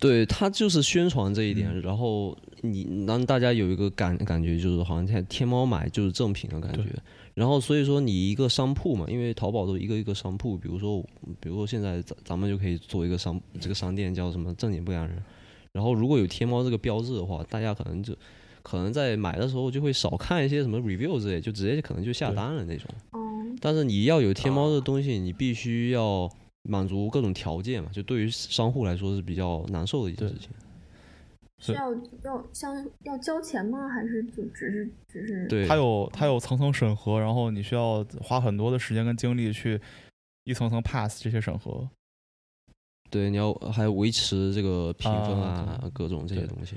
[0.00, 6.86] 对他就是宣传这一点，然后你让大家有一个感感觉，就是好像在天猫买就是正品的感觉。
[7.34, 11.00] 然后所以说你一个商铺嘛，因为淘宝都一个一个商铺，比如说
[11.40, 15.22] 比如说现在咱咱们就可以做一个商这个商店叫什么正经不良人，
[15.72, 18.14] 然后如果有天猫这个标志的话，大家可能就
[18.62, 22.86] 可能在买的时候就会少看一些什么 review 之类，就直接可能就下单了那种。
[23.60, 26.30] 但是你要有天猫的东西，你必须要
[26.62, 30.50] 满足各种条件嘛，就对于商户来说是比较难受的一件事情。
[31.60, 31.92] 是要
[32.24, 32.74] 要像
[33.04, 33.86] 要交钱吗？
[33.86, 35.46] 还是就只是只是？
[35.46, 39.78] 对，它有它有层层审核，然后你需要花很多的时间跟精力去
[40.44, 41.86] 一层层 pass 这些审核。
[43.10, 46.76] 对，你要还维持这个评分啊，各种这些东西。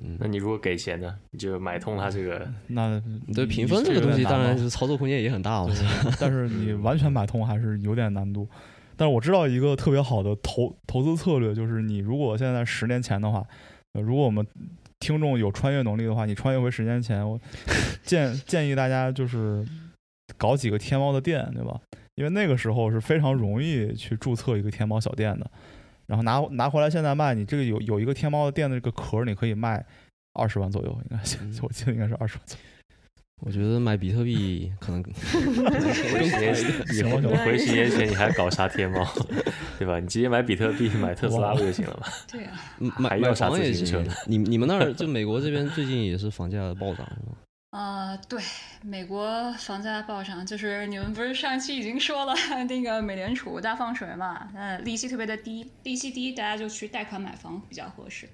[0.00, 1.18] 嗯，那你如果给钱呢？
[1.32, 2.48] 你就买通它这个？
[2.68, 3.02] 那
[3.34, 5.74] 对评分这个东西，当然是操作空间也很大 了。
[6.20, 8.48] 但是你完全买通还是有点难度。
[8.96, 13.44] 但是我知道一个特别好的投投资策略，就是你如果现在十年前的话。
[14.00, 14.46] 如果我们
[15.00, 17.38] 听众有穿越能力的话，你穿越回十年前，我
[18.02, 19.66] 建建议大家就是
[20.36, 21.80] 搞几个天猫的店，对吧？
[22.16, 25.48] 因为那个时候是非常容易去注册一个天猫小店的，
[26.06, 29.84] 然后拿拿回来现在卖，你这个有有一个天猫的店的这个壳，你可以卖
[30.34, 31.22] 二十万左右，应该
[31.62, 32.46] 我记得应该是二十万。
[32.46, 32.77] 左右。
[33.40, 39.06] 我觉得买比特币可能 更回十年前，回十年前你还搞啥天猫，
[39.78, 40.00] 对吧？
[40.00, 42.06] 你直接买比特币，买特斯拉不就行了吗？
[42.30, 42.50] 对呀，
[42.98, 44.04] 买买房也行。
[44.26, 47.36] 你你们那儿就美国这边最近也是房价暴涨是吗？
[47.70, 48.40] 啊，对，
[48.82, 52.34] 美国房价暴涨，就是你们不是上期已经说了
[52.68, 54.48] 那个美联储大放水嘛？
[54.54, 58.28] 呃，利息特别的低，利息低，大家就去贷款买房比较合适。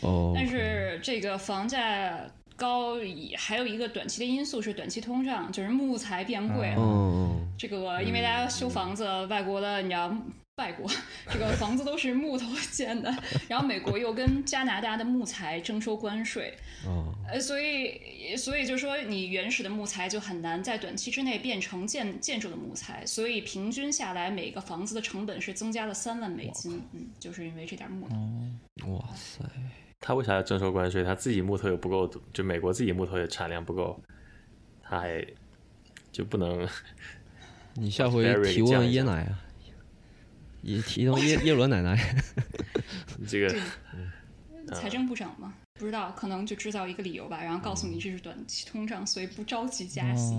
[0.00, 2.18] 哦，但是这个房价。
[2.56, 7.30] 高也还有一个短期的因素是短期通胀，就是木材变贵了。
[7.58, 10.14] 这个因为大家修房子，外国的你知道
[10.56, 10.90] 外国，
[11.32, 13.14] 这个房子都是木头建的，
[13.48, 16.54] 然后美国又跟加拿大的木材征收关税，
[16.86, 28.92] 哦，呃，所以所以就说你原始的木材就很难在短期之内变成建建筑的木材，所以平均下来每个房子的成本是增加了三万美金，嗯，就是因为这点木头。
[28.92, 29.44] 哇塞，
[30.02, 31.04] 他为啥要征收关税？
[31.04, 33.98] 他自己木头也不够，就美国自己木头也产量不够，
[34.82, 35.24] 他还
[36.10, 36.68] 就不能
[37.74, 39.38] 你下回提问椰奶啊，
[40.62, 41.96] 也提问耶耶伦奶奶。
[43.28, 43.48] 这个
[44.66, 50.34] 对，财政部长嘛，不知道，可能就制造一个理由吧，然后告诉你这是短期通胀，所以不着急加息，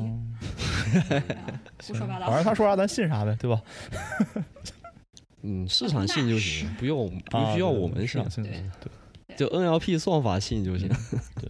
[1.88, 2.28] 胡说八道。
[2.28, 3.62] 反正他说啥咱信啥呗，对吧？
[5.42, 8.92] 嗯，市场信就行，不用不啊需要我们信市场，信对对，
[9.38, 10.88] 就 NLP 算法性就行。
[11.40, 11.50] 对，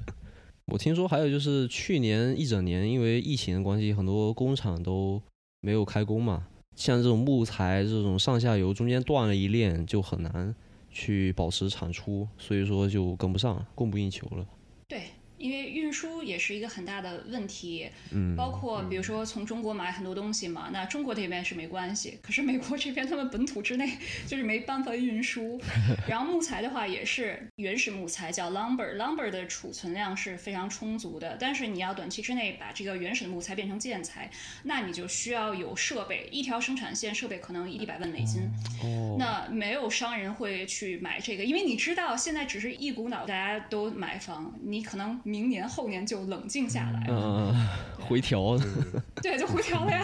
[0.65, 5.21] 我听说还有就是去年一整年因为疫情的关系，很多工厂都
[5.61, 10.55] 没有开工嘛，像这种木材这种上下游中间断了一链，就很难
[10.89, 14.45] 去保持产出，所以说就跟不上，供不应求了。
[14.87, 15.03] 对，
[15.43, 25.59] 因为运输也是一个很大的问题，嗯，包括比如说从中国买很多东西嘛，那中国这边是没关系，可是美国这边他们本土之内就是没办法运输。
[26.07, 34.31] 然后木材的话也是原始木材叫 lumber，lumber 的储存量是非常充足的，但是你要短期之内把这个原始的木材变成建材，
[34.63, 38.43] 那你就需要有设备，一条生产线设备可能一百万美金。
[38.81, 47.15] 哦，那没有商人会去买这个，因为你知道现在只是一股脑大家都买房，你可能明年后年就冷静下来了，
[47.49, 47.67] 嗯
[47.99, 48.55] 回调。
[49.19, 50.03] 对，就回调了呀。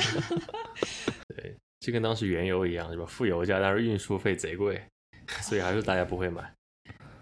[1.37, 3.05] 对就跟当时原油一样，是吧？
[3.05, 4.81] 负油价，但是运输费贼贵，
[5.45, 6.51] 所以还是大家不会买。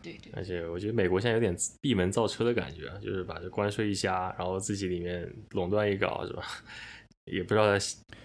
[0.01, 6.43] 对对而且我觉得美国现在有点闭门造车的感觉啊，就是把这关税一加，然后自己里面垄断一搞，是吧？
[7.25, 7.77] 也不知道他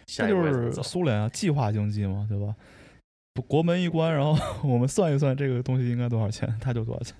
[0.07, 0.83] 下这一步该就是怎么走。
[0.85, 2.55] 苏联啊，计划经济嘛，对吧？
[3.49, 7.17] 国门一关，然后我们算一算这个东西应该多少钱，它就多少钱。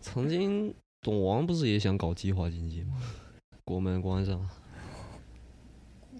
[0.00, 2.94] 曾经董王不是也想搞计划经济吗？
[3.64, 4.48] 国门关上，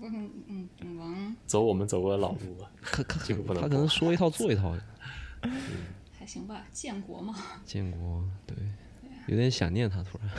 [0.01, 4.83] 嗯嗯，董王走我们走过的老路吧，可可这个不能他可能说一套做一套的。
[6.19, 7.35] 还行吧，建国嘛。
[7.65, 8.57] 建国对，
[9.27, 10.31] 有点想念他，突然。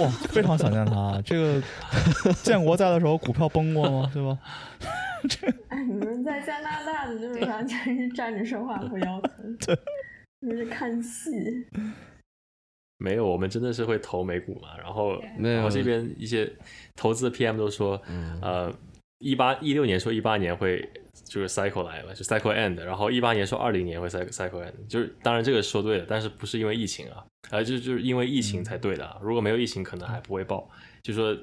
[0.00, 1.20] 哇，非常想念他。
[1.26, 1.62] 这个
[2.42, 4.10] 建国在的时候，股票崩过吗？
[4.14, 4.38] 对吧？
[5.68, 9.76] 哎，你们在加拿大的就是完全是站着说话不腰疼， 对，
[10.42, 11.66] 就是看戏。
[12.98, 16.50] 没有，我们真的是会投美股嘛，然后没有然后这边一些
[16.94, 18.38] 投资 PM 都说，嗯。
[18.40, 18.72] 呃，
[19.18, 20.86] 一八一六年说一八年会
[21.24, 30.68] 就是 cycle 来了，就 cycle end，然后一八年说二零年会 cycle cycle end，就是当然这个说对了，但是不是因为疫情啊，啊就就是因为疫情才对的啊，如果没有疫情可能还不会爆，
[31.02, 31.36] 就说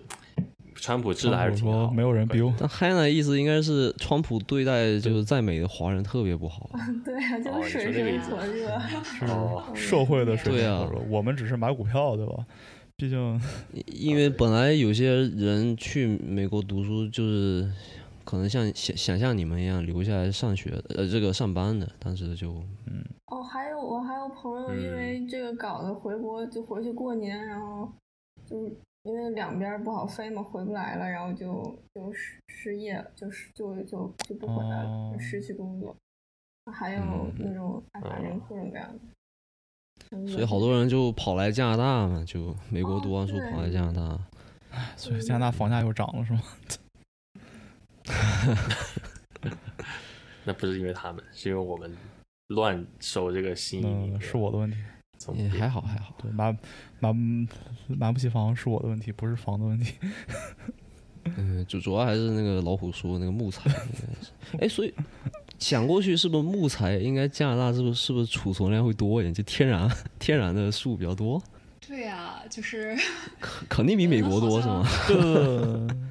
[0.75, 2.53] 川普治的还是挺好，说没有人逼我。
[2.57, 6.69] 但 Hannah 意思应该是川普对待就是在美的华人特别不好。
[7.05, 9.33] 对啊，就哦是水深你说这个意思火热。
[9.33, 12.45] 哦，社会的水对啊深火热，我们只是买股票，对吧？
[12.97, 13.41] 毕竟
[13.87, 17.67] 因为本来有些人去美国读书，就是
[18.23, 22.53] 可能像想想像你们一样留下来上学，呃，这个上班的，当时就
[22.85, 27.91] 嗯哦，还有我还有朋友因为这个搞得回国就回去过年，然后
[28.45, 28.71] 就是
[29.03, 35.95] 因为两边不好飞嘛，回不来了，然后就就失失业了，就是就就就不回来了，哦就失去工作。
[36.71, 38.99] 还有嗯那种哎反正各种各样的。
[40.11, 44.19] 嗯所以好多人就跑来加拿大嘛，就美国读完书跑来加拿大。
[44.95, 46.41] 所以加拿大房价又涨了，是吗？
[50.45, 51.95] 那不是因为他们，是因为我们
[52.47, 54.77] 乱收这个新移民嗯，是我的问题。
[55.21, 56.51] 从也还好还好，对，买
[56.99, 57.13] 买
[57.87, 59.93] 买不起房是我的问题，不是房的问题。
[61.37, 64.31] 嗯，主主要还是那个老虎说的那个木材应该是，
[64.65, 64.91] 哎，所以
[65.59, 69.31] 想过去是不是木材应该加拿大是不是是不是储存量会多一点？
[69.31, 69.87] 就天然
[70.17, 71.39] 天然的树比较多，
[71.87, 72.97] 对啊，就是
[73.39, 74.83] 肯肯定比美国多是吗？
[75.07, 75.17] 对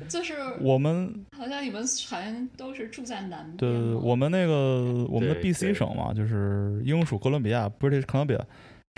[0.09, 8.41] 就是，我们好像你们好像都是住在南边对嘛我们那个我们的 B C 省嘛，就是英属哥伦比亚 （British Columbia）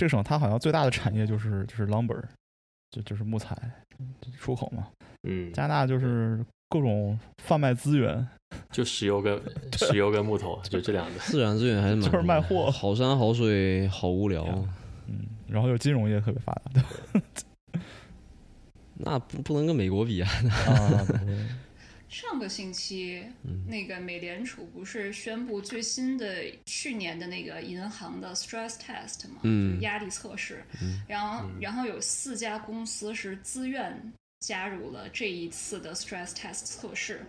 [0.03, 2.21] 这个省，它好像最大的产业就是就是 lumber，
[2.91, 3.57] 就就是木材
[4.37, 4.89] 出口嘛。
[5.29, 8.27] 嗯，加拿大就是各种贩卖资源，
[8.73, 9.41] 就石油跟
[9.79, 11.13] 石油跟木头，就这两个。
[11.23, 14.45] 自然资源还是蛮就是卖货好山好水好无聊。
[15.07, 17.81] 嗯，然后就金融业特别发达，对吧？
[18.95, 20.29] 那不不能跟美国比啊！
[22.13, 30.63] 上个星期，嗯那个美联储不是宣布最新的去年的那个银行的 stress test 嘛，嗯就是压力测试，
[31.09, 37.25] 然后然后有四家公司是自愿加入了这一次的 stress test 测试，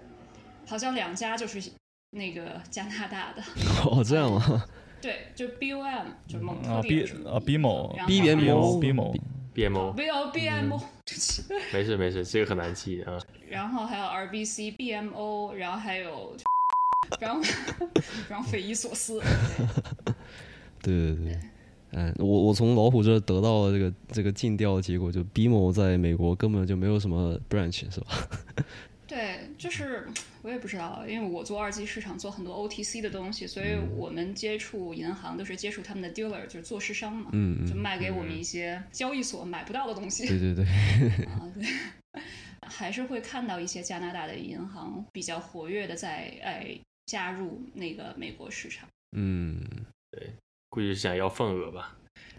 [0.67, 1.63] 好像两家就是
[2.11, 3.41] 那个加拿大的。
[3.89, 4.65] 哦，这样吗？
[5.01, 7.31] 对，就 BOM，就蒙特利尔。
[7.33, 9.15] 啊 B 某 B M O B 某
[9.53, 10.81] B M O 没有 B M O，
[11.71, 13.17] 没事没事，这个很难记啊。
[13.49, 16.35] 然后还有 R B C B M O，然后还有，
[17.21, 17.41] 然后
[18.29, 19.21] 然后匪夷所思。
[20.81, 21.39] 对对对，
[21.91, 28.07] 嗯，我我从老虎这得到了这个这个尽调的结果，就 BMO 在美国根本就没有什么 branch，是吧？
[29.13, 30.07] 对，就是
[30.41, 40.27] 我也不知道，因为我做二级市场，做很多 OTC 的东西，所以我们接触银行都是接触他们的 dealer，就是做市商嘛，嗯就卖给我们一些交易所买不到的东西。
[40.27, 40.65] 对对对，
[41.29, 42.19] 啊对，
[42.67, 46.75] 还是会看到一些加拿大的银行比较活跃的在哎
[47.05, 48.89] 加入那个美国市场。
[49.15, 49.61] 嗯，
[50.09, 50.33] 对，
[50.69, 51.95] 估计是想要份额吧。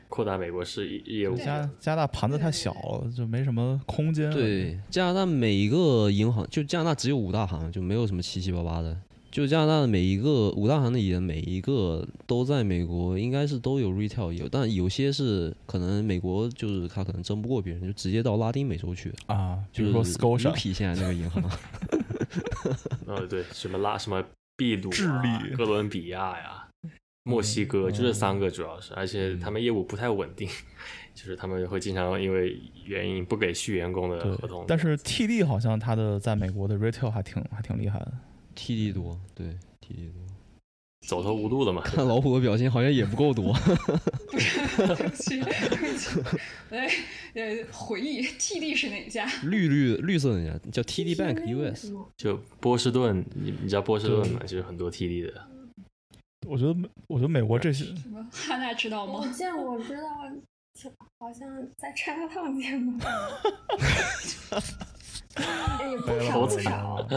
[0.09, 4.31] 扩大美国市业务，加加拿大盘子太小了，就没什么空间。
[4.31, 8.97] 对，加拿大每一个银行，就加拿大只有五大行，就没有什么七七八八的。
[9.31, 21.43] 就加拿大的每一个五大行里的每一个都在美国，应该是都有 retail 有，但有些是可能美国就是他可能争不过别人，就直接到拉丁美洲去啊，比如说 Scotia 现在那个银行。
[23.09, 24.23] 呃， 对，什么拉什么
[24.57, 26.64] 秘鲁、智利、哥伦比亚呀。
[27.25, 30.47] 墨西哥就这三个主要是，而且他们业务不太稳定，
[31.15, 34.65] 就是他们会经常因为原因不给续员工的合同。
[34.69, 38.13] 但是 TD 好像他的在美国的 retail 还挺还挺厉害的
[38.55, 39.47] ，TD 多，对
[39.81, 40.21] TD 多，
[41.09, 41.81] 走投无路了嘛。
[41.89, 43.55] 看老虎的表情好像也不够多。
[44.31, 46.21] 不是，对不起，对不起，
[46.69, 46.87] 来
[47.33, 49.27] 呃回忆 TD 是哪家？
[49.49, 54.41] 绿绿绿色那家叫 TD Bank US，就波士顿，你你知道波士顿吗？
[54.47, 55.54] 就是很多 TD 的。
[56.47, 57.85] 我觉得美，我觉得美国这些，
[58.33, 59.15] 汉娜知道吗？
[59.23, 60.03] 我见我，知道，
[61.19, 63.11] 好像在 Chinatown 见过。
[65.91, 67.09] 也不少不少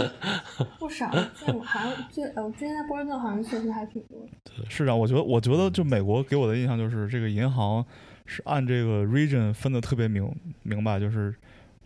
[0.79, 4.27] 不少见过，好像最我之前在波士顿好像确实还挺多。
[4.67, 7.85] 是啊，我觉得我觉得就美国给我的印象就是这个银行
[8.25, 10.27] 是按这个 region 分的特别明
[10.63, 11.33] 明白，就是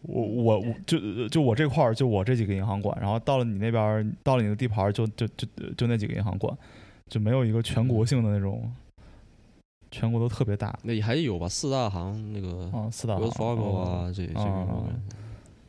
[0.03, 5.45] 我我我就就我这块儿就我这几个银行管，然后到了你那边到了你的地盘就就就
[5.76, 6.57] 就那几个银行管。
[7.11, 8.73] 就没有一个全国性的那种，
[9.91, 10.79] 全国都特别大。
[10.81, 13.27] 那也还有吧，四大行那个啊，四大行
[13.83, 14.85] 啊，这这个。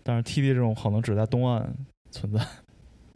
[0.04, 1.74] 但是 TD 这种可能只在东岸
[2.12, 2.46] 存在。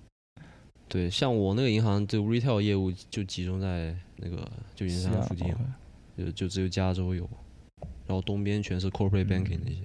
[0.88, 4.38] 对，像我那个银行，就 retail 业务就集中在那个
[4.74, 5.54] 旧金山附近，
[6.18, 7.28] 就就只有加州有，
[8.08, 9.82] 然后东边全是 corporate banking 那些。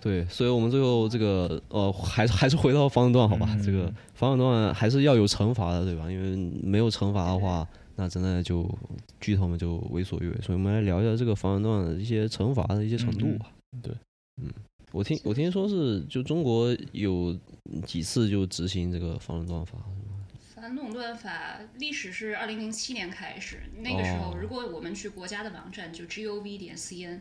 [0.00, 3.48] 对，所以我们最后这个呃，还是还是回到防守段好吧？
[3.64, 6.10] 这个防守段还是要有惩罚的，对吧？
[6.10, 8.68] 因为没有惩罚的话，那真的就
[9.20, 10.36] 巨头们就为所欲为。
[10.42, 13.46] 所以我们来聊一下这个防守段的一些惩罚的一些程度吧。
[13.82, 13.92] 对，
[14.42, 14.50] 嗯，
[14.92, 17.36] 我听我听说是就中国有
[17.86, 19.78] 几次就执行这个防守段法。
[20.64, 27.20] 反垄断法历史是二零零七年开始，那个时候如果我们去国家的网站，就 gov 点 cn，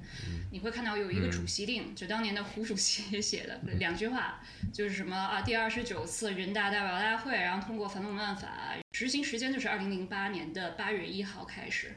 [0.50, 4.40] 你会看到有一个主席令，就当年的胡主席写的两句话，
[4.72, 11.92] 就是什么啊，第二十九次人大代表大会，然后通过反垄断法，执行时间就是二零零八年的八月一号开始。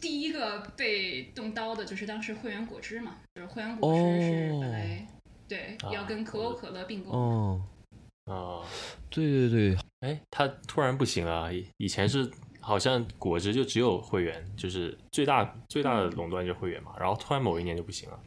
[0.00, 5.04] 第一个被动刀的就是当时汇源果汁嘛，就是汇源果汁是本来
[5.48, 7.10] 对要跟可口可乐并购。
[7.10, 7.66] 哦。
[8.26, 8.62] 啊，
[9.10, 11.50] 对对对，哎，他突然不行了。
[11.78, 16.92] 以前是好像果汁就只有会员，就是最大最大的垄断就是会员嘛。
[17.00, 18.20] 然后突然某一年就不行了，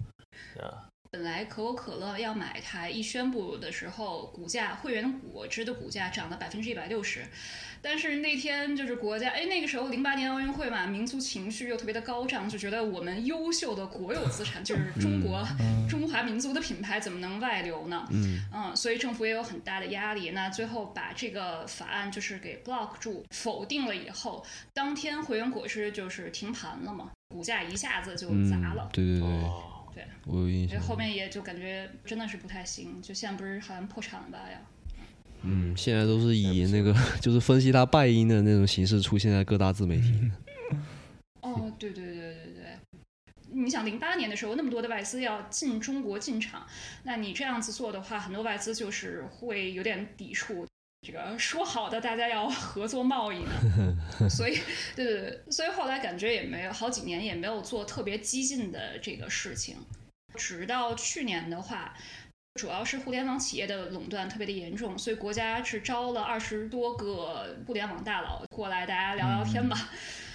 [0.66, 0.87] 啊。
[1.18, 7.26] 本来可口可乐要买它，一宣布的时候，股价会员果汁的股价涨了百分之一百六十。
[7.82, 15.44] 但是那天就是国家，哎，那个时候零八年奥运会嘛，民族情绪又特别的高涨，就觉得我们优秀的国有资产就是中国
[15.90, 18.06] 中华民族的品牌怎么能外流呢？
[18.12, 20.30] 嗯，嗯，所以政府也有很大的压力。
[20.30, 28.88] 那最后把这个法案就是给 block 住，否定了以后，当天会员果汁就是停盘了嘛，股价一下子就砸了。
[28.94, 29.28] 对对对，
[29.98, 30.80] 对，我有印象。
[30.80, 34.60] 后面也就感觉真的是不太行，就现在不是好像破产了吧要。
[35.42, 40.32] 嗯，现在都是以那个 就是分析他败因的那种形式出现在各大自媒体。
[41.42, 43.00] 哦，对对对对对，
[43.52, 46.68] 你想零八年的时候那么多的外资要进中国进场，
[47.04, 50.68] 那你这样子做的话，很多外资就是会有点抵触。
[51.02, 54.60] 这个说好的大家要合作贸易呢， 所以
[54.96, 59.78] 对对对，所以后来感觉也没有好几年也没有做特别激进的这个事情，
[60.36, 61.94] 直到去年的话。
[62.60, 69.78] 主要是互联网企业的垄断特别的严重，所以国家是招了二十多个互联网大佬过来，大家聊聊天吧。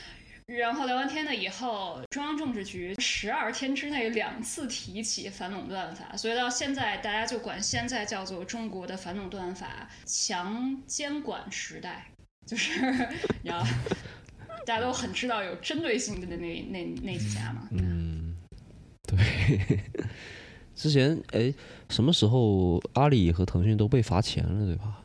[0.47, 12.07] 然后聊完天了以后，中央政治局十二天之内两次提起反垄断法，所以到现在大家就管现在叫做中国的反垄断法强监管时代，
[12.47, 12.81] 就是
[13.43, 13.67] 然后
[14.67, 17.69] 大家都很知道有针对性的那那那几家嘛。
[17.71, 18.37] 嗯，
[19.07, 19.81] 对。
[20.75, 21.53] 之前哎，
[21.91, 25.01] 什么时候阿里和腾讯都被罚钱了，对吧？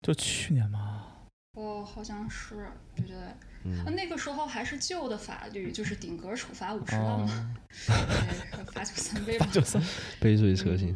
[0.00, 1.06] 就去年吗？
[1.54, 3.16] 哦，好像是，对对。
[3.64, 3.84] 嗯。
[3.94, 7.54] 那个时候还是旧的法律，就是顶格处罚五十万 嘛，
[8.72, 9.46] 罚九三杯吧。
[9.52, 9.82] 九三
[10.20, 10.94] 杯水车薪。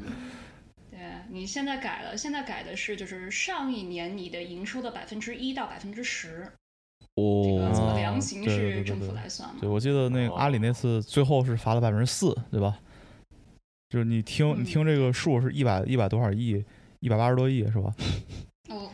[0.90, 0.98] 对
[1.30, 6.46] 你现在改了，现在改的是就是上一年你的营收的百分之一到百分之十。
[7.14, 7.42] 哦。
[7.44, 9.56] 这个怎么量刑是政府来算嘛？
[9.60, 12.78] 对，我记得那个阿里那次最后是罚了百分之四，对吧？
[13.88, 16.64] 就是你听，你听这个数是一百一百多少亿，
[17.00, 17.94] 一百八十多亿是吧？
[18.68, 18.90] 哦，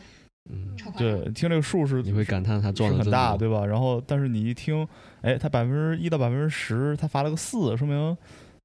[0.49, 3.65] 嗯，对，听这个数是你会感叹它赚的很大，对吧？
[3.65, 4.87] 然后，但是你一听，
[5.21, 8.17] 哎，它百分之一到百分之十，它罚了个四，说明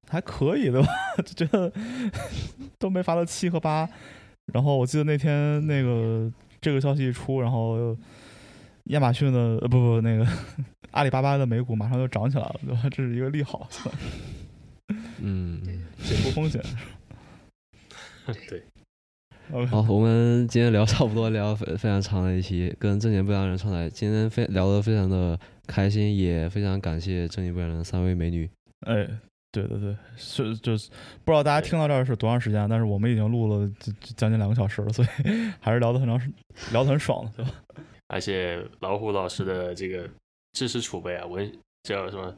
[0.09, 0.87] 还可以，对吧？
[1.23, 1.71] 就觉得
[2.79, 3.87] 都没罚到七和八。
[4.53, 7.95] 然后我记得那天那个这个消息一出，然后
[8.85, 10.27] 亚马逊的呃不不那个
[10.91, 12.81] 阿里巴巴的美股马上就涨起来了，对吧？
[12.89, 13.67] 这是一个利好。
[15.19, 15.61] 嗯，
[16.03, 16.61] 解除风险。
[18.49, 18.63] 对，
[19.51, 28.49] 好，我们今天聊差不多，聊非非常长的一期，跟正经不良人串台，今天非聊得非常的开心，也非常感谢正经不良人三位美女。
[28.87, 29.07] 哎，
[29.51, 30.89] 对对对，是就是
[31.23, 33.71] 不知道大家听到这儿是多长时间，但是我们已经录了
[34.15, 35.07] 将近两个小时了，所以
[35.61, 36.29] 还是聊得很长时，
[36.71, 37.51] 聊得很爽的，对吧？
[38.09, 40.09] 而且老虎老师的这个
[40.53, 41.51] 知识储备啊，文
[41.83, 42.35] 叫什么？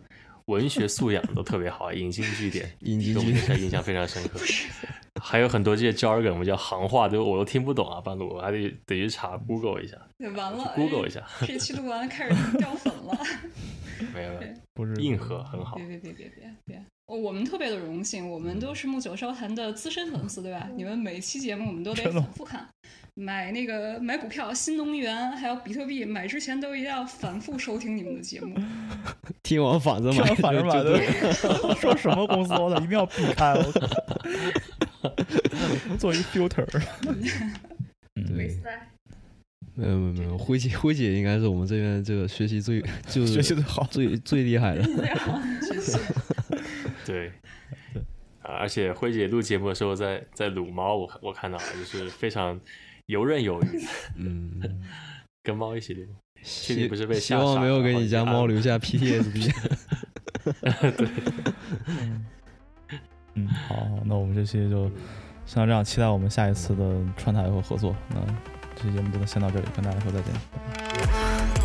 [0.47, 4.39] 文学素养都特别好，引经据典，引经据典，印象非常深刻。
[5.21, 9.97] 还有很多这些 jargon，我们叫行话，都我都听不懂啊，半路我还得得去查 Google 一下。
[10.35, 11.23] 完了，Google 一下。
[11.45, 13.17] 这期录完开始掉粉了。
[14.13, 14.31] 没有，
[14.73, 15.75] 不是硬核，很好。
[15.75, 16.85] 别别别别别别！
[17.07, 20.67] 我们特别的荣幸，我们都是木九烧谈的资深粉丝，对吧？
[20.75, 22.67] 你们每期节目我们都得反复看。
[23.15, 28.55] 买那个买股票，新能源还有比特币，买之前都一定要反复收听你们的节目。
[29.41, 31.01] 听我反着买，反着买的。
[31.75, 33.53] 说什么公司，我操，一定要避开。
[33.53, 33.63] 我
[35.97, 36.65] 做一 filter。
[38.15, 38.59] 对。
[39.75, 44.83] 没有没有没有，辉姐辉姐应该是我们这边这个学习最 就是学习最好最最厉害的。
[47.05, 47.31] 对。
[48.41, 52.59] 啊，而且辉姐录节目的时候在在撸猫，我我看到就是非常。
[53.07, 53.81] 游刃有余，
[54.17, 54.81] 嗯，
[55.41, 56.05] 跟猫一起录，
[56.43, 59.49] 确定不是被希望没有给你家猫留下 PTSD。
[60.43, 60.53] 对，
[61.85, 62.25] 嗯，
[63.37, 64.89] 嗯好，那我们这期就
[65.45, 66.83] 先到这样，期待我们下一次的
[67.15, 67.95] 串台和合作。
[68.09, 68.15] 那
[68.75, 71.56] 这期节目就先到这里，跟大家说再见。